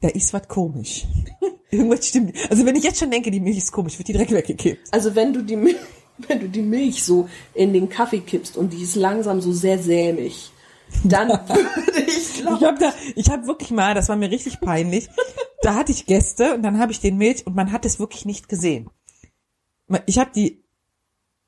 da 0.00 0.08
ist 0.08 0.32
was 0.32 0.48
komisch. 0.48 1.06
Irgendwas 1.70 2.06
stimmt. 2.06 2.34
Also 2.50 2.64
wenn 2.64 2.76
ich 2.76 2.84
jetzt 2.84 2.98
schon 2.98 3.10
denke, 3.10 3.30
die 3.30 3.40
Milch 3.40 3.58
ist 3.58 3.72
komisch, 3.72 3.98
wird 3.98 4.08
die 4.08 4.12
direkt 4.12 4.32
weggekippt. 4.32 4.92
Also 4.92 5.14
wenn 5.14 5.32
du 5.32 5.42
die 5.42 5.56
Milch, 5.56 5.76
wenn 6.28 6.40
du 6.40 6.48
die 6.48 6.62
Milch 6.62 7.04
so 7.04 7.28
in 7.54 7.72
den 7.72 7.88
Kaffee 7.88 8.20
kippst 8.20 8.56
und 8.56 8.72
die 8.72 8.82
ist 8.82 8.96
langsam 8.96 9.40
so 9.40 9.52
sehr 9.52 9.78
sämig, 9.78 10.50
dann 11.04 11.28
würde 11.48 12.00
ich 12.06 12.16
Ich 12.16 12.42
glauben, 12.42 12.64
habe 12.64 12.78
da, 12.78 12.92
ich 13.14 13.30
habe 13.30 13.46
wirklich 13.46 13.70
mal, 13.70 13.94
das 13.94 14.08
war 14.08 14.16
mir 14.16 14.30
richtig 14.30 14.60
peinlich. 14.60 15.08
Da 15.62 15.74
hatte 15.74 15.92
ich 15.92 16.06
Gäste 16.06 16.54
und 16.54 16.62
dann 16.62 16.78
habe 16.78 16.92
ich 16.92 17.00
den 17.00 17.16
Milch 17.16 17.46
und 17.46 17.56
man 17.56 17.72
hat 17.72 17.84
es 17.84 17.98
wirklich 17.98 18.24
nicht 18.24 18.48
gesehen. 18.48 18.88
Ich 20.06 20.18
habe 20.18 20.30
die 20.34 20.64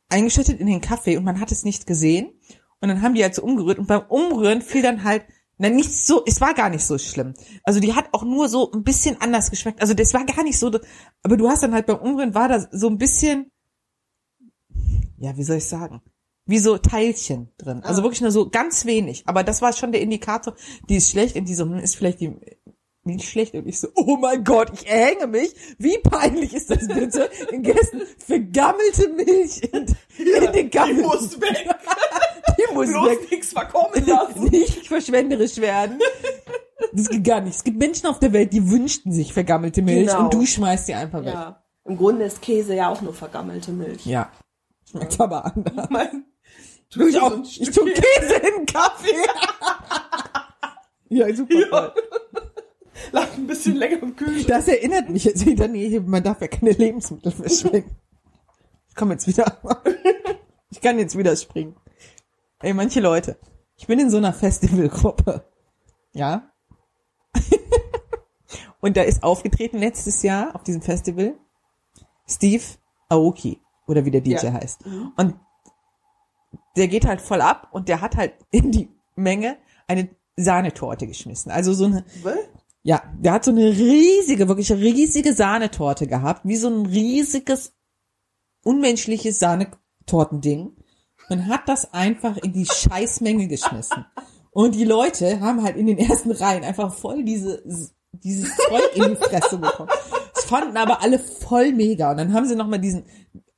eingeschüttet 0.08 0.60
in 0.60 0.66
den 0.66 0.80
Kaffee 0.80 1.16
und 1.16 1.24
man 1.24 1.40
hat 1.40 1.52
es 1.52 1.64
nicht 1.64 1.86
gesehen 1.86 2.32
und 2.80 2.88
dann 2.88 3.02
haben 3.02 3.14
die 3.14 3.22
halt 3.22 3.34
so 3.34 3.42
umgerührt 3.42 3.78
und 3.78 3.86
beim 3.86 4.02
Umrühren 4.08 4.62
fiel 4.62 4.82
dann 4.82 5.04
halt 5.04 5.24
na 5.58 5.68
nicht 5.68 6.06
so, 6.06 6.22
es 6.24 6.40
war 6.40 6.54
gar 6.54 6.70
nicht 6.70 6.84
so 6.84 6.98
schlimm. 6.98 7.34
Also 7.64 7.80
die 7.80 7.94
hat 7.94 8.08
auch 8.12 8.22
nur 8.22 8.48
so 8.48 8.70
ein 8.70 8.84
bisschen 8.84 9.20
anders 9.20 9.50
geschmeckt. 9.50 9.80
Also 9.80 9.92
das 9.92 10.14
war 10.14 10.24
gar 10.24 10.44
nicht 10.44 10.58
so, 10.58 10.70
aber 11.24 11.36
du 11.36 11.48
hast 11.48 11.64
dann 11.64 11.74
halt 11.74 11.86
beim 11.86 11.98
Umrühren 11.98 12.34
war 12.34 12.48
da 12.48 12.68
so 12.70 12.88
ein 12.88 12.96
bisschen, 12.96 13.50
ja, 15.18 15.36
wie 15.36 15.42
soll 15.44 15.56
ich 15.56 15.66
sagen? 15.66 16.00
Wie 16.46 16.58
so 16.58 16.78
Teilchen 16.78 17.50
drin. 17.58 17.82
Also 17.82 18.00
Ah. 18.00 18.04
wirklich 18.04 18.20
nur 18.22 18.30
so 18.30 18.48
ganz 18.48 18.86
wenig. 18.86 19.22
Aber 19.26 19.42
das 19.44 19.60
war 19.60 19.72
schon 19.72 19.92
der 19.92 20.00
Indikator, 20.00 20.54
die 20.88 20.96
ist 20.96 21.10
schlecht 21.10 21.36
und 21.36 21.46
die 21.46 21.54
so, 21.54 21.64
hm, 21.64 21.78
ist 21.78 21.96
vielleicht 21.96 22.20
die 22.20 22.34
Milch 23.04 23.28
schlecht 23.28 23.54
und 23.54 23.66
ich 23.66 23.78
so, 23.80 23.88
oh 23.94 24.16
mein 24.16 24.44
Gott, 24.44 24.70
ich 24.74 24.86
erhänge 24.88 25.26
mich. 25.26 25.54
Wie 25.78 25.98
peinlich 25.98 26.54
ist 26.54 26.70
das 26.70 26.86
bitte? 26.88 27.30
In 27.52 27.62
Gästen 27.62 28.02
vergammelte 28.18 29.08
Milch 29.10 29.62
in, 29.62 29.86
in 30.18 30.52
den 30.52 30.70
Kaffee. 30.70 30.94
die 30.94 31.02
muss 31.02 31.40
weg. 31.40 31.68
Die 32.58 32.74
muss 32.74 32.88
Bloß 32.88 33.08
weg. 33.10 33.30
nichts 33.30 33.52
verkommen 33.52 34.04
lassen. 34.04 34.42
Nicht 34.50 34.88
verschwenderisch 34.88 35.58
werden. 35.58 36.00
Das 36.92 37.08
geht 37.08 37.22
gar 37.22 37.40
nicht. 37.40 37.54
Es 37.56 37.62
gibt 37.62 37.78
Menschen 37.78 38.06
auf 38.06 38.18
der 38.18 38.32
Welt, 38.32 38.52
die 38.52 38.68
wünschten 38.68 39.12
sich 39.12 39.32
vergammelte 39.32 39.80
Milch 39.80 40.08
Genau. 40.08 40.24
und 40.24 40.34
du 40.34 40.44
schmeißt 40.44 40.86
sie 40.86 40.94
einfach 40.94 41.20
weg. 41.24 41.34
Ja. 41.34 41.62
Im 41.84 41.96
Grunde 41.96 42.24
ist 42.24 42.42
Käse 42.42 42.74
ja 42.74 42.88
auch 42.90 43.00
nur 43.00 43.14
vergammelte 43.14 43.70
Milch. 43.70 44.04
Ja. 44.06 44.32
Schmeckt 44.90 45.20
aber 45.20 45.44
anders. 45.44 45.88
Mein, 45.90 46.24
Tu 46.90 47.06
ich 47.06 47.20
auch. 47.20 47.30
so 47.30 47.42
Ich 47.42 47.70
tue 47.70 47.92
Käse 47.92 48.34
in 48.36 48.66
Kaffee. 48.66 49.14
ja, 51.10 51.34
super. 51.34 51.54
Ja. 51.70 51.94
lag 53.12 53.32
ein 53.34 53.46
bisschen 53.46 53.76
länger 53.76 54.02
im 54.02 54.16
Kühlschrank. 54.16 54.46
Das 54.46 54.68
erinnert 54.68 55.10
mich 55.10 55.24
jetzt 55.24 55.44
wieder, 55.44 55.68
nee, 55.68 56.00
man 56.00 56.22
darf 56.22 56.40
ja 56.40 56.48
keine 56.48 56.70
Lebensmittel 56.72 57.32
verschwenden. 57.32 57.96
Ich 58.88 58.94
komme 58.94 59.14
jetzt 59.14 59.26
wieder. 59.26 59.58
Ich 60.70 60.82
kann 60.82 60.98
jetzt 60.98 61.16
wieder 61.16 61.34
springen. 61.34 61.76
Ey, 62.60 62.74
manche 62.74 63.00
Leute. 63.00 63.38
Ich 63.76 63.86
bin 63.86 63.98
in 63.98 64.10
so 64.10 64.18
einer 64.18 64.34
Festivalgruppe. 64.34 65.50
Ja. 66.12 66.52
Und 68.80 68.98
da 68.98 69.02
ist 69.02 69.22
aufgetreten 69.22 69.78
letztes 69.78 70.22
Jahr 70.22 70.54
auf 70.54 70.64
diesem 70.64 70.82
Festival 70.82 71.38
Steve 72.28 72.62
Aoki. 73.08 73.62
Oder 73.88 74.04
wie 74.04 74.10
der 74.10 74.20
DJ 74.20 74.46
Ja. 74.46 74.52
heißt. 74.52 74.84
Und 75.16 75.34
der 76.76 76.88
geht 76.88 77.06
halt 77.06 77.20
voll 77.20 77.40
ab 77.40 77.68
und 77.72 77.88
der 77.88 78.00
hat 78.00 78.16
halt 78.16 78.34
in 78.50 78.70
die 78.70 78.88
Menge 79.16 79.56
eine 79.88 80.08
Sahnetorte 80.36 81.06
geschmissen. 81.06 81.50
Also 81.50 81.72
so 81.74 81.86
eine, 81.86 82.04
Was? 82.22 82.36
ja, 82.82 83.02
der 83.18 83.32
hat 83.32 83.44
so 83.44 83.50
eine 83.50 83.66
riesige, 83.70 84.46
wirklich 84.48 84.70
riesige 84.70 85.32
Sahnetorte 85.34 86.06
gehabt, 86.06 86.42
wie 86.44 86.56
so 86.56 86.68
ein 86.68 86.86
riesiges, 86.86 87.72
unmenschliches 88.62 89.38
Sahnetortending 89.40 90.76
und 91.30 91.46
hat 91.48 91.62
das 91.68 91.92
einfach 91.92 92.36
in 92.36 92.52
die 92.52 92.66
Scheißmenge 92.66 93.48
geschmissen. 93.48 94.04
Und 94.50 94.74
die 94.74 94.84
Leute 94.84 95.40
haben 95.40 95.62
halt 95.62 95.76
in 95.76 95.86
den 95.86 95.98
ersten 95.98 96.30
Reihen 96.30 96.64
einfach 96.64 96.92
voll 96.94 97.24
diese, 97.24 97.62
dieses 98.12 98.56
Zeug 98.56 98.96
in 98.96 99.10
die 99.10 99.16
Fresse 99.16 99.58
bekommen. 99.58 99.90
Das 100.34 100.44
fanden 100.44 100.76
aber 100.76 101.02
alle 101.02 101.18
voll 101.18 101.72
mega. 101.72 102.10
Und 102.12 102.16
dann 102.18 102.32
haben 102.32 102.46
sie 102.46 102.56
nochmal 102.56 102.80
diesen 102.80 103.04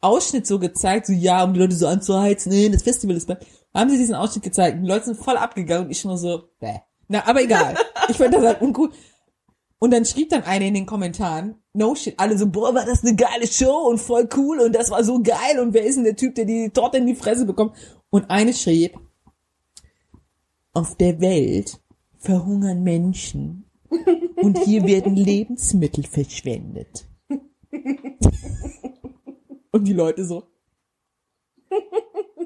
Ausschnitt 0.01 0.47
so 0.47 0.59
gezeigt, 0.59 1.07
so 1.07 1.13
ja, 1.13 1.45
um 1.45 1.55
die 1.55 1.61
Leute 1.61 1.75
so 1.75 1.87
anzuheizen, 1.87 2.53
nee, 2.53 2.69
das 2.69 2.83
Festival 2.83 3.17
ist 3.17 3.29
bald. 3.29 3.47
Haben 3.75 3.91
sie 3.91 3.99
diesen 3.99 4.15
Ausschnitt 4.15 4.45
gezeigt 4.45 4.77
und 4.77 4.83
die 4.83 4.89
Leute 4.89 5.07
sind 5.07 5.19
voll 5.19 5.37
abgegangen 5.37 5.87
und 5.87 5.91
ich 5.91 6.05
nur 6.05 6.19
so, 6.19 6.45
bäh. 6.59 6.79
Na, 7.09 7.27
aber 7.27 7.43
egal. 7.43 7.75
Ich 8.09 8.17
fand 8.17 8.35
das 8.35 8.43
halt 8.43 8.61
uncool. 8.61 8.91
Und 9.79 9.93
dann 9.93 10.05
schrieb 10.05 10.31
dann 10.31 10.43
eine 10.43 10.67
in 10.67 10.75
den 10.75 10.85
Kommentaren, 10.85 11.55
no 11.75 11.95
shit, 11.95 12.15
alle 12.17 12.37
so, 12.37 12.49
boah, 12.49 12.75
war 12.75 12.85
das 12.85 13.05
eine 13.05 13.15
geile 13.15 13.47
Show 13.47 13.89
und 13.89 13.99
voll 13.99 14.29
cool 14.37 14.59
und 14.59 14.75
das 14.75 14.91
war 14.91 15.05
so 15.05 15.23
geil 15.23 15.61
und 15.61 15.75
wer 15.75 15.85
ist 15.85 15.95
denn 15.95 16.05
der 16.05 16.17
Typ, 16.17 16.35
der 16.35 16.45
die 16.45 16.71
Torte 16.71 16.99
in 16.99 17.07
die 17.07 17.15
Fresse 17.15 17.47
bekommt? 17.47 17.77
Und 18.11 18.29
eine 18.31 18.53
schrieb, 18.53 18.99
auf 20.73 20.97
der 20.97 21.21
Welt 21.21 21.81
verhungern 22.19 22.83
Menschen 22.83 23.71
und 24.37 24.59
hier 24.59 24.85
werden 24.85 25.15
Lebensmittel 25.17 26.05
verschwendet. 26.05 27.07
Und 29.73 29.85
die 29.85 29.93
Leute 29.93 30.25
so, 30.25 30.49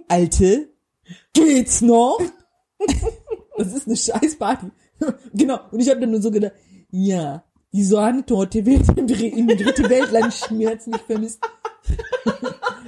Alte, 0.08 0.68
geht's 1.32 1.80
noch? 1.80 2.20
Das 3.56 3.72
ist 3.72 3.86
eine 3.86 3.96
scheiß 3.96 4.36
Party. 4.36 4.70
Genau. 5.32 5.60
Und 5.70 5.80
ich 5.80 5.88
habe 5.88 6.00
dann 6.00 6.10
nur 6.10 6.20
so 6.20 6.30
gedacht, 6.30 6.52
ja, 6.90 7.44
die 7.72 7.84
Sahnetorte 7.84 8.64
wird 8.66 8.96
im, 8.96 9.06
Dr 9.06 9.22
im 9.22 9.48
dritte 9.48 9.88
Weltland 9.88 10.32
schmerzlich 10.34 10.96
vermisst. 11.02 11.40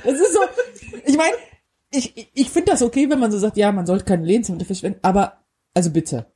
Das 0.04 0.14
ist 0.14 0.32
so, 0.32 0.40
ich 1.04 1.16
meine, 1.16 1.36
ich, 1.90 2.16
ich, 2.16 2.30
ich 2.34 2.50
finde 2.50 2.72
das 2.72 2.82
okay, 2.82 3.08
wenn 3.10 3.18
man 3.18 3.32
so 3.32 3.38
sagt, 3.38 3.56
ja, 3.56 3.72
man 3.72 3.86
sollte 3.86 4.04
keine 4.04 4.24
Lebensmittel 4.24 4.66
verschwenden, 4.66 5.00
aber, 5.02 5.44
also 5.74 5.90
bitte. 5.90 6.26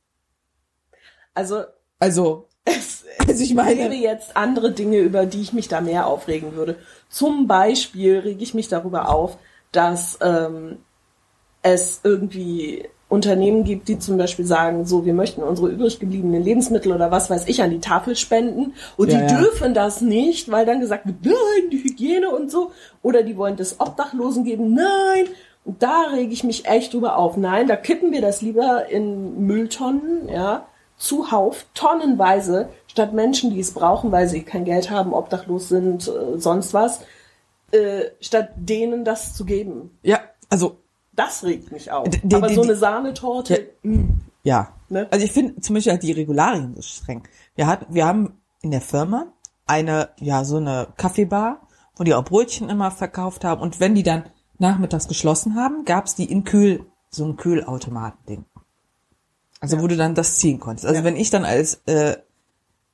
Also, 1.33 1.63
Also, 2.01 2.49
es, 2.65 3.05
also 3.27 3.43
ich 3.43 3.53
meine, 3.53 3.95
jetzt 3.95 4.35
andere 4.37 4.71
Dinge, 4.71 4.99
über 4.99 5.25
die 5.25 5.41
ich 5.41 5.53
mich 5.53 5.67
da 5.67 5.81
mehr 5.81 6.07
aufregen 6.07 6.55
würde. 6.55 6.77
Zum 7.09 7.47
Beispiel 7.47 8.19
rege 8.19 8.43
ich 8.43 8.53
mich 8.53 8.67
darüber 8.67 9.09
auf, 9.09 9.37
dass 9.71 10.17
ähm, 10.21 10.79
es 11.61 12.01
irgendwie 12.03 12.85
Unternehmen 13.11 13.65
gibt, 13.65 13.89
die 13.89 13.99
zum 13.99 14.17
Beispiel 14.17 14.45
sagen, 14.45 14.85
so, 14.85 15.05
wir 15.05 15.13
möchten 15.13 15.43
unsere 15.43 15.67
übrig 15.67 15.99
gebliebenen 15.99 16.41
Lebensmittel 16.41 16.93
oder 16.93 17.11
was 17.11 17.29
weiß 17.29 17.47
ich 17.47 17.61
an 17.61 17.69
die 17.69 17.81
Tafel 17.81 18.15
spenden 18.15 18.73
und 18.95 19.11
Ja, 19.11 19.17
die 19.19 19.33
ja. 19.33 19.39
dürfen 19.39 19.73
das 19.73 19.99
nicht, 19.99 20.49
weil 20.49 20.65
dann 20.65 20.79
gesagt 20.79 21.05
wird, 21.05 21.17
nein, 21.23 21.69
die 21.71 21.83
Hygiene 21.83 22.29
und 22.29 22.49
so. 22.49 22.71
Oder 23.01 23.23
die 23.23 23.35
wollen 23.35 23.57
das 23.57 23.81
Obdachlosen 23.81 24.45
geben, 24.45 24.73
nein. 24.73 25.25
Und 25.65 25.83
da 25.83 26.03
rege 26.13 26.31
ich 26.31 26.45
mich 26.45 26.65
echt 26.65 26.93
drüber 26.93 27.17
auf. 27.17 27.35
Nein, 27.35 27.67
da 27.67 27.75
kippen 27.75 28.13
wir 28.13 28.21
das 28.21 28.41
lieber 28.41 28.89
in 28.89 29.45
Mülltonnen, 29.45 30.29
ja, 30.29 30.65
zuhauf, 31.01 31.65
tonnenweise, 31.73 32.69
statt 32.87 33.13
Menschen, 33.13 33.49
die 33.51 33.59
es 33.59 33.73
brauchen, 33.73 34.11
weil 34.11 34.27
sie 34.27 34.43
kein 34.43 34.65
Geld 34.65 34.89
haben, 34.91 35.13
obdachlos 35.13 35.67
sind, 35.69 36.07
äh, 36.07 36.37
sonst 36.39 36.73
was, 36.73 37.01
äh, 37.71 38.03
statt 38.19 38.49
denen 38.55 39.03
das 39.03 39.33
zu 39.33 39.45
geben. 39.45 39.97
Ja, 40.03 40.19
also 40.49 40.77
Das 41.13 41.43
regt 41.43 41.71
mich 41.73 41.91
auf. 41.91 42.07
Die- 42.09 42.35
Aber 42.35 42.47
die- 42.47 42.55
so 42.55 42.61
eine 42.61 42.75
Sahnetorte, 42.75 43.69
mh, 43.83 44.13
Ja. 44.43 44.69
Ne? 44.89 45.07
Also 45.11 45.25
ich 45.25 45.31
finde 45.31 45.59
zum 45.61 45.75
Beispiel 45.75 45.91
halt 45.91 46.03
die 46.03 46.11
Regularien 46.13 46.73
so 46.75 46.81
streng. 46.81 47.23
Wir 47.55 47.67
hatten, 47.67 47.93
wir 47.93 48.05
haben 48.07 48.39
in 48.61 48.71
der 48.71 48.81
Firma 48.81 49.27
eine, 49.67 50.09
ja, 50.19 50.43
so 50.45 50.57
eine 50.57 50.87
Kaffeebar, 50.97 51.67
wo 51.95 52.03
die 52.03 52.13
auch 52.15 52.23
Brötchen 52.23 52.69
immer 52.69 52.91
verkauft 52.91 53.43
haben. 53.43 53.61
Und 53.61 53.79
wenn 53.79 53.93
die 53.93 54.03
dann 54.03 54.23
nachmittags 54.57 55.07
geschlossen 55.07 55.55
haben, 55.55 55.83
gab's 55.85 56.15
die 56.15 56.31
in 56.31 56.43
Kühl, 56.43 56.85
so 57.09 57.25
ein 57.25 57.35
Kühlautomaten-Ding. 57.37 58.45
Also 59.61 59.79
wo 59.81 59.87
du 59.87 59.95
dann 59.95 60.15
das 60.15 60.35
ziehen 60.37 60.59
konntest. 60.59 60.85
Also 60.85 60.99
Ja. 60.99 61.05
wenn 61.05 61.15
ich 61.15 61.29
dann 61.29 61.45
als 61.45 61.75
äh, 61.85 62.17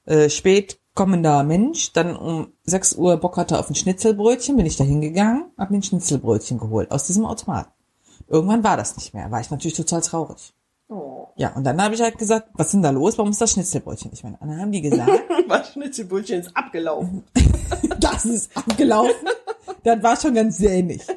äh, 0.05 0.30
spät 0.30 0.80
kommender 0.93 1.43
Mensch 1.43 1.93
dann 1.93 2.15
um 2.15 2.51
6 2.65 2.93
Uhr 2.95 3.18
Bock 3.18 3.38
hatte 3.38 3.57
auf 3.59 3.70
ein 3.70 3.76
Schnitzelbrötchen, 3.76 4.57
bin 4.57 4.65
ich 4.65 4.78
da 4.78 4.84
hingegangen, 4.84 5.45
hab 5.57 5.72
mir 5.72 5.78
ein 5.78 5.84
Schnitzelbrötchen 5.84 6.59
geholt 6.59 6.91
aus 6.91 7.05
diesem 7.07 7.26
Automaten. 7.26 7.72
Irgendwann 8.28 8.63
war 8.63 8.78
das 8.78 8.95
nicht 8.97 9.13
mehr, 9.13 9.32
war 9.32 9.39
ich 9.41 9.49
natürlich 9.49 9.78
total 9.78 10.01
traurig. 10.01 10.53
oh, 10.89 11.28
Ja, 11.38 11.53
und 11.55 11.63
dann 11.63 11.82
habe 11.82 11.95
ich 11.95 12.01
halt 12.01 12.18
gesagt, 12.18 12.49
was 12.53 12.68
ist 12.68 12.74
denn 12.74 12.82
da 12.82 12.89
los? 12.89 13.18
Warum 13.18 13.32
ist 13.32 13.39
das 13.39 13.51
Schnitzelbrötchen 13.51 14.11
nicht 14.11 14.24
mehr? 14.24 14.36
Und 14.39 14.49
dann 14.49 14.59
haben 14.59 14.72
die 14.72 14.82
gesagt, 14.82 15.09
was 15.47 15.72
Schnitzelbrötchen 15.74 16.41
ist 16.41 16.55
abgelaufen. 16.57 17.24
das 17.99 18.26
ist 18.26 18.55
abgelaufen. 18.57 19.28
Das 19.84 20.01
war 20.03 20.20
schon 20.20 20.34
ganz 20.34 20.57
sämig. 20.57 21.01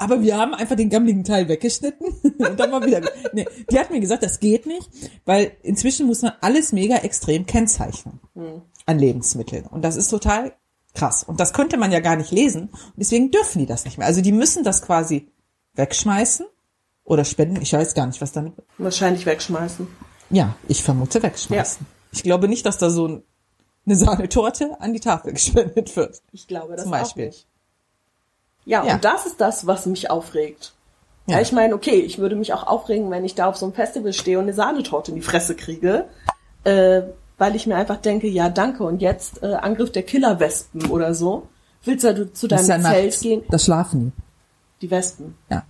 Aber 0.00 0.22
wir 0.22 0.36
haben 0.36 0.54
einfach 0.54 0.76
den 0.76 0.90
gammeligen 0.90 1.24
Teil 1.24 1.48
weggeschnitten 1.48 2.06
und 2.38 2.58
dann 2.60 2.70
mal 2.70 2.84
wieder. 2.86 3.00
Nee, 3.32 3.46
die 3.70 3.78
hat 3.78 3.90
mir 3.90 3.98
gesagt, 4.00 4.22
das 4.22 4.38
geht 4.38 4.64
nicht, 4.66 4.88
weil 5.24 5.52
inzwischen 5.62 6.06
muss 6.06 6.22
man 6.22 6.32
alles 6.40 6.72
mega 6.72 6.96
extrem 6.98 7.46
kennzeichnen 7.46 8.20
an 8.86 8.98
Lebensmitteln. 8.98 9.66
Und 9.66 9.82
das 9.82 9.96
ist 9.96 10.08
total 10.08 10.52
krass. 10.94 11.24
Und 11.24 11.40
das 11.40 11.52
könnte 11.52 11.76
man 11.76 11.90
ja 11.92 11.98
gar 12.00 12.14
nicht 12.16 12.30
lesen. 12.30 12.68
Und 12.68 12.92
deswegen 12.96 13.30
dürfen 13.32 13.58
die 13.58 13.66
das 13.66 13.84
nicht 13.84 13.98
mehr. 13.98 14.06
Also 14.06 14.20
die 14.20 14.32
müssen 14.32 14.62
das 14.64 14.82
quasi 14.82 15.28
wegschmeißen 15.74 16.46
oder 17.04 17.24
spenden. 17.24 17.60
Ich 17.62 17.72
weiß 17.72 17.94
gar 17.94 18.06
nicht, 18.06 18.20
was 18.20 18.32
damit 18.32 18.52
Wahrscheinlich 18.78 19.26
wegschmeißen. 19.26 19.86
Ja, 20.30 20.54
ich 20.68 20.82
vermute 20.82 21.22
wegschmeißen. 21.22 21.86
Ich 22.12 22.22
glaube 22.22 22.48
nicht, 22.48 22.64
dass 22.66 22.78
da 22.78 22.90
so 22.90 23.08
ein- 23.08 23.22
eine 23.86 23.96
Sahnetorte 23.96 24.80
an 24.80 24.92
die 24.92 25.00
Tafel 25.00 25.32
gespendet 25.34 25.96
wird. 25.96 26.22
Ich 26.32 26.46
glaube 26.46 26.74
das 26.74 26.82
Zum 26.82 26.90
Beispiel. 26.92 27.24
auch 27.28 27.30
nicht. 27.32 27.46
Ja, 28.68 28.84
Ja. 28.84 28.94
und 28.94 29.04
das 29.04 29.26
ist 29.26 29.40
das, 29.40 29.66
was 29.66 29.86
mich 29.86 30.10
aufregt. 30.10 30.72
Ja, 31.26 31.36
Ja. 31.36 31.40
ich 31.42 31.52
meine, 31.52 31.74
okay, 31.74 31.96
ich 32.00 32.18
würde 32.18 32.36
mich 32.36 32.52
auch 32.52 32.66
aufregen, 32.66 33.10
wenn 33.10 33.24
ich 33.24 33.34
da 33.34 33.46
auf 33.46 33.56
so 33.56 33.66
einem 33.66 33.74
Festival 33.74 34.12
stehe 34.12 34.38
und 34.38 34.44
eine 34.44 34.52
Sahnetorte 34.54 35.10
in 35.10 35.16
die 35.16 35.22
Fresse 35.22 35.54
kriege, 35.56 36.04
äh, 36.64 37.02
weil 37.38 37.56
ich 37.56 37.66
mir 37.66 37.76
einfach 37.76 37.96
denke, 37.98 38.26
ja, 38.28 38.48
danke, 38.50 38.84
und 38.84 39.00
jetzt 39.00 39.42
äh, 39.42 39.54
Angriff 39.54 39.90
der 39.92 40.02
Killerwespen 40.02 40.86
oder 40.90 41.14
so. 41.14 41.48
Willst 41.84 42.04
du 42.04 42.32
zu 42.32 42.46
deinem 42.48 42.66
ja 42.68 42.80
Zelt 42.80 43.04
nachts. 43.06 43.20
gehen? 43.20 43.42
Das 43.50 43.64
schlafen 43.64 44.12
Die 44.82 44.90
Wespen. 44.90 45.34
die. 45.48 45.54
Ja. 45.54 45.62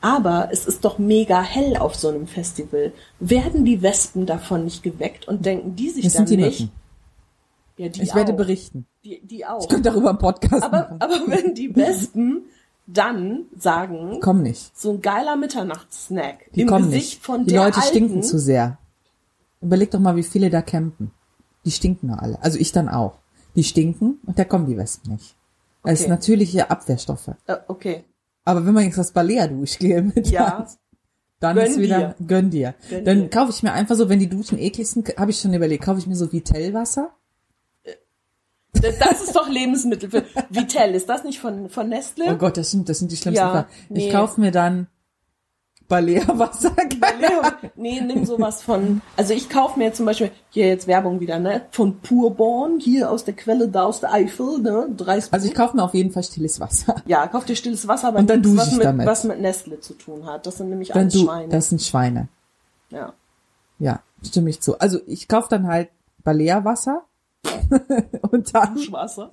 Aber 0.00 0.48
es 0.50 0.64
ist 0.66 0.84
doch 0.84 0.98
mega 0.98 1.42
hell 1.42 1.76
auf 1.76 1.94
so 1.94 2.08
einem 2.08 2.26
Festival. 2.26 2.92
Werden 3.18 3.64
die 3.66 3.82
Wespen 3.82 4.24
davon 4.24 4.64
nicht 4.64 4.82
geweckt 4.82 5.28
und 5.28 5.44
denken 5.44 5.76
die 5.76 5.90
sich 5.90 6.04
Das 6.04 6.14
dann 6.14 6.24
nicht? 6.24 6.60
Mücken. 6.60 6.72
Ja, 7.80 7.88
die 7.88 8.02
Ich 8.02 8.10
auch. 8.12 8.16
werde 8.16 8.32
berichten. 8.34 8.86
Die, 9.04 9.20
die 9.26 9.46
auch. 9.46 9.62
Ich 9.62 9.68
könnte 9.68 9.90
darüber 9.90 10.10
einen 10.10 10.18
Podcast 10.18 10.62
Aber, 10.62 10.78
machen. 10.82 10.96
aber 11.00 11.14
wenn 11.26 11.54
die 11.54 11.74
Wespen 11.76 12.42
dann 12.86 13.46
sagen, 13.56 14.18
Komm 14.20 14.42
nicht. 14.42 14.76
so 14.76 14.90
ein 14.90 15.00
geiler 15.00 15.36
Mitternachtssnack 15.36 16.50
Die 16.54 16.62
im 16.62 16.68
kommen 16.68 16.86
Gesicht 16.90 17.14
nicht. 17.14 17.22
von 17.24 17.44
die 17.44 17.52
der 17.52 17.64
Leute 17.64 17.76
alten, 17.78 17.88
stinken 17.88 18.22
zu 18.22 18.38
sehr. 18.38 18.78
Überleg 19.60 19.90
doch 19.90 20.00
mal, 20.00 20.16
wie 20.16 20.22
viele 20.22 20.50
da 20.50 20.60
campen. 20.62 21.10
Die 21.64 21.70
stinken 21.70 22.08
nur 22.08 22.22
alle. 22.22 22.42
Also 22.42 22.58
ich 22.58 22.72
dann 22.72 22.88
auch. 22.88 23.14
Die 23.56 23.64
stinken 23.64 24.18
und 24.26 24.38
da 24.38 24.44
kommen 24.44 24.66
die 24.66 24.76
Wespen 24.76 25.12
nicht. 25.12 25.36
Das 25.82 25.94
ist 25.94 26.00
Okay. 26.02 26.10
natürliche 26.10 26.70
Abwehrstoffe. 26.70 27.28
Äh, 27.46 27.56
okay. 27.68 28.04
Aber 28.44 28.66
wenn 28.66 28.74
man 28.74 28.84
jetzt 28.84 28.98
das 28.98 29.12
Balea 29.12 29.46
duschgel 29.46 30.02
mit 30.02 30.28
Ja. 30.28 30.66
dann 31.40 31.56
Gönn 31.56 31.66
ist 31.66 31.78
wieder, 31.78 32.14
gönn 32.26 32.50
dir. 32.50 32.74
Gönn 32.90 33.04
dann 33.04 33.18
dir. 33.22 33.30
kaufe 33.30 33.50
ich 33.50 33.62
mir 33.62 33.72
einfach 33.72 33.96
so, 33.96 34.08
wenn 34.08 34.18
die 34.18 34.28
Duschen 34.28 34.58
eklig 34.58 34.88
sind, 34.88 35.16
habe 35.16 35.30
ich 35.30 35.40
schon 35.40 35.54
überlegt, 35.54 35.84
kaufe 35.84 35.98
ich 35.98 36.06
mir 36.06 36.16
so 36.16 36.30
Vitellwasser. 36.32 37.10
Das 38.98 39.22
ist 39.22 39.34
doch 39.36 39.48
Lebensmittel 39.48 40.10
für 40.10 40.24
Vitell. 40.48 40.94
Ist 40.94 41.08
das 41.08 41.24
nicht 41.24 41.38
von, 41.40 41.68
von 41.68 41.88
Nestle? 41.88 42.26
Oh 42.32 42.36
Gott, 42.36 42.56
das 42.56 42.70
sind, 42.70 42.88
das 42.88 42.98
sind 42.98 43.10
die 43.12 43.16
schlimmsten. 43.16 43.44
Ja, 43.44 43.66
nee. 43.88 44.06
Ich 44.06 44.12
kaufe 44.12 44.40
mir 44.40 44.50
dann 44.50 44.86
Balea-Wasser. 45.88 46.72
Nee, 47.76 48.00
nee, 48.00 48.00
nimm 48.00 48.24
sowas 48.24 48.62
von. 48.62 49.02
Also 49.16 49.34
ich 49.34 49.48
kaufe 49.48 49.78
mir 49.78 49.92
zum 49.92 50.06
Beispiel, 50.06 50.30
hier 50.50 50.68
jetzt 50.68 50.86
Werbung 50.86 51.18
wieder, 51.20 51.38
ne? 51.40 51.62
Von 51.72 51.98
Purborn, 52.00 52.78
hier 52.78 53.10
aus 53.10 53.24
der 53.24 53.34
Quelle 53.34 53.68
da 53.68 53.84
aus 53.84 54.00
der 54.00 54.12
Eifel, 54.12 54.58
ne? 54.60 54.88
Drei 54.96 55.20
Also 55.30 55.46
ich 55.48 55.54
kaufe 55.54 55.76
mir 55.76 55.82
auf 55.82 55.94
jeden 55.94 56.12
Fall 56.12 56.22
stilles 56.22 56.60
Wasser. 56.60 56.94
Ja, 57.06 57.26
kauf 57.26 57.44
dir 57.44 57.56
stilles 57.56 57.88
Wasser, 57.88 58.08
aber 58.08 58.20
Und 58.20 58.30
dann 58.30 58.40
nichts, 58.40 58.52
dusche 58.54 58.66
was 58.70 58.76
mit, 58.76 58.84
damit. 58.84 59.06
was 59.06 59.24
mit 59.24 59.40
Nestle 59.40 59.80
zu 59.80 59.94
tun 59.94 60.26
hat. 60.26 60.46
Das 60.46 60.58
sind 60.58 60.70
nämlich 60.70 60.88
Dann 60.90 60.98
alles 61.02 61.14
du, 61.14 61.24
Schweine. 61.24 61.48
das 61.48 61.68
sind 61.68 61.82
Schweine. 61.82 62.28
ja. 62.90 63.12
Ja, 63.82 64.00
stimme 64.22 64.50
ich 64.50 64.60
zu. 64.60 64.78
Also 64.78 65.00
ich 65.06 65.26
kaufe 65.26 65.48
dann 65.48 65.66
halt 65.66 65.88
Balea-Wasser 66.22 67.02
und 68.30 68.54
dann 68.54 68.74
Duschwasser. 68.74 69.30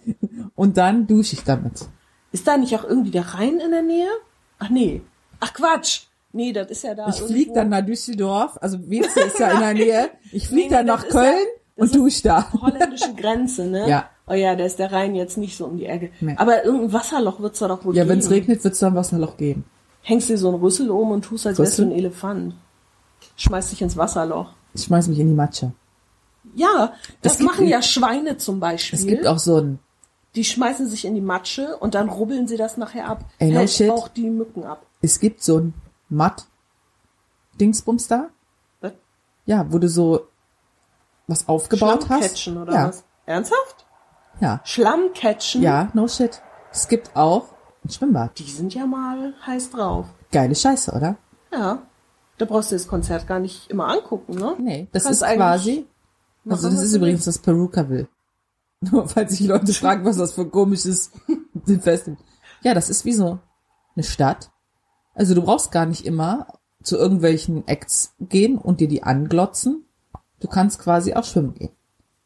und 0.55 0.77
dann 0.77 1.07
dusche 1.07 1.33
ich 1.35 1.43
damit. 1.43 1.87
Ist 2.31 2.47
da 2.47 2.57
nicht 2.57 2.75
auch 2.75 2.83
irgendwie 2.83 3.11
der 3.11 3.33
Rhein 3.33 3.59
in 3.59 3.71
der 3.71 3.81
Nähe? 3.81 4.09
Ach 4.59 4.69
nee. 4.69 5.01
Ach 5.39 5.53
Quatsch. 5.53 6.01
Nee, 6.33 6.51
das 6.53 6.69
ist 6.69 6.83
ja 6.83 6.93
da. 6.93 7.07
Ich 7.09 7.15
fliege 7.21 7.53
dann 7.53 7.69
nach 7.69 7.81
Düsseldorf, 7.85 8.57
also 8.61 8.77
Weze 8.89 9.19
ist 9.21 9.39
ja 9.39 9.51
in 9.51 9.59
der 9.59 9.73
Nähe. 9.73 10.09
Ich 10.31 10.47
fliege 10.47 10.67
Nee, 10.69 10.69
dann 10.75 10.85
nach 10.85 11.03
ja- 11.05 11.09
Köln 11.09 11.45
das 11.75 11.89
und 11.91 11.95
dusche 11.95 12.23
da. 12.23 12.51
Holländische 12.53 13.13
Grenze, 13.15 13.65
ne? 13.65 13.89
Ja. 13.89 14.09
Oh 14.27 14.33
ja, 14.33 14.55
da 14.55 14.65
ist 14.65 14.77
der 14.77 14.91
Rhein 14.91 15.15
jetzt 15.15 15.37
nicht 15.37 15.55
so 15.57 15.65
um 15.65 15.77
die 15.77 15.85
Ecke. 15.85 16.11
Nee. 16.19 16.35
Aber 16.37 16.65
irgendein 16.65 16.91
Wasserloch 16.93 17.39
wird's 17.39 17.59
da 17.59 17.69
doch 17.69 17.85
wohl 17.85 17.95
Ja, 17.95 18.03
geben. 18.03 18.09
wenn 18.11 18.19
es 18.19 18.29
regnet, 18.29 18.63
wird 18.63 18.73
es 18.73 18.79
dann 18.79 18.93
Wasserloch 18.93 19.37
geben. 19.37 19.63
Hängst 20.01 20.27
dir 20.29 20.37
so 20.37 20.49
einen 20.49 20.59
Rüssel 20.59 20.89
um 20.91 21.11
und 21.11 21.23
tust, 21.23 21.47
als 21.47 21.57
wärst 21.59 21.79
du 21.79 21.83
ein 21.83 21.91
Elefant. 21.91 22.55
Schmeißt 23.37 23.71
dich 23.71 23.81
ins 23.81 23.95
Wasserloch. 23.95 24.49
Ich 24.73 24.83
schmeiß 24.83 25.07
mich 25.07 25.19
in 25.19 25.27
die 25.29 25.33
Matsche. 25.33 25.71
Ja, 26.55 26.93
das 27.21 27.39
machen 27.39 27.67
ja 27.67 27.81
Schweine 27.81 28.37
zum 28.37 28.59
Beispiel. 28.59 28.99
Es 28.99 29.05
gibt 29.05 29.27
auch 29.27 29.39
so 29.39 29.57
ein, 29.57 29.79
die 30.35 30.43
schmeißen 30.43 30.87
sich 30.87 31.05
in 31.05 31.15
die 31.15 31.21
Matsche 31.21 31.77
und 31.77 31.95
dann 31.95 32.09
rubbeln 32.09 32.47
sie 32.47 32.57
das 32.57 32.77
nachher 32.77 33.07
ab. 33.07 33.25
Ey, 33.39 33.51
no 33.51 33.59
Hält 33.59 33.69
shit. 33.71 33.89
auch 33.89 34.07
die 34.07 34.29
Mücken 34.29 34.63
ab. 34.63 34.85
es 35.01 35.19
gibt 35.19 35.41
so 35.43 35.59
ein 35.59 35.73
Matt 36.09 36.45
Dingsbums 37.59 38.07
da. 38.07 38.29
Was? 38.81 38.93
Ja, 39.45 39.65
wo 39.71 39.79
du 39.79 39.89
so 39.89 40.27
was 41.27 41.47
aufgebaut 41.47 42.07
hast. 42.09 42.47
Oder 42.47 42.73
ja, 42.73 42.87
was? 42.89 43.03
Ernsthaft? 43.25 43.85
ja, 44.39 44.61
Schlammcatchen? 44.63 45.61
ja, 45.61 45.89
no 45.93 46.07
shit. 46.07 46.41
Es 46.71 46.87
gibt 46.87 47.15
auch 47.15 47.45
ein 47.83 47.89
Schwimmbad. 47.89 48.37
Die 48.37 48.43
sind 48.43 48.73
ja 48.73 48.85
mal 48.85 49.33
heiß 49.45 49.71
drauf. 49.71 50.05
Geile 50.31 50.55
Scheiße, 50.55 50.91
oder? 50.91 51.15
Ja. 51.51 51.79
Da 52.37 52.45
brauchst 52.45 52.71
du 52.71 52.75
das 52.75 52.87
Konzert 52.87 53.25
gar 53.25 53.39
nicht 53.39 53.69
immer 53.71 53.87
angucken, 53.87 54.35
ne? 54.35 54.55
Nee, 54.59 54.87
das 54.91 55.05
Kannst 55.05 55.21
ist 55.21 55.23
eigentlich 55.23 55.37
quasi, 55.37 55.87
also 56.49 56.69
das 56.69 56.81
ist 56.81 56.93
übrigens 56.93 57.25
das 57.25 57.39
Perukaville. 57.39 58.07
Nur 58.81 59.07
falls 59.07 59.37
sich 59.37 59.47
Leute 59.47 59.73
fragen, 59.73 60.05
was 60.05 60.17
das 60.17 60.33
für 60.33 60.41
ein 60.41 60.51
komisches 60.51 61.11
Festival. 61.65 62.17
Ja, 62.63 62.73
das 62.73 62.89
ist 62.89 63.05
wie 63.05 63.13
so 63.13 63.39
eine 63.95 64.03
Stadt. 64.03 64.51
Also 65.13 65.33
du 65.33 65.41
brauchst 65.41 65.71
gar 65.71 65.85
nicht 65.85 66.05
immer 66.05 66.47
zu 66.83 66.95
irgendwelchen 66.97 67.67
Acts 67.67 68.13
gehen 68.19 68.57
und 68.57 68.79
dir 68.79 68.87
die 68.87 69.03
anglotzen. 69.03 69.85
Du 70.39 70.47
kannst 70.47 70.79
quasi 70.79 71.13
auch 71.15 71.23
schwimmen 71.23 71.55
gehen. 71.55 71.71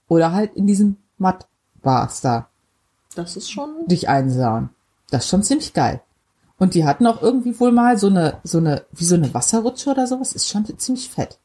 Oder 0.07 0.33
halt 0.33 0.55
in 0.55 0.67
diesen 0.67 0.97
Matt-Bars 1.17 2.21
da 2.21 2.49
Das 3.15 3.37
ist 3.37 3.49
schon. 3.49 3.87
dich 3.87 4.09
einsauen. 4.09 4.69
Das 5.09 5.23
ist 5.23 5.29
schon 5.29 5.43
ziemlich 5.43 5.73
geil. 5.73 6.01
Und 6.57 6.73
die 6.73 6.85
hatten 6.85 7.07
auch 7.07 7.21
irgendwie 7.21 7.59
wohl 7.59 7.71
mal 7.71 7.97
so 7.97 8.07
eine, 8.07 8.39
so 8.43 8.57
eine, 8.57 8.85
wie 8.91 9.05
so 9.05 9.15
eine 9.15 9.33
Wasserrutsche 9.33 9.89
oder 9.89 10.05
sowas. 10.05 10.33
Ist 10.33 10.49
schon 10.49 10.65
ziemlich 10.77 11.09
fett. 11.09 11.39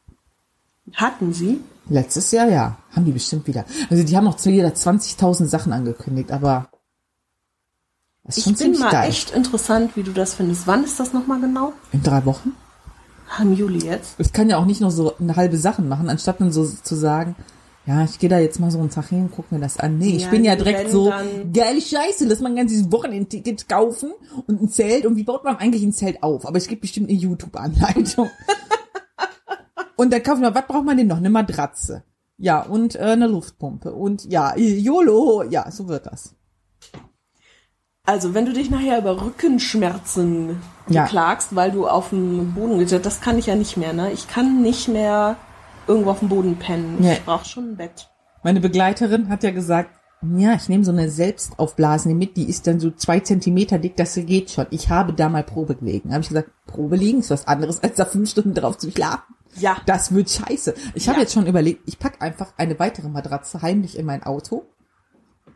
Hatten 0.93 1.33
sie? 1.33 1.61
Letztes 1.89 2.31
Jahr, 2.33 2.49
ja. 2.49 2.79
Haben 2.93 3.05
die 3.05 3.13
bestimmt 3.13 3.47
wieder. 3.47 3.65
Also 3.91 4.03
die 4.03 4.17
haben 4.17 4.27
auch 4.27 4.37
zu 4.37 4.51
jeder 4.51 4.71
20.000 4.71 5.47
Sachen 5.47 5.73
angekündigt, 5.73 6.33
aber 6.33 6.69
das 8.25 8.39
ist 8.39 8.47
Ich 8.49 8.57
bin 8.59 8.79
mal 8.79 8.91
geil. 8.91 9.09
echt 9.09 9.31
interessant, 9.31 9.95
wie 9.97 10.03
du 10.03 10.13
das 10.13 10.35
findest. 10.35 10.67
Wann 10.67 10.83
ist 10.85 10.99
das 10.99 11.13
nochmal 11.13 11.41
genau? 11.41 11.73
In 11.93 12.03
drei 12.03 12.25
Wochen? 12.25 12.53
Ah, 13.31 13.43
Im 13.43 13.53
Juli 13.55 13.85
jetzt. 13.85 14.19
Ich 14.19 14.33
kann 14.33 14.49
ja 14.51 14.57
auch 14.59 14.65
nicht 14.67 14.81
nur 14.81 14.91
so 14.91 15.17
eine 15.19 15.37
halbe 15.37 15.57
Sachen 15.59 15.89
machen, 15.89 16.09
anstatt 16.09 16.41
dann 16.41 16.53
so 16.53 16.65
zu 16.67 16.95
sagen, 16.95 17.37
ja, 17.85 18.03
ich 18.03 18.19
gehe 18.19 18.29
da 18.29 18.39
jetzt 18.41 18.59
mal 18.59 18.71
so 18.73 18.81
einen 18.81 18.91
Tag 18.91 19.09
hin, 19.11 19.31
guck 19.35 19.53
mir 19.53 19.61
das 19.61 19.79
an. 19.79 19.99
Nee, 19.99 20.17
ich 20.17 20.23
Ja, 20.25 20.31
bin 20.31 20.45
ja 20.45 20.57
direkt 20.57 20.91
so, 20.91 21.13
geile 21.53 21.81
Scheiße, 21.81 22.25
lass 22.27 22.41
mal 22.41 22.49
ein 22.51 22.57
ganzes 22.57 22.91
Wochenendticket 22.91 23.69
kaufen 23.69 24.11
und 24.49 24.61
ein 24.61 24.69
Zelt. 24.69 25.07
Und 25.07 25.15
wie 25.17 25.23
baut 25.23 25.45
man 25.45 25.57
eigentlich 25.57 25.85
ein 25.85 25.93
Zelt 25.93 26.21
auf? 26.25 26.47
Aber 26.47 26.57
es 26.59 26.67
gibt 26.67 26.81
bestimmt 26.83 27.09
eine 27.11 27.19
YouTube-Anleitung. 27.19 28.29
und 29.97 30.13
dann 30.13 30.23
kaufen 30.23 30.43
wir, 30.43 30.55
was 30.55 30.67
braucht 30.67 30.85
man 30.85 30.97
denn 30.97 31.07
noch? 31.07 31.17
Eine 31.17 31.31
Matratze. 31.31 32.05
Ja, 32.39 32.61
und 32.61 32.97
äh, 32.97 33.01
eine 33.01 33.27
Luftpumpe. 33.27 33.93
Und 33.95 34.25
ja, 34.31 34.55
YOLO, 34.57 35.43
ja, 35.45 35.71
so 35.71 35.89
wird 35.89 36.07
das. 36.07 36.35
Also, 38.05 38.35
wenn 38.35 38.47
du 38.47 38.53
dich 38.53 38.71
nachher 38.71 38.99
über 38.99 39.21
Rückenschmerzen 39.21 40.61
Ja. 40.89 41.05
beklagst, 41.05 41.57
weil 41.57 41.73
du 41.73 41.89
auf 41.89 42.11
dem 42.11 42.55
Boden 42.55 42.79
gesetzt 42.79 43.07
das 43.07 43.21
kann 43.21 43.39
ich 43.39 43.47
ja 43.47 43.57
nicht 43.57 43.77
mehr, 43.77 43.93
ne? 43.93 44.13
Ich 44.13 44.29
kann 44.29 44.63
nicht 44.63 44.87
mehr 44.87 45.37
irgendwo 45.89 46.11
auf 46.11 46.21
dem 46.21 46.29
Boden 46.29 46.57
pennen. 46.57 47.03
Ja. 47.03 47.13
Ich 47.15 47.25
brauche 47.25 47.45
schon 47.45 47.71
ein 47.73 47.77
Bett. 47.77 48.09
Meine 48.45 48.61
Begleiterin 48.61 49.29
hat 49.29 49.43
ja 49.43 49.51
gesagt, 49.51 49.91
ja, 50.37 50.55
ich 50.55 50.69
nehme 50.69 50.85
so 50.85 50.93
eine 50.93 51.11
selbstaufblasende 51.11 52.17
mit, 52.17 52.37
die 52.37 52.49
ist 52.49 52.67
dann 52.67 52.81
so 52.81 52.91
zwei 52.91 53.21
Zentimeter 53.21 53.79
dick, 53.79 53.97
das 53.97 54.15
geht 54.15 54.51
schon. 54.51 54.67
Ich 54.71 54.89
habe 54.89 55.13
da 55.13 55.29
mal 55.29 55.43
Probe 55.43 55.75
gelegen. 55.75 56.13
Habe 56.13 56.23
ich 56.23 56.29
gesagt, 56.29 56.51
Probe 56.67 56.97
liegen 56.97 57.21
ist 57.21 57.31
was 57.31 57.47
anderes, 57.49 57.81
als 57.83 57.97
da 57.97 58.05
fünf 58.05 58.31
Stunden 58.31 58.55
drauf 58.55 58.79
zu 58.79 58.91
schlafen. 58.91 59.35
Ja. 59.59 59.77
Das 59.87 60.13
wird 60.15 60.31
scheiße. 60.31 60.75
Ich 60.95 61.09
habe 61.09 61.19
Ja. 61.19 61.23
jetzt 61.23 61.33
schon 61.35 61.47
überlegt, 61.47 61.83
ich 61.87 61.99
pack 61.99 62.21
einfach 62.23 62.53
eine 62.57 62.79
weitere 62.79 63.09
Matratze 63.09 63.63
heimlich 63.63 63.99
in 63.99 64.07
mein 64.07 64.23
Auto. 64.23 64.65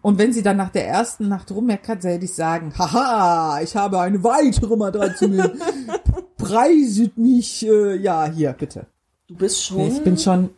Und 0.03 0.19
wenn 0.19 0.33
sie 0.33 0.43
dann 0.43 0.57
nach 0.57 0.71
der 0.71 0.87
ersten 0.89 1.29
Nacht 1.29 1.51
rummeckert, 1.51 2.05
werde 2.05 2.25
ich 2.25 2.35
sagen, 2.35 2.73
haha, 2.79 3.61
ich 3.63 3.77
habe 3.77 4.01
eine 4.01 4.23
weitere 4.25 4.75
Matratze 4.77 5.29
mit. 5.29 5.53
Preiset 6.39 7.19
mich, 7.19 7.67
äh, 7.67 7.97
ja, 7.97 8.25
hier, 8.27 8.53
bitte. 8.55 8.87
Du 9.29 9.35
bist 9.37 9.63
schon 9.65 9.81
ich 9.81 10.03
bin 10.03 10.17
schon 10.17 10.51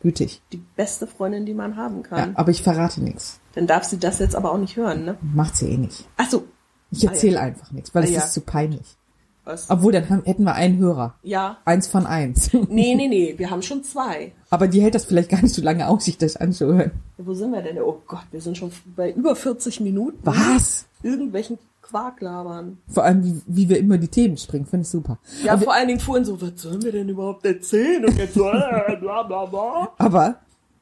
gütig. 0.00 0.42
die 0.52 0.62
beste 0.76 1.06
Freundin, 1.06 1.46
die 1.46 1.54
man 1.54 1.76
haben 1.76 2.02
Ja, 2.02 2.08
kann. 2.08 2.36
aber 2.36 2.50
ich 2.50 2.62
verrate 2.62 3.02
nichts. 3.02 3.40
Dann 3.54 3.66
darf 3.66 3.84
sie 3.84 3.98
das 3.98 4.18
jetzt 4.18 4.36
aber 4.36 4.52
auch 4.52 4.58
nicht 4.58 4.76
hören, 4.76 5.04
ne? 5.04 5.16
Macht 5.22 5.56
sie 5.56 5.70
eh 5.70 5.76
nicht. 5.76 6.06
Ach 6.16 6.28
so. 6.30 6.44
Ich 6.90 7.04
erzähle 7.06 7.40
Ah, 7.40 7.44
einfach 7.44 7.70
nichts, 7.72 7.94
weil 7.94 8.02
Ah, 8.02 8.06
es 8.06 8.10
ja. 8.12 8.18
ist 8.24 8.34
zu 8.34 8.42
peinlich. 8.42 8.96
Was? 9.44 9.68
Obwohl, 9.70 9.92
dann 9.92 10.08
haben, 10.08 10.22
hätten 10.24 10.44
wir 10.44 10.54
einen 10.54 10.78
Hörer. 10.78 11.14
Ja. 11.22 11.58
Eins 11.64 11.88
von 11.88 12.06
eins. 12.06 12.52
Nee, 12.52 12.94
nee, 12.94 13.08
nee. 13.08 13.34
Wir 13.36 13.50
haben 13.50 13.62
schon 13.62 13.82
zwei. 13.82 14.32
Aber 14.50 14.68
die 14.68 14.80
hält 14.80 14.94
das 14.94 15.04
vielleicht 15.04 15.30
gar 15.30 15.42
nicht 15.42 15.54
so 15.54 15.62
lange 15.62 15.88
aus, 15.88 16.04
sich 16.04 16.16
das 16.18 16.36
anzuhören. 16.36 16.92
Ja, 17.18 17.26
Wo 17.26 17.34
sind 17.34 17.50
wir 17.50 17.60
denn? 17.62 17.78
Oh 17.80 18.00
Gott, 18.06 18.24
wir 18.30 18.40
sind 18.40 18.56
schon 18.56 18.70
bei 18.94 19.10
über 19.10 19.34
40 19.34 19.80
Minuten. 19.80 20.18
Was? 20.22 20.86
Irgendwelchen 21.02 21.58
Quark 21.80 22.20
labern. 22.20 22.78
Vor 22.86 23.02
allem, 23.02 23.24
wie, 23.24 23.42
wie 23.46 23.68
wir 23.68 23.78
immer 23.80 23.98
die 23.98 24.06
Themen 24.08 24.36
springen, 24.36 24.64
finde 24.66 24.82
ich 24.82 24.88
super. 24.90 25.18
Ja, 25.42 25.54
Aber- 25.54 25.62
vor 25.62 25.74
allen 25.74 25.88
Dingen 25.88 26.00
vorhin 26.00 26.24
so, 26.24 26.40
was 26.40 26.52
sollen 26.56 26.80
wir 26.82 26.92
denn 26.92 27.08
überhaupt 27.08 27.44
erzählen? 27.44 28.04
Und 28.04 28.16
jetzt 28.16 28.34
so, 28.34 28.48
äh, 28.48 28.96
bla 29.00 29.24
bla 29.24 29.44
bla. 29.46 29.88
Aber 29.98 30.36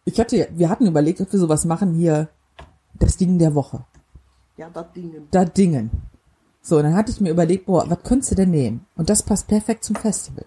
ich 0.04 0.20
hatte, 0.20 0.48
wir 0.54 0.68
hatten 0.68 0.86
überlegt, 0.86 1.20
ob 1.22 1.32
wir 1.32 1.40
sowas 1.40 1.64
machen 1.64 1.94
hier, 1.94 2.28
das 2.98 3.16
Ding 3.16 3.38
der 3.38 3.54
Woche. 3.54 3.84
Ja, 4.58 4.68
das 4.72 4.92
Ding. 4.92 5.12
Da 5.30 5.46
Dingen. 5.46 5.90
So, 6.62 6.76
und 6.76 6.84
dann 6.84 6.94
hatte 6.94 7.10
ich 7.10 7.20
mir 7.20 7.30
überlegt, 7.30 7.66
boah, 7.66 7.88
was 7.88 8.02
könntest 8.02 8.32
du 8.32 8.34
denn 8.36 8.50
nehmen? 8.50 8.86
Und 8.96 9.10
das 9.10 9.22
passt 9.22 9.48
perfekt 9.48 9.84
zum 9.84 9.96
Festival. 9.96 10.44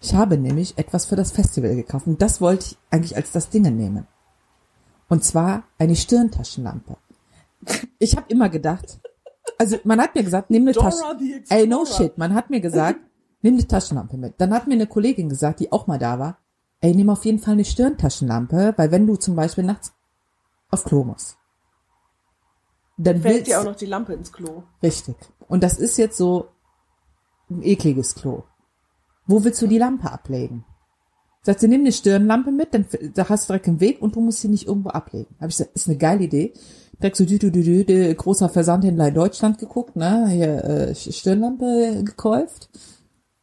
Ich 0.00 0.14
habe 0.14 0.38
nämlich 0.38 0.78
etwas 0.78 1.06
für 1.06 1.16
das 1.16 1.32
Festival 1.32 1.74
gekauft 1.74 2.06
und 2.06 2.22
das 2.22 2.40
wollte 2.40 2.66
ich 2.66 2.78
eigentlich 2.90 3.16
als 3.16 3.32
das 3.32 3.48
Dingen 3.48 3.76
nehmen. 3.76 4.06
Und 5.08 5.24
zwar 5.24 5.64
eine 5.78 5.96
Stirntaschenlampe. 5.96 6.96
Ich 7.98 8.16
habe 8.16 8.26
immer 8.28 8.48
gedacht, 8.48 9.00
also 9.58 9.78
man 9.84 10.00
hat 10.00 10.14
mir 10.14 10.22
gesagt, 10.22 10.50
nimm 10.50 10.62
eine 10.62 10.72
Dora 10.72 10.90
Tasche. 10.90 11.18
the 11.18 11.34
Explorer. 11.34 11.60
Ey, 11.60 11.66
no 11.66 11.84
shit, 11.84 12.18
man 12.18 12.34
hat 12.34 12.50
mir 12.50 12.60
gesagt, 12.60 13.00
nimm 13.42 13.54
eine 13.54 13.66
Taschenlampe 13.66 14.16
mit. 14.16 14.34
Dann 14.38 14.52
hat 14.52 14.66
mir 14.66 14.74
eine 14.74 14.86
Kollegin 14.86 15.28
gesagt, 15.28 15.60
die 15.60 15.72
auch 15.72 15.86
mal 15.86 15.98
da 15.98 16.18
war, 16.18 16.38
ey, 16.80 16.94
nimm 16.94 17.10
auf 17.10 17.24
jeden 17.24 17.38
Fall 17.38 17.54
eine 17.54 17.64
Stirntaschenlampe, 17.64 18.74
weil 18.76 18.90
wenn 18.90 19.06
du 19.06 19.16
zum 19.16 19.34
Beispiel 19.34 19.64
nachts 19.64 19.92
auf 20.70 20.84
Klo 20.84 21.04
musst, 21.04 21.38
dann 22.98 23.20
Fällt 23.20 23.34
willst 23.34 23.46
dir 23.48 23.60
auch 23.60 23.64
noch 23.64 23.76
die 23.76 23.86
Lampe 23.86 24.14
ins 24.14 24.32
Klo. 24.32 24.62
Richtig. 24.82 25.16
Und 25.48 25.62
das 25.62 25.78
ist 25.78 25.96
jetzt 25.98 26.16
so 26.16 26.48
ein 27.50 27.62
ekliges 27.62 28.14
Klo. 28.14 28.44
Wo 29.26 29.44
willst 29.44 29.60
du 29.62 29.66
die 29.66 29.78
Lampe 29.78 30.10
ablegen? 30.10 30.64
Sagt 31.42 31.60
sie, 31.60 31.68
nimm 31.68 31.82
eine 31.82 31.92
Stirnlampe 31.92 32.50
mit, 32.50 32.74
dann 32.74 32.86
da 33.14 33.28
hast 33.28 33.44
du 33.44 33.52
direkt 33.52 33.68
einen 33.68 33.80
Weg 33.80 34.02
und 34.02 34.16
du 34.16 34.20
musst 34.20 34.40
sie 34.40 34.48
nicht 34.48 34.66
irgendwo 34.66 34.88
ablegen. 34.88 35.36
Habe 35.36 35.48
ich 35.48 35.56
gesagt, 35.56 35.76
ist 35.76 35.86
eine 35.86 35.96
geile 35.96 36.24
Idee. 36.24 36.52
Direkt 37.00 37.16
so 37.16 37.24
dü, 37.24 37.38
dü, 37.38 37.52
dü, 37.52 37.84
dü, 37.84 38.14
großer 38.14 38.48
Versandhändler 38.48 39.08
in 39.08 39.14
Deutschland 39.14 39.58
geguckt, 39.58 39.94
ne, 39.94 40.26
hier 40.28 40.64
äh, 40.64 40.94
Stirnlampe 40.94 42.02
gekauft. 42.02 42.68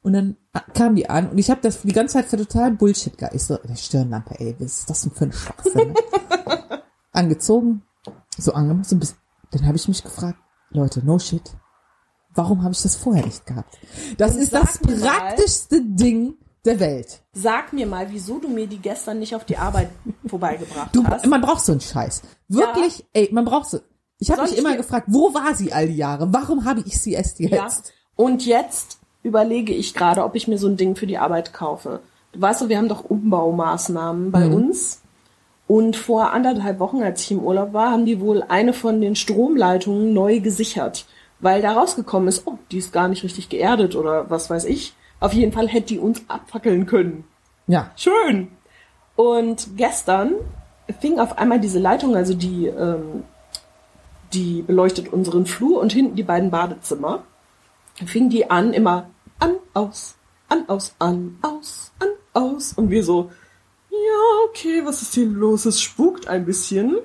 Und 0.01 0.11
dann 0.11 0.35
kam 0.73 0.95
die 0.95 1.09
an 1.09 1.29
und 1.29 1.37
ich 1.37 1.49
habe 1.49 1.61
das 1.61 1.81
die 1.81 1.93
ganze 1.93 2.15
Zeit 2.15 2.25
für 2.25 2.35
total 2.35 2.71
Bullshit 2.71 3.17
gehalten. 3.17 3.37
Ich 3.37 3.45
so, 3.45 3.61
eine 3.61 3.77
Stirnlampe, 3.77 4.37
ey, 4.37 4.53
was 4.59 4.79
ist 4.79 4.89
das 4.89 5.03
denn 5.03 5.11
für 5.13 5.25
ein 5.25 5.31
Schwachsinn? 5.31 5.93
Angezogen, 7.13 7.83
so 8.37 8.51
angemacht, 8.51 8.89
so 8.89 8.97
ein 8.97 8.99
bisschen. 8.99 9.17
Dann 9.51 9.65
habe 9.65 9.77
ich 9.77 9.87
mich 9.87 10.03
gefragt, 10.03 10.39
Leute, 10.71 11.05
no 11.05 11.19
shit. 11.19 11.55
Warum 12.35 12.63
habe 12.63 12.73
ich 12.73 12.81
das 12.81 12.95
vorher 12.95 13.25
nicht 13.25 13.45
gehabt? 13.45 13.77
Das 14.17 14.35
Und 14.35 14.41
ist 14.41 14.53
das 14.53 14.81
mir 14.81 14.95
mal- 14.97 15.07
praktischste 15.09 15.81
Ding 15.81 16.35
der 16.65 16.79
Welt. 16.79 17.19
Sag 17.33 17.73
mir 17.73 17.85
mal, 17.85 18.07
wieso 18.09 18.39
du 18.39 18.47
mir 18.47 18.67
die 18.67 18.77
gestern 18.79 19.19
nicht 19.19 19.35
auf 19.35 19.43
die 19.45 19.57
Arbeit 19.57 19.89
vorbeigebracht 20.25 20.95
Du, 20.95 21.03
hast. 21.05 21.25
man 21.27 21.41
braucht 21.41 21.61
so 21.61 21.73
einen 21.73 21.81
Scheiß. 21.81 22.21
Wirklich, 22.47 23.05
ey, 23.13 23.29
man 23.31 23.45
braucht 23.45 23.69
so. 23.69 23.79
Ich 24.19 24.31
habe 24.31 24.43
mich 24.43 24.53
ich 24.53 24.57
immer 24.57 24.71
dir- 24.71 24.77
gefragt, 24.77 25.07
wo 25.09 25.33
war 25.33 25.53
sie 25.55 25.73
all 25.73 25.87
die 25.87 25.97
Jahre? 25.97 26.31
Warum 26.33 26.65
habe 26.65 26.81
ich 26.85 26.99
sie 27.01 27.11
erst 27.13 27.39
Ja. 27.39 27.63
jetzt? 27.65 27.91
Und 28.15 28.45
jetzt 28.45 28.99
überlege 29.23 29.73
ich 29.73 29.93
gerade, 29.93 30.23
ob 30.23 30.35
ich 30.35 30.47
mir 30.47 30.57
so 30.57 30.67
ein 30.67 30.77
Ding 30.77 30.95
für 30.95 31.07
die 31.07 31.17
Arbeit 31.17 31.53
kaufe. 31.53 31.99
Du 32.31 32.41
weißt 32.41 32.61
doch, 32.61 32.69
wir 32.69 32.77
haben 32.77 32.87
doch 32.89 33.03
Umbaumaßnahmen 33.03 34.31
bei 34.31 34.45
Mhm. 34.47 34.53
uns. 34.53 35.01
Und 35.67 35.95
vor 35.95 36.31
anderthalb 36.31 36.79
Wochen, 36.79 37.01
als 37.03 37.21
ich 37.21 37.31
im 37.31 37.39
Urlaub 37.39 37.73
war, 37.73 37.91
haben 37.91 38.05
die 38.05 38.19
wohl 38.19 38.43
eine 38.43 38.73
von 38.73 39.01
den 39.01 39.15
Stromleitungen 39.15 40.13
neu 40.13 40.39
gesichert. 40.39 41.05
Weil 41.43 41.61
da 41.61 41.73
rausgekommen 41.73 42.29
ist, 42.29 42.47
oh, 42.47 42.57
die 42.71 42.77
ist 42.77 42.93
gar 42.93 43.09
nicht 43.09 43.21
richtig 43.21 43.49
geerdet 43.49 43.97
oder 43.97 44.29
was 44.29 44.49
weiß 44.49 44.63
ich. 44.63 44.93
Auf 45.19 45.33
jeden 45.33 45.51
Fall 45.51 45.67
hätte 45.67 45.87
die 45.87 45.99
uns 45.99 46.23
abfackeln 46.29 46.85
können. 46.85 47.25
Ja. 47.67 47.91
Schön. 47.97 48.47
Und 49.17 49.75
gestern 49.75 50.35
fing 51.01 51.19
auf 51.19 51.37
einmal 51.37 51.59
diese 51.59 51.79
Leitung, 51.79 52.15
also 52.15 52.33
die, 52.33 52.67
ähm, 52.67 53.23
die 54.31 54.61
beleuchtet 54.61 55.11
unseren 55.11 55.45
Flur 55.45 55.81
und 55.81 55.91
hinten 55.91 56.15
die 56.15 56.23
beiden 56.23 56.49
Badezimmer, 56.49 57.23
fing 58.05 58.29
die 58.29 58.49
an, 58.49 58.71
immer 58.71 59.09
an, 59.39 59.55
aus, 59.73 60.15
an, 60.47 60.63
aus, 60.69 60.95
an, 60.99 61.37
aus, 61.41 61.91
an, 61.99 62.07
aus. 62.31 62.71
Und 62.71 62.89
wir 62.89 63.03
so, 63.03 63.31
ja, 63.89 64.47
okay, 64.47 64.81
was 64.85 65.01
ist 65.01 65.13
hier 65.13 65.27
los? 65.27 65.65
Es 65.65 65.81
spukt 65.81 66.29
ein 66.29 66.45
bisschen. 66.45 66.95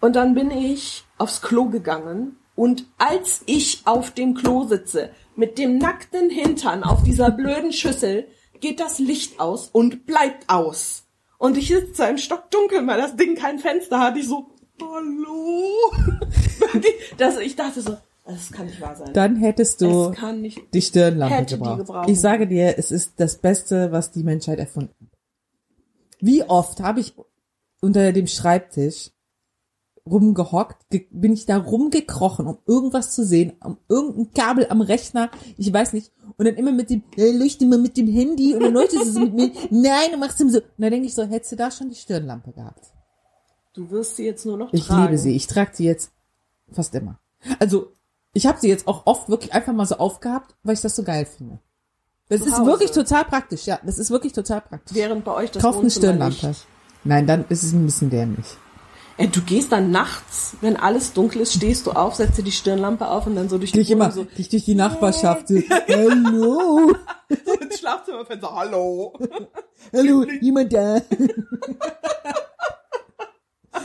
Und 0.00 0.16
dann 0.16 0.34
bin 0.34 0.50
ich 0.50 1.04
aufs 1.16 1.42
Klo 1.42 1.66
gegangen 1.66 2.36
und 2.60 2.84
als 2.98 3.40
ich 3.46 3.80
auf 3.86 4.10
dem 4.10 4.34
Klo 4.34 4.64
sitze, 4.64 5.08
mit 5.34 5.56
dem 5.56 5.78
nackten 5.78 6.28
Hintern 6.28 6.84
auf 6.84 7.02
dieser 7.02 7.30
blöden 7.30 7.72
Schüssel, 7.72 8.26
geht 8.60 8.80
das 8.80 8.98
Licht 8.98 9.40
aus 9.40 9.70
und 9.72 10.04
bleibt 10.04 10.50
aus. 10.50 11.04
Und 11.38 11.56
ich 11.56 11.68
sitze 11.68 12.04
im 12.04 12.18
Stockdunkeln, 12.18 12.86
weil 12.86 13.00
das 13.00 13.16
Ding 13.16 13.34
kein 13.34 13.60
Fenster 13.60 13.98
hat. 13.98 14.18
Ich 14.18 14.28
so, 14.28 14.50
hallo? 14.78 15.72
das, 17.16 17.38
ich 17.38 17.56
dachte 17.56 17.80
so, 17.80 17.96
das 18.26 18.52
kann 18.52 18.66
nicht 18.66 18.82
wahr 18.82 18.94
sein. 18.94 19.14
Dann 19.14 19.36
hättest 19.36 19.80
du 19.80 20.14
nicht. 20.34 20.60
die 20.74 20.82
Stirnlampe 20.82 21.34
Hätte 21.34 21.54
die 21.54 21.60
gebraucht. 21.60 21.78
gebraucht. 21.78 22.10
Ich 22.10 22.20
sage 22.20 22.46
dir, 22.46 22.74
es 22.76 22.90
ist 22.90 23.14
das 23.16 23.38
Beste, 23.38 23.90
was 23.90 24.10
die 24.10 24.22
Menschheit 24.22 24.58
erfunden 24.58 24.94
hat. 25.00 25.18
Wie 26.20 26.42
oft 26.42 26.80
habe 26.80 27.00
ich 27.00 27.14
unter 27.80 28.12
dem 28.12 28.26
Schreibtisch 28.26 29.12
rumgehockt, 30.08 30.88
ge 30.90 31.06
bin 31.10 31.32
ich 31.32 31.46
da 31.46 31.56
rumgekrochen, 31.58 32.46
um 32.46 32.58
irgendwas 32.66 33.12
zu 33.12 33.24
sehen, 33.24 33.52
um 33.62 33.78
irgendein 33.88 34.32
Kabel 34.32 34.66
am 34.70 34.80
Rechner, 34.80 35.30
ich 35.56 35.72
weiß 35.72 35.92
nicht, 35.92 36.12
und 36.36 36.46
dann 36.46 36.54
immer 36.56 36.72
mit 36.72 36.90
dem, 36.90 37.02
äh, 37.16 37.30
leuchte 37.32 37.66
mal 37.66 37.78
mit 37.78 37.96
dem 37.96 38.08
Handy 38.08 38.54
und 38.54 38.62
dann 38.62 38.72
leuchtest 38.72 39.06
du 39.06 39.10
so 39.12 39.20
mit 39.20 39.34
mir, 39.34 39.50
nein, 39.70 40.10
du 40.12 40.18
machst 40.18 40.40
ihm 40.40 40.50
so. 40.50 40.58
Und 40.58 40.64
dann 40.78 40.90
denke 40.90 41.06
ich 41.06 41.14
so, 41.14 41.22
hättest 41.24 41.52
du 41.52 41.56
da 41.56 41.70
schon 41.70 41.88
die 41.90 41.96
Stirnlampe 41.96 42.52
gehabt. 42.52 42.86
Du 43.74 43.90
wirst 43.90 44.16
sie 44.16 44.24
jetzt 44.24 44.44
nur 44.46 44.56
noch 44.56 44.72
Ich 44.72 44.86
tragen. 44.86 45.02
liebe 45.04 45.18
sie. 45.18 45.34
Ich 45.36 45.46
trage 45.46 45.70
sie 45.74 45.84
jetzt 45.84 46.10
fast 46.72 46.94
immer. 46.94 47.18
Also, 47.58 47.92
ich 48.32 48.46
habe 48.46 48.58
sie 48.60 48.68
jetzt 48.68 48.86
auch 48.88 49.06
oft 49.06 49.28
wirklich 49.28 49.52
einfach 49.52 49.72
mal 49.72 49.86
so 49.86 49.96
aufgehabt, 49.96 50.54
weil 50.62 50.74
ich 50.74 50.80
das 50.80 50.96
so 50.96 51.02
geil 51.02 51.26
finde. 51.26 51.60
Das 52.28 52.40
Zu 52.40 52.46
ist 52.46 52.58
Hause. 52.58 52.66
wirklich 52.70 52.90
total 52.92 53.24
praktisch, 53.24 53.66
ja. 53.66 53.78
Das 53.84 53.98
ist 53.98 54.10
wirklich 54.10 54.32
total 54.32 54.60
praktisch. 54.60 54.96
Während 54.96 55.24
bei 55.24 55.34
euch 55.34 55.50
das 55.50 55.62
Kauft 55.62 55.80
eine 55.80 55.90
Stirnlampe. 55.90 56.54
Nein, 57.04 57.26
dann 57.26 57.44
ist 57.48 57.62
es 57.62 57.72
ein 57.72 57.84
bisschen 57.86 58.10
dämlich. 58.10 58.46
Ey, 59.20 59.28
du 59.28 59.42
gehst 59.42 59.70
dann 59.70 59.90
nachts, 59.90 60.56
wenn 60.62 60.78
alles 60.78 61.12
dunkel 61.12 61.42
ist, 61.42 61.52
stehst 61.52 61.86
du 61.86 61.90
auf, 61.90 62.14
setzt 62.14 62.38
dir 62.38 62.42
die 62.42 62.52
Stirnlampe 62.52 63.06
auf 63.06 63.26
und 63.26 63.36
dann 63.36 63.50
so 63.50 63.58
durch 63.58 63.72
die 63.72 63.80
ich 63.80 63.90
immer, 63.90 64.10
so, 64.12 64.24
gehe 64.24 64.38
ich 64.38 64.48
durch 64.48 64.64
die 64.64 64.74
Nachbarschaft. 64.74 65.48
So, 65.48 65.56
hallo, 65.88 66.94
so 67.28 67.52
ins 67.52 67.80
Schlafzimmerfenster, 67.80 68.50
hallo. 68.50 69.12
hallo, 69.92 70.24
jemand 70.40 70.72
da? 70.72 71.02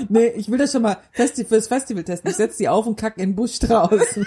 nee, 0.07 0.27
ich 0.27 0.49
will 0.49 0.57
das 0.57 0.71
schon 0.71 0.83
mal 0.83 0.99
Festi 1.11 1.43
fürs 1.43 1.67
Festival 1.67 2.05
testen. 2.05 2.31
Ich 2.31 2.37
setze 2.37 2.59
die 2.59 2.69
auf 2.69 2.87
und 2.87 2.95
kacke 2.95 3.21
in 3.21 3.31
den 3.31 3.35
Busch 3.35 3.59
draußen. 3.59 4.25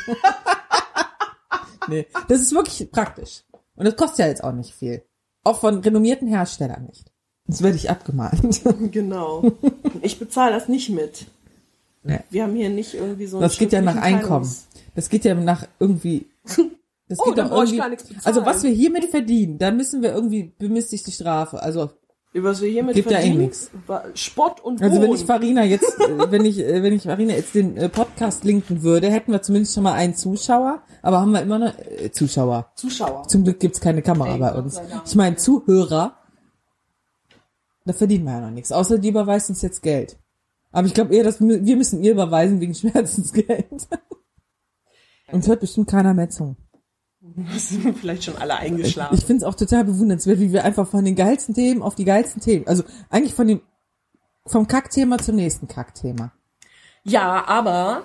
nee, 1.88 2.06
das 2.28 2.42
ist 2.42 2.52
wirklich 2.52 2.92
praktisch. 2.92 3.44
Und 3.76 3.86
das 3.86 3.96
kostet 3.96 4.18
ja 4.18 4.26
jetzt 4.26 4.44
auch 4.44 4.52
nicht 4.52 4.74
viel. 4.74 5.02
Auch 5.42 5.59
von 5.59 5.78
renommierten 5.78 6.28
Herstellern 6.28 6.84
nicht. 6.84 7.11
Jetzt 7.49 7.62
werde 7.62 7.76
ich 7.76 7.90
abgemahnt. 7.90 8.61
Genau. 8.92 9.51
Ich 10.03 10.18
bezahle 10.18 10.53
das 10.53 10.68
nicht 10.68 10.90
mit. 10.90 11.26
Nee. 12.05 12.20
Wir 12.30 12.44
haben 12.44 12.55
hier 12.55 12.68
nicht 12.70 12.94
irgendwie 12.94 13.26
so 13.26 13.40
Das 13.40 13.59
geht 13.59 13.72
ja 13.72 13.80
nach 13.80 13.96
Einkommen. 13.96 14.49
Das 14.94 15.09
geht 15.09 15.24
ja 15.24 15.34
nach 15.34 15.66
irgendwie. 15.80 16.26
Das 17.11 17.20
Oh, 17.20 17.24
geht 17.24 17.38
doch 17.38 17.51
irgendwie. 17.51 17.80
nichts. 17.88 18.05
Also 18.24 18.44
was 18.44 18.62
wir 18.64 18.70
hiermit 18.70 19.07
verdienen, 19.07 19.57
da 19.57 19.70
müssen 19.70 20.03
wir 20.03 20.12
irgendwie 20.12 20.53
bemisst 20.59 20.90
sich 20.90 21.05
die 21.05 21.11
Strafe. 21.12 21.62
Also 21.62 21.88
Über 22.34 22.51
was 22.51 22.61
wir 22.61 22.68
hiermit 22.68 22.96
Gibt 22.96 23.11
ja 23.11 23.16
eh 23.16 23.22
verdienen, 23.22 23.44
nix. 23.44 23.70
war 23.86 24.05
Spott 24.12 24.61
und 24.61 24.82
also 24.82 25.01
wenn 25.01 25.14
ich 25.14 25.24
Farina 25.24 25.64
jetzt, 25.64 25.99
äh, 26.01 26.30
wenn 26.30 26.44
ich 26.44 26.59
äh, 26.59 26.82
wenn 26.82 26.92
ich 26.92 27.05
Farina 27.05 27.32
jetzt 27.32 27.55
den 27.55 27.78
äh, 27.78 27.88
Podcast 27.88 28.44
linken 28.44 28.82
würde, 28.82 29.09
hätten 29.11 29.32
wir 29.32 29.40
zumindest 29.40 29.72
schon 29.74 29.84
mal 29.84 29.94
einen 29.94 30.16
Zuschauer. 30.16 30.82
Aber 31.01 31.22
haben 31.22 31.32
wir 31.32 31.40
immer 31.40 31.59
noch 31.59 31.72
äh, 31.78 32.11
Zuschauer. 32.12 32.70
Zuschauer. 32.74 33.26
Zum 33.26 33.44
Glück 33.44 33.59
gibt's 33.59 33.80
keine 33.80 34.03
Kamera 34.03 34.34
Ey, 34.34 34.38
bei 34.40 34.53
uns. 34.53 34.78
Ich 35.07 35.14
meine 35.14 35.36
Zuhörer. 35.36 36.17
Da 37.89 37.95
verdienen 37.95 38.24
wir 38.26 38.32
ja 38.34 38.41
noch 38.41 38.51
nichts. 38.51 38.70
Außer 38.70 38.99
die 38.99 39.09
überweist 39.09 39.49
uns 39.49 39.62
jetzt 39.62 39.82
Geld. 39.82 40.18
Aber 40.72 40.86
ich 40.86 40.93
glaube 40.93 41.14
eher, 41.14 41.24
dass 41.24 41.41
wir 41.41 41.76
müssen 41.76 42.03
ihr 42.03 42.12
überweisen 42.12 42.61
wegen 42.61 42.74
Schmerzensgeld. 42.74 43.89
Uns 45.32 45.49
hört 45.49 45.61
bestimmt 45.61 45.89
keiner 45.89 46.12
mehr 46.12 46.28
zu. 46.28 46.55
sind 47.57 47.97
vielleicht 47.99 48.24
schon 48.24 48.36
alle 48.36 48.57
eingeschlafen. 48.57 49.14
Ich 49.16 49.24
finde 49.24 49.39
es 49.39 49.49
auch 49.51 49.55
total 49.55 49.84
bewundernswert, 49.84 50.39
wie 50.39 50.53
wir 50.53 50.64
einfach 50.64 50.86
von 50.86 51.05
den 51.05 51.16
geilsten 51.16 51.55
Themen 51.55 51.80
auf 51.82 51.95
die 51.95 52.05
geilsten 52.05 52.43
Themen, 52.43 52.66
also 52.66 52.82
eigentlich 53.11 53.34
von 53.34 53.47
dem 53.47 53.61
vom 54.47 54.66
Kackthema 54.66 55.18
zum 55.18 55.36
nächsten 55.36 55.66
Kackthema. 55.68 56.32
Ja, 57.05 57.47
aber 57.47 58.03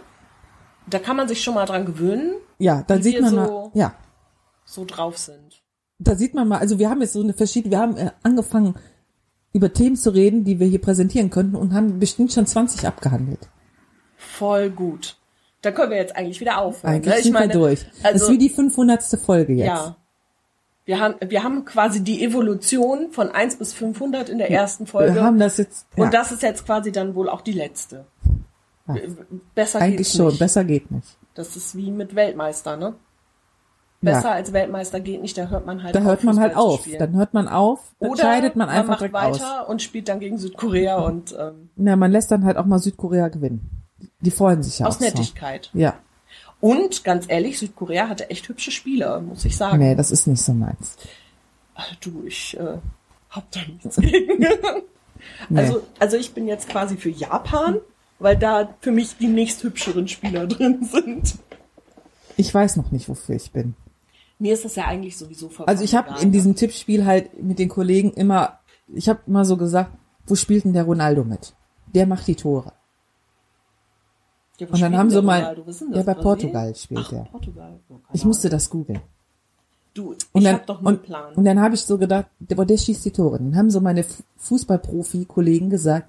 da 0.90 1.00
kann 1.00 1.16
man 1.18 1.28
sich 1.28 1.42
schon 1.44 1.54
mal 1.56 1.66
dran 1.66 1.86
gewöhnen, 1.86 2.36
Ja, 2.58 2.84
da 2.84 2.98
Wie 3.00 3.04
sieht 3.04 3.22
man 3.22 3.30
so- 3.30 3.36
mal, 3.36 3.72
ja, 3.74 3.96
so 4.66 4.84
drauf 4.86 5.18
sind. 5.18 5.62
da 6.00 6.16
sieht 6.16 6.34
man 6.34 6.48
mal, 6.48 6.60
also 6.60 6.80
wir 6.80 6.90
haben 6.90 7.02
jetzt 7.02 7.14
so 7.14 7.22
eine 7.22 7.34
verschiedene, 7.34 7.72
wir 7.72 7.80
haben 7.80 7.98
äh, 7.98 8.12
angefangen 8.24 8.76
über 9.54 9.72
Themen 9.72 9.96
zu 9.96 10.10
reden, 10.10 10.44
die 10.44 10.60
wir 10.60 10.68
hier 10.68 10.82
präsentieren 10.82 11.30
könnten 11.30 11.56
und 11.56 11.74
haben 11.74 12.00
bestimmt 12.00 12.34
schon 12.34 12.46
20 12.46 12.88
abgehandelt. 12.88 13.40
Voll 14.18 14.70
gut. 14.70 15.16
Da 15.62 15.72
können 15.72 15.92
wir 15.92 15.98
jetzt 15.98 16.16
eigentlich 16.16 16.42
wieder 16.42 16.58
aufhören. 16.58 16.96
Eigentlich 16.96 17.14
ne? 17.14 17.20
Ich 17.20 17.24
sind 17.26 17.34
meine, 17.34 17.54
wir 17.54 17.60
durch. 17.60 17.86
das 18.02 18.14
Also, 18.14 18.26
ist 18.26 18.32
wie 18.32 18.38
die 18.38 18.50
500. 18.50 19.04
Folge 19.24 19.54
jetzt. 19.54 19.68
ja. 19.68 19.96
Wir 20.86 21.00
haben, 21.00 21.16
wir 21.26 21.44
haben 21.44 21.64
quasi 21.64 22.04
die 22.04 22.26
Evolution 22.26 23.12
von 23.12 23.32
1 23.32 23.56
bis 23.56 23.72
500 23.72 24.28
in 24.28 24.38
der 24.38 24.52
ersten 24.52 24.86
Folge. 24.86 25.16
Wir 25.16 25.24
haben 25.24 25.40
das 25.40 25.56
jetzt, 25.56 25.86
ja, 25.96 26.04
Und 26.04 26.14
das 26.14 26.34
ist 26.34 26.42
jetzt 26.44 26.66
quasi 26.66 26.92
dann 26.92 27.16
wohl 27.16 27.30
auch 27.30 27.40
die 27.40 27.54
letzte. 27.54 28.06
Ja. 28.90 28.98
Besser 29.56 29.80
eigentlich 29.80 29.98
geht's 30.00 30.18
schon, 30.18 30.28
nicht. 30.28 30.40
besser 30.40 30.66
geht 30.66 30.92
nicht. 30.92 31.08
Das 31.36 31.56
ist 31.56 31.78
wie 31.78 31.90
mit 31.90 32.16
Weltmeister, 32.16 32.76
ne? 32.76 32.96
Ja. 34.04 34.14
Besser 34.16 34.32
als 34.32 34.54
Weltmeister 34.54 35.00
geht 35.00 35.22
nicht, 35.22 35.38
da 35.38 35.48
hört 35.48 35.66
man 35.66 35.82
halt 35.84 35.96
Da 35.96 36.00
auf, 36.00 36.06
hört 36.06 36.24
man 36.24 36.40
halt 36.40 36.54
Fußball 36.54 36.80
zu 36.84 36.92
auf. 36.92 36.98
Dann 37.00 37.16
hört 37.16 37.34
man 37.34 37.48
auf, 37.48 37.80
dann 38.00 38.10
Oder 38.12 38.22
scheidet 38.24 38.56
man 38.56 38.70
einfach 38.70 38.88
macht 38.90 39.00
direkt 39.00 39.14
weiter 39.14 39.64
aus. 39.64 39.70
und 39.70 39.82
spielt 39.82 40.10
dann 40.10 40.20
gegen 40.20 40.38
Südkorea 40.38 40.98
und 40.98 41.36
ähm, 41.40 41.70
Ja, 41.78 41.96
man 41.96 42.12
lässt 42.12 42.30
dann 42.32 42.44
halt 42.46 42.58
auch 42.58 42.66
mal 42.66 42.80
Südkorea 42.80 43.30
gewinnen. 43.30 43.70
Die 44.22 44.32
freuen 44.32 44.62
sich 44.64 44.80
ja 44.80 44.86
aus 44.88 44.96
auch 44.96 45.00
so. 45.00 45.06
Nettigkeit. 45.06 45.70
Ja, 45.74 45.96
Und 46.60 47.04
ganz 47.04 47.26
ehrlich, 47.30 47.60
Südkorea 47.60 48.10
hatte 48.10 48.30
echt 48.30 48.48
hübsche 48.50 48.72
Spieler, 48.72 49.20
muss 49.22 49.46
ich 49.46 49.56
sagen. 49.58 49.80
nee, 49.80 49.96
das 49.96 50.12
ist 50.12 50.28
nicht 50.28 50.42
so 50.42 50.54
meins. 50.54 50.98
Ach, 51.76 51.96
Du, 52.02 52.24
ich 52.26 52.58
äh, 52.60 52.78
hab 53.30 53.50
da 53.52 53.60
nichts 53.68 53.96
gegen. 53.98 54.46
Nee. 55.48 55.60
Also, 55.62 55.82
also 56.00 56.18
ich 56.18 56.34
bin 56.34 56.50
jetzt 56.50 56.68
quasi 56.68 56.98
für 56.98 57.10
Japan, 57.10 57.78
weil 58.20 58.36
da 58.36 58.68
für 58.82 58.92
mich 58.92 59.16
die 59.18 59.28
nächst 59.28 59.64
hübscheren 59.64 60.10
Spieler 60.10 60.48
drin 60.48 60.84
sind. 60.84 61.36
Ich 62.36 62.54
weiß 62.54 62.76
noch 62.76 62.92
nicht, 62.92 63.08
wofür 63.08 63.36
ich 63.36 63.52
bin. 63.52 63.74
Mir 64.40 64.54
ist 64.54 64.66
das 64.66 64.76
ja 64.76 64.86
eigentlich 64.86 65.18
sowieso 65.18 65.48
vollkommen 65.48 65.70
Also 65.70 65.84
ich 65.84 65.96
habe 65.96 66.20
in 66.20 66.28
ne? 66.28 66.32
diesem 66.32 66.56
Tippspiel 66.56 67.06
halt 67.06 67.42
mit 67.42 67.60
den 67.60 67.70
Kollegen 67.70 68.12
immer, 68.14 68.60
ich 68.88 69.08
habe 69.10 69.22
immer 69.28 69.46
so 69.46 69.58
gesagt, 69.58 69.92
wo 70.26 70.36
spielt 70.36 70.66
denn 70.66 70.74
der 70.74 70.84
Ronaldo 70.84 71.24
mit? 71.24 71.54
Der 71.94 72.06
macht 72.08 72.28
die 72.28 72.36
Tore. 72.36 72.74
Ja, 74.60 74.68
Und 74.68 74.82
dann 74.82 74.98
haben 74.98 75.10
sie 75.10 75.22
mal, 75.22 75.42
ja 75.42 75.54
bei 75.54 75.62
Brasilien? 75.62 76.06
Portugal 76.22 76.76
spielt 76.76 77.06
Ach, 77.06 77.14
er. 77.14 77.24
Portugal. 77.26 77.80
Oh, 77.90 77.96
Ich 78.14 78.24
musste 78.26 78.50
das 78.50 78.70
googeln. 78.70 79.02
Du, 79.94 80.14
ich 80.14 80.20
Und 80.32 80.44
dann, 80.44 80.56
hab 80.56 80.66
doch 80.66 80.80
einen 80.80 80.88
und, 80.88 81.04
Plan. 81.04 81.34
und 81.36 81.44
dann 81.46 81.60
habe 81.60 81.76
ich 81.76 81.82
so 81.82 81.98
gedacht, 81.98 82.26
der, 82.40 82.66
der 82.66 82.78
schießt 82.78 83.06
die 83.06 83.12
Tore. 83.12 83.38
Dann 83.38 83.56
haben 83.56 83.70
so 83.70 83.80
meine 83.80 84.04
Fußballprofi-Kollegen 84.38 85.70
gesagt, 85.70 86.08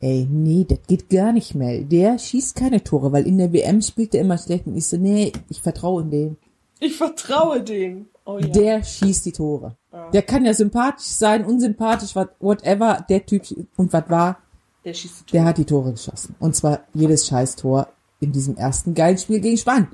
ey, 0.00 0.26
nee, 0.30 0.64
das 0.68 0.78
geht 0.86 1.08
gar 1.08 1.32
nicht 1.32 1.54
mehr. 1.54 1.82
Der 1.82 2.18
schießt 2.18 2.54
keine 2.56 2.84
Tore, 2.84 3.10
weil 3.12 3.26
in 3.26 3.38
der 3.38 3.52
WM 3.52 3.80
spielt 3.80 4.14
er 4.14 4.20
immer 4.20 4.38
schlecht. 4.38 4.66
Und 4.66 4.76
ich 4.76 4.86
so, 4.86 4.96
nee, 4.96 5.32
ich 5.48 5.62
vertraue 5.62 6.02
in 6.02 6.10
den. 6.10 6.36
Ich 6.80 6.96
vertraue 6.96 7.62
dem. 7.62 8.06
Oh 8.24 8.38
ja. 8.38 8.46
Der 8.48 8.82
schießt 8.82 9.24
die 9.26 9.32
Tore. 9.32 9.76
Der 10.12 10.22
kann 10.22 10.44
ja 10.44 10.52
sympathisch 10.54 11.06
sein, 11.06 11.44
unsympathisch, 11.44 12.14
what- 12.14 12.34
whatever, 12.40 13.04
der 13.08 13.24
Typ, 13.24 13.42
und 13.76 13.92
was 13.92 14.08
war, 14.10 14.38
der 14.84 14.94
schießt 14.94 15.20
die 15.20 15.32
der 15.32 15.40
Tore. 15.40 15.48
hat 15.48 15.58
die 15.58 15.64
Tore 15.64 15.92
geschossen. 15.92 16.34
Und 16.38 16.54
zwar 16.54 16.80
jedes 16.94 17.26
Scheißtor 17.26 17.88
in 18.20 18.32
diesem 18.32 18.56
ersten 18.56 18.94
geilen 18.94 19.18
Spiel 19.18 19.40
gegen 19.40 19.56
Spanien. 19.56 19.88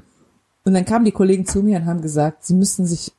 Und 0.64 0.74
dann 0.74 0.84
kamen 0.84 1.04
die 1.04 1.12
Kollegen 1.12 1.46
zu 1.46 1.62
mir 1.62 1.78
und 1.78 1.86
haben 1.86 2.00
gesagt, 2.02 2.44
sie 2.44 2.54
müssten 2.54 2.86
sich 2.86 3.12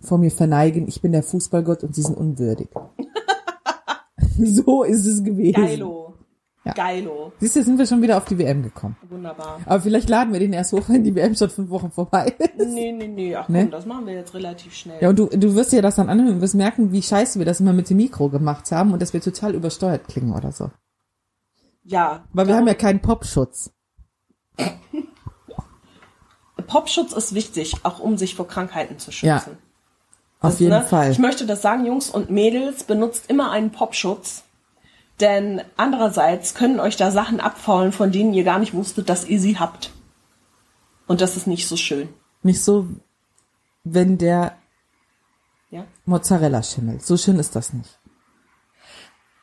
vor 0.00 0.18
mir 0.18 0.30
verneigen, 0.30 0.88
ich 0.88 1.00
bin 1.00 1.12
der 1.12 1.22
Fußballgott 1.22 1.82
und 1.84 1.94
sie 1.94 2.02
sind 2.02 2.16
unwürdig. 2.16 2.68
so 4.38 4.82
ist 4.84 5.06
es 5.06 5.22
gewesen. 5.22 5.54
Geilo. 5.54 6.05
Ja. 6.66 6.72
Geilo. 6.72 7.32
Siehst 7.38 7.54
du, 7.56 7.62
sind 7.62 7.78
wir 7.78 7.86
schon 7.86 8.02
wieder 8.02 8.16
auf 8.16 8.24
die 8.24 8.38
WM 8.38 8.62
gekommen. 8.62 8.96
Wunderbar. 9.08 9.60
Aber 9.66 9.80
vielleicht 9.80 10.08
laden 10.08 10.32
wir 10.32 10.40
den 10.40 10.52
erst 10.52 10.72
hoch, 10.72 10.88
wenn 10.88 11.04
die 11.04 11.14
WM 11.14 11.34
schon 11.36 11.48
fünf 11.48 11.70
Wochen 11.70 11.90
vorbei 11.92 12.34
ist. 12.38 12.66
Nee, 12.66 12.90
nee, 12.92 13.06
nee. 13.06 13.36
Ach 13.36 13.48
Ne? 13.48 13.62
komm, 13.62 13.70
das 13.70 13.86
machen 13.86 14.06
wir 14.06 14.14
jetzt 14.14 14.34
relativ 14.34 14.74
schnell. 14.74 14.98
Ja, 15.00 15.10
und 15.10 15.18
du, 15.18 15.26
du 15.26 15.54
wirst 15.54 15.70
dir 15.72 15.80
das 15.80 15.94
dann 15.96 16.08
anhören 16.08 16.34
und 16.34 16.40
wirst 16.40 16.56
merken, 16.56 16.90
wie 16.90 17.02
scheiße 17.02 17.38
wir 17.38 17.46
das 17.46 17.60
immer 17.60 17.72
mit 17.72 17.88
dem 17.88 17.98
Mikro 17.98 18.28
gemacht 18.30 18.70
haben 18.72 18.92
und 18.92 19.00
dass 19.00 19.12
wir 19.12 19.20
total 19.20 19.54
übersteuert 19.54 20.08
klingen 20.08 20.34
oder 20.34 20.50
so. 20.52 20.70
ja. 21.84 22.24
Weil 22.32 22.48
wir 22.48 22.56
haben 22.56 22.66
ja 22.66 22.74
keinen 22.74 23.00
Popschutz. 23.00 23.70
Popschutz 26.66 27.12
ist 27.12 27.34
wichtig, 27.34 27.74
auch 27.84 28.00
um 28.00 28.16
sich 28.18 28.34
vor 28.34 28.48
Krankheiten 28.48 28.98
zu 28.98 29.12
schützen. 29.12 29.26
Ja, 29.28 29.36
Auf 30.40 30.52
Das, 30.52 30.58
jeden 30.60 30.72
ne? 30.72 30.82
Fall. 30.82 31.10
Ich 31.12 31.18
möchte 31.18 31.46
das 31.46 31.62
sagen, 31.62 31.86
Jungs 31.86 32.10
und 32.10 32.30
Mädels, 32.30 32.84
benutzt 32.84 33.30
immer 33.30 33.50
einen 33.52 33.70
Popschutz. 33.70 34.42
Denn 35.20 35.62
andererseits 35.76 36.54
können 36.54 36.78
euch 36.80 36.96
da 36.96 37.10
Sachen 37.10 37.40
abfallen, 37.40 37.92
von 37.92 38.12
denen 38.12 38.34
ihr 38.34 38.44
gar 38.44 38.58
nicht 38.58 38.74
wusstet, 38.74 39.08
dass 39.08 39.26
ihr 39.26 39.40
sie 39.40 39.58
habt. 39.58 39.90
Und 41.06 41.20
das 41.20 41.36
ist 41.36 41.46
nicht 41.46 41.66
so 41.68 41.76
schön. 41.76 42.08
Nicht 42.42 42.62
so, 42.62 42.86
wenn 43.84 44.18
der 44.18 44.56
Ja? 45.70 45.84
Mozzarella 46.04 46.62
schimmelt. 46.62 47.04
So 47.04 47.16
schön 47.16 47.38
ist 47.38 47.56
das 47.56 47.72
nicht. 47.72 47.98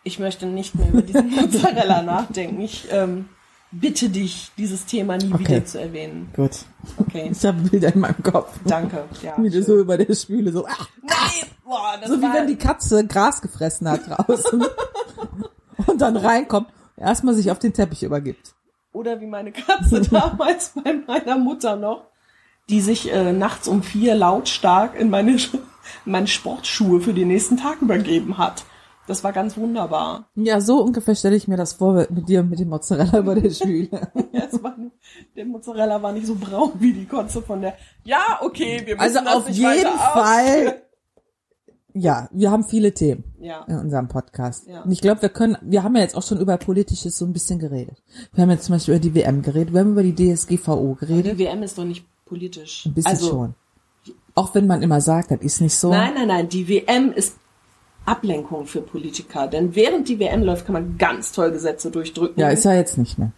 Ich 0.03 0.19
möchte 0.19 0.45
nicht 0.45 0.75
mehr 0.75 0.89
über 0.89 1.01
diesen 1.01 1.29
Mozzarella 1.35 2.01
nachdenken. 2.03 2.61
Ich 2.61 2.87
ähm, 2.91 3.29
bitte 3.71 4.09
dich, 4.09 4.51
dieses 4.57 4.85
Thema 4.85 5.17
nie 5.17 5.33
Okay. 5.33 5.39
wieder 5.47 5.65
zu 5.65 5.79
erwähnen. 5.81 6.29
Gut. 6.35 6.51
Okay, 6.97 7.29
Ich 7.31 7.43
habe 7.45 7.61
Bilder 7.69 7.93
in 7.93 8.01
meinem 8.01 8.21
Kopf. 8.21 8.53
danke. 8.65 9.05
Ja, 9.23 9.35
Wie 9.41 9.49
du 9.49 9.63
so 9.63 9.79
über 9.79 9.97
der 9.97 10.13
Spüle 10.13 10.51
so. 10.51 10.67
Ah, 10.67 10.87
Nein! 11.01 11.49
Boah, 11.63 11.97
so 12.05 12.19
wie 12.21 12.31
wenn 12.33 12.47
die 12.47 12.57
Katze 12.57 13.07
Gras 13.07 13.41
gefressen 13.41 13.89
hat 13.89 14.01
draußen. 14.07 14.63
und 15.87 16.01
dann 16.01 16.17
reinkommt, 16.17 16.67
erstmal 16.97 17.33
sich 17.33 17.51
auf 17.51 17.59
den 17.59 17.73
Teppich 17.73 18.03
übergibt. 18.03 18.53
Oder 18.91 19.19
wie 19.21 19.27
meine 19.27 19.51
Katze 19.51 20.01
damals 20.11 20.73
bei 20.83 20.93
meiner 21.07 21.37
Mutter 21.37 21.75
noch, 21.75 22.05
die 22.69 22.81
sich 22.81 23.11
äh, 23.11 23.33
nachts 23.33 23.67
um 23.67 23.83
vier 23.83 24.15
lautstark 24.15 24.95
in 24.95 25.09
meine, 25.09 25.31
in 25.31 25.41
meine 26.05 26.27
Sportschuhe 26.27 27.01
für 27.01 27.13
den 27.13 27.27
nächsten 27.27 27.57
Tag 27.57 27.81
übergeben 27.81 28.37
hat. 28.37 28.63
Das 29.05 29.23
war 29.23 29.33
ganz 29.33 29.57
wunderbar. 29.57 30.29
Ja, 30.35 30.61
so 30.61 30.81
ungefähr 30.81 31.15
stelle 31.15 31.35
ich 31.35 31.49
mir 31.49 31.57
das 31.57 31.73
vor 31.73 32.07
mit 32.09 32.29
dir 32.29 32.41
mit 32.41 32.59
dem 32.59 32.69
Mozzarella 32.69 33.19
über 33.19 33.35
der 33.35 33.49
Spüle. 33.49 33.89
Ja, 34.31 34.63
war, 34.63 34.75
der 35.35 35.45
Mozzarella 35.45 36.01
war 36.01 36.11
nicht 36.11 36.25
so 36.25 36.35
braun 36.35 36.71
wie 36.79 36.93
die 36.93 37.05
Kotze 37.05 37.41
von 37.41 37.61
der. 37.61 37.75
Ja, 38.03 38.39
okay, 38.41 38.81
wir 38.85 38.95
müssen 38.95 39.27
Also 39.27 39.37
auf 39.37 39.49
jeden. 39.49 39.91
Fall. 39.91 40.81
Ja, 41.93 42.27
wir 42.31 42.49
haben 42.49 42.63
viele 42.63 42.93
Themen 42.93 43.23
Ja. 43.39 43.63
in 43.67 43.77
unserem 43.77 44.07
Podcast. 44.07 44.67
Ja. 44.67 44.81
Und 44.81 44.91
ich 44.91 45.01
glaube, 45.01 45.21
wir 45.21 45.29
können, 45.29 45.57
wir 45.61 45.83
haben 45.83 45.95
ja 45.95 46.01
jetzt 46.01 46.15
auch 46.15 46.23
schon 46.23 46.39
über 46.39 46.57
Politisches 46.57 47.17
so 47.17 47.25
ein 47.25 47.33
bisschen 47.33 47.59
geredet. 47.59 48.01
Wir 48.33 48.41
haben 48.41 48.49
jetzt 48.49 48.65
zum 48.65 48.75
Beispiel 48.75 48.95
über 48.95 49.01
die 49.01 49.13
WM 49.13 49.41
geredet, 49.43 49.73
wir 49.73 49.81
haben 49.81 49.91
über 49.91 50.03
die 50.03 50.15
DSGVO 50.15 50.95
geredet. 50.99 51.33
Die 51.33 51.45
WM 51.45 51.61
ist 51.61 51.77
doch 51.77 51.85
nicht 51.85 52.03
politisch. 52.25 52.85
Ein 52.85 52.93
bisschen 52.93 53.11
also, 53.11 53.29
schon. 53.29 53.55
Auch 54.35 54.55
wenn 54.55 54.65
man 54.65 54.81
immer 54.81 55.01
sagt, 55.01 55.29
das 55.29 55.41
ist 55.41 55.61
nicht 55.61 55.75
so. 55.75 55.91
Nein, 55.91 56.13
nein, 56.15 56.27
nein, 56.27 56.49
die 56.49 56.67
WM 56.67 57.11
ist 57.13 57.35
Ablenkung 58.05 58.65
für 58.65 58.81
Politiker. 58.81 59.47
Denn 59.47 59.75
während 59.75 60.09
die 60.09 60.19
WM 60.19 60.43
läuft, 60.43 60.65
kann 60.65 60.73
man 60.73 60.97
ganz 60.97 61.31
toll 61.31 61.51
Gesetze 61.51 61.91
durchdrücken. 61.91 62.39
Ja, 62.39 62.49
ist 62.49 62.65
ja 62.65 62.73
jetzt 62.73 62.97
nicht 62.97 63.17
mehr. 63.19 63.31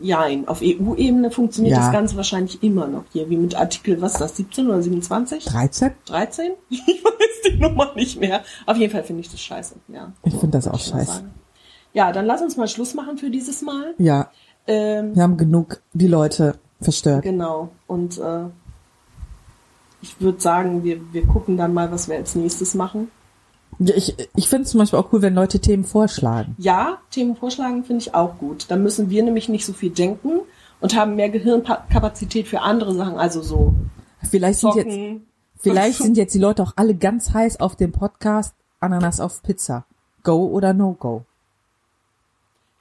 Jein, 0.00 0.46
auf 0.48 0.60
EU-Ebene 0.62 1.30
funktioniert 1.30 1.76
Ja. 1.76 1.82
das 1.84 1.92
Ganze 1.92 2.16
wahrscheinlich 2.16 2.62
immer 2.62 2.86
noch 2.86 3.04
hier, 3.12 3.28
wie 3.30 3.36
mit 3.36 3.54
Artikel, 3.54 4.00
was 4.00 4.12
ist 4.14 4.20
das, 4.20 4.36
17 4.36 4.66
oder 4.68 4.82
27? 4.82 5.44
13? 5.44 5.90
13? 6.06 6.52
Ich 6.70 6.80
weiß 7.04 7.52
die 7.52 7.58
Nummer 7.58 7.92
nicht 7.94 8.20
mehr. 8.20 8.42
Auf 8.66 8.76
jeden 8.76 8.92
Fall 8.92 9.02
finde 9.04 9.20
ich 9.22 9.30
das 9.30 9.40
scheiße, 9.40 9.76
ja. 9.88 10.12
Ich 10.24 10.34
finde 10.34 10.58
das 10.58 10.68
auch 10.68 10.78
scheiße. 10.78 11.12
sagen. 11.12 11.30
Ja, 11.92 12.12
dann 12.12 12.26
lass 12.26 12.42
uns 12.42 12.56
mal 12.56 12.68
Schluss 12.68 12.94
machen 12.94 13.18
für 13.18 13.30
dieses 13.30 13.62
Mal. 13.62 13.94
Ja, 13.98 14.30
Ähm, 14.66 15.14
wir 15.16 15.22
haben 15.22 15.36
genug 15.38 15.80
die 15.94 16.06
Leute 16.08 16.56
verstört. 16.80 17.22
Genau. 17.22 17.70
Und 17.86 18.18
äh, 18.18 18.44
ich 20.02 20.20
würde 20.20 20.40
sagen, 20.40 20.84
wir, 20.84 21.00
wir 21.12 21.26
gucken 21.26 21.56
dann 21.56 21.74
mal, 21.74 21.90
was 21.90 22.08
wir 22.08 22.16
als 22.16 22.34
nächstes 22.34 22.74
machen. 22.74 23.10
Ja, 23.78 23.94
ich 23.94 24.16
ich 24.34 24.48
finde 24.48 24.64
es 24.64 24.70
zum 24.70 24.80
Beispiel 24.80 24.98
auch 24.98 25.12
cool, 25.12 25.22
wenn 25.22 25.34
Leute 25.34 25.60
Themen 25.60 25.84
vorschlagen. 25.84 26.54
Ja, 26.58 26.98
Themen 27.10 27.36
vorschlagen 27.36 27.84
finde 27.84 28.02
ich 28.02 28.14
auch 28.14 28.38
gut. 28.38 28.66
Dann 28.68 28.82
müssen 28.82 29.10
wir 29.10 29.22
nämlich 29.22 29.48
nicht 29.48 29.64
so 29.64 29.72
viel 29.72 29.90
denken 29.90 30.40
und 30.80 30.96
haben 30.96 31.16
mehr 31.16 31.28
Gehirnkapazität 31.28 32.48
für 32.48 32.60
andere 32.60 32.94
Sachen, 32.94 33.18
also 33.18 33.42
so 33.42 33.74
Vielleicht 34.28 34.60
sind 34.60 34.74
jetzt, 34.74 35.22
vielleicht 35.58 35.98
sind 36.02 36.16
jetzt 36.16 36.34
die 36.34 36.38
Leute 36.38 36.62
auch 36.62 36.72
alle 36.76 36.94
ganz 36.94 37.32
heiß 37.32 37.60
auf 37.60 37.76
dem 37.76 37.92
Podcast 37.92 38.54
Ananas 38.80 39.20
auf 39.20 39.42
Pizza. 39.42 39.86
Go 40.22 40.46
oder 40.46 40.72
no 40.72 40.92
go? 40.92 41.24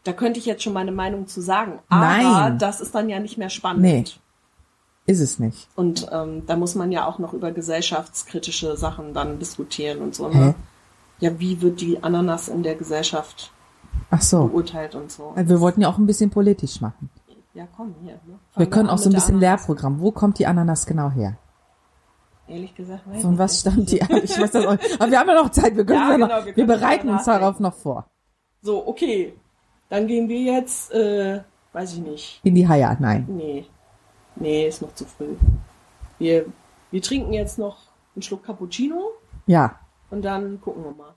Da 0.04 0.14
könnte 0.14 0.40
ich 0.40 0.46
jetzt 0.46 0.64
schon 0.64 0.74
meine 0.74 0.92
Meinung 0.92 1.28
zu 1.28 1.42
sagen. 1.42 1.80
Aber 1.90 2.02
Nein. 2.02 2.60
das 2.60 2.82
ist 2.82 2.96
dann 2.96 3.10
ja 3.10 3.20
nicht 3.20 3.38
mehr 3.38 3.50
spannend. 3.50 3.82
Nee. 3.82 4.06
Ist 5.06 5.20
es 5.22 5.40
nicht. 5.40 5.70
Und 5.76 6.08
ähm, 6.12 6.46
da 6.48 6.56
muss 6.56 6.76
man 6.76 6.92
ja 6.92 7.06
auch 7.08 7.20
noch 7.20 7.34
über 7.34 7.52
gesellschaftskritische 7.52 8.76
Sachen 8.76 9.14
dann 9.14 9.40
diskutieren 9.40 10.00
und 10.00 10.16
so. 10.16 10.32
Hä? 10.32 10.54
Ja, 11.20 11.40
wie 11.40 11.62
wird 11.62 11.82
die 11.82 12.04
Ananas 12.04 12.48
in 12.48 12.64
der 12.64 12.76
Gesellschaft 12.76 13.52
Ach 14.10 14.22
so. 14.22 14.48
beurteilt 14.48 14.96
und 14.96 15.12
so. 15.12 15.34
Also 15.36 15.50
Wir 15.50 15.62
wollten 15.62 15.82
ja 15.82 15.90
auch 15.90 15.98
ein 15.98 16.06
bisschen 16.06 16.30
politisch 16.30 16.82
machen. 16.82 17.10
Ja, 17.54 17.68
komm, 17.76 17.96
hier. 18.04 18.14
Ne? 18.28 18.38
Wir 18.56 18.70
können 18.70 18.88
auch 18.88 19.00
so 19.00 19.10
ein 19.10 19.14
bisschen. 19.14 19.40
Lehrprogramm. 19.40 20.00
Wo 20.00 20.12
kommt 20.12 20.38
die 20.38 20.46
Ananas 20.46 20.86
genau 20.86 21.10
her? 21.10 21.38
Ehrlich 22.48 22.76
gesagt, 22.76 23.02
weiß 23.08 23.22
Von 23.24 23.38
was 23.38 23.60
stammt 23.60 23.92
die? 23.92 24.00
Ich 24.24 24.40
weiß 24.40 24.52
das 24.52 24.66
auch 24.66 24.74
nicht. 24.74 25.02
Aber 25.02 25.12
wir 25.12 25.20
haben 25.20 25.28
ja 25.28 25.36
noch 25.36 25.50
Zeit. 25.50 25.76
Wir, 25.76 25.84
können 25.84 26.00
Ja, 26.00 26.10
ja, 26.10 26.16
genau, 26.16 26.28
noch, 26.28 26.46
wir 26.46 26.56
wir, 26.56 26.68
bereiten 26.68 27.10
uns 27.10 27.26
darauf 27.26 27.60
noch 27.60 27.74
vor. 27.74 28.06
So, 28.62 28.88
okay. 28.88 29.34
Dann 29.90 30.06
gehen 30.06 30.30
wir 30.30 30.40
jetzt, 30.40 30.92
äh, 30.92 31.42
weiß 31.74 31.94
ich 31.94 32.00
nicht. 32.00 32.42
In 32.44 32.54
die 32.54 32.68
Haie, 32.68 32.96
nein. 33.00 33.26
Nee. 33.28 33.66
Nee, 34.36 34.68
ist 34.68 34.82
noch 34.82 34.94
zu 34.94 35.06
früh. 35.06 35.36
Wir, 36.20 36.46
wir 36.92 37.02
trinken 37.02 37.34
jetzt 37.34 37.58
noch 37.58 37.78
einen 38.16 38.22
Schluck 38.22 38.44
Cappuccino 38.44 39.12
Ja, 39.48 39.80
und 40.10 40.24
dann 40.24 40.62
gucken 40.62 40.84
wir 40.84 40.92
mal. 40.92 41.16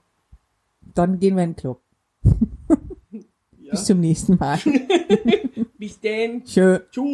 dann 0.93 1.19
gehen 1.19 1.35
wir 1.35 1.43
in 1.43 1.51
den 1.51 1.55
Club. 1.55 1.81
Ja. 2.23 3.71
Bis 3.71 3.85
zum 3.85 3.99
nächsten 3.99 4.37
Mal. 4.37 4.59
Bis 5.77 5.99
denn. 5.99 6.43
Tschö. 6.43 6.79
Tschüss. 6.91 7.05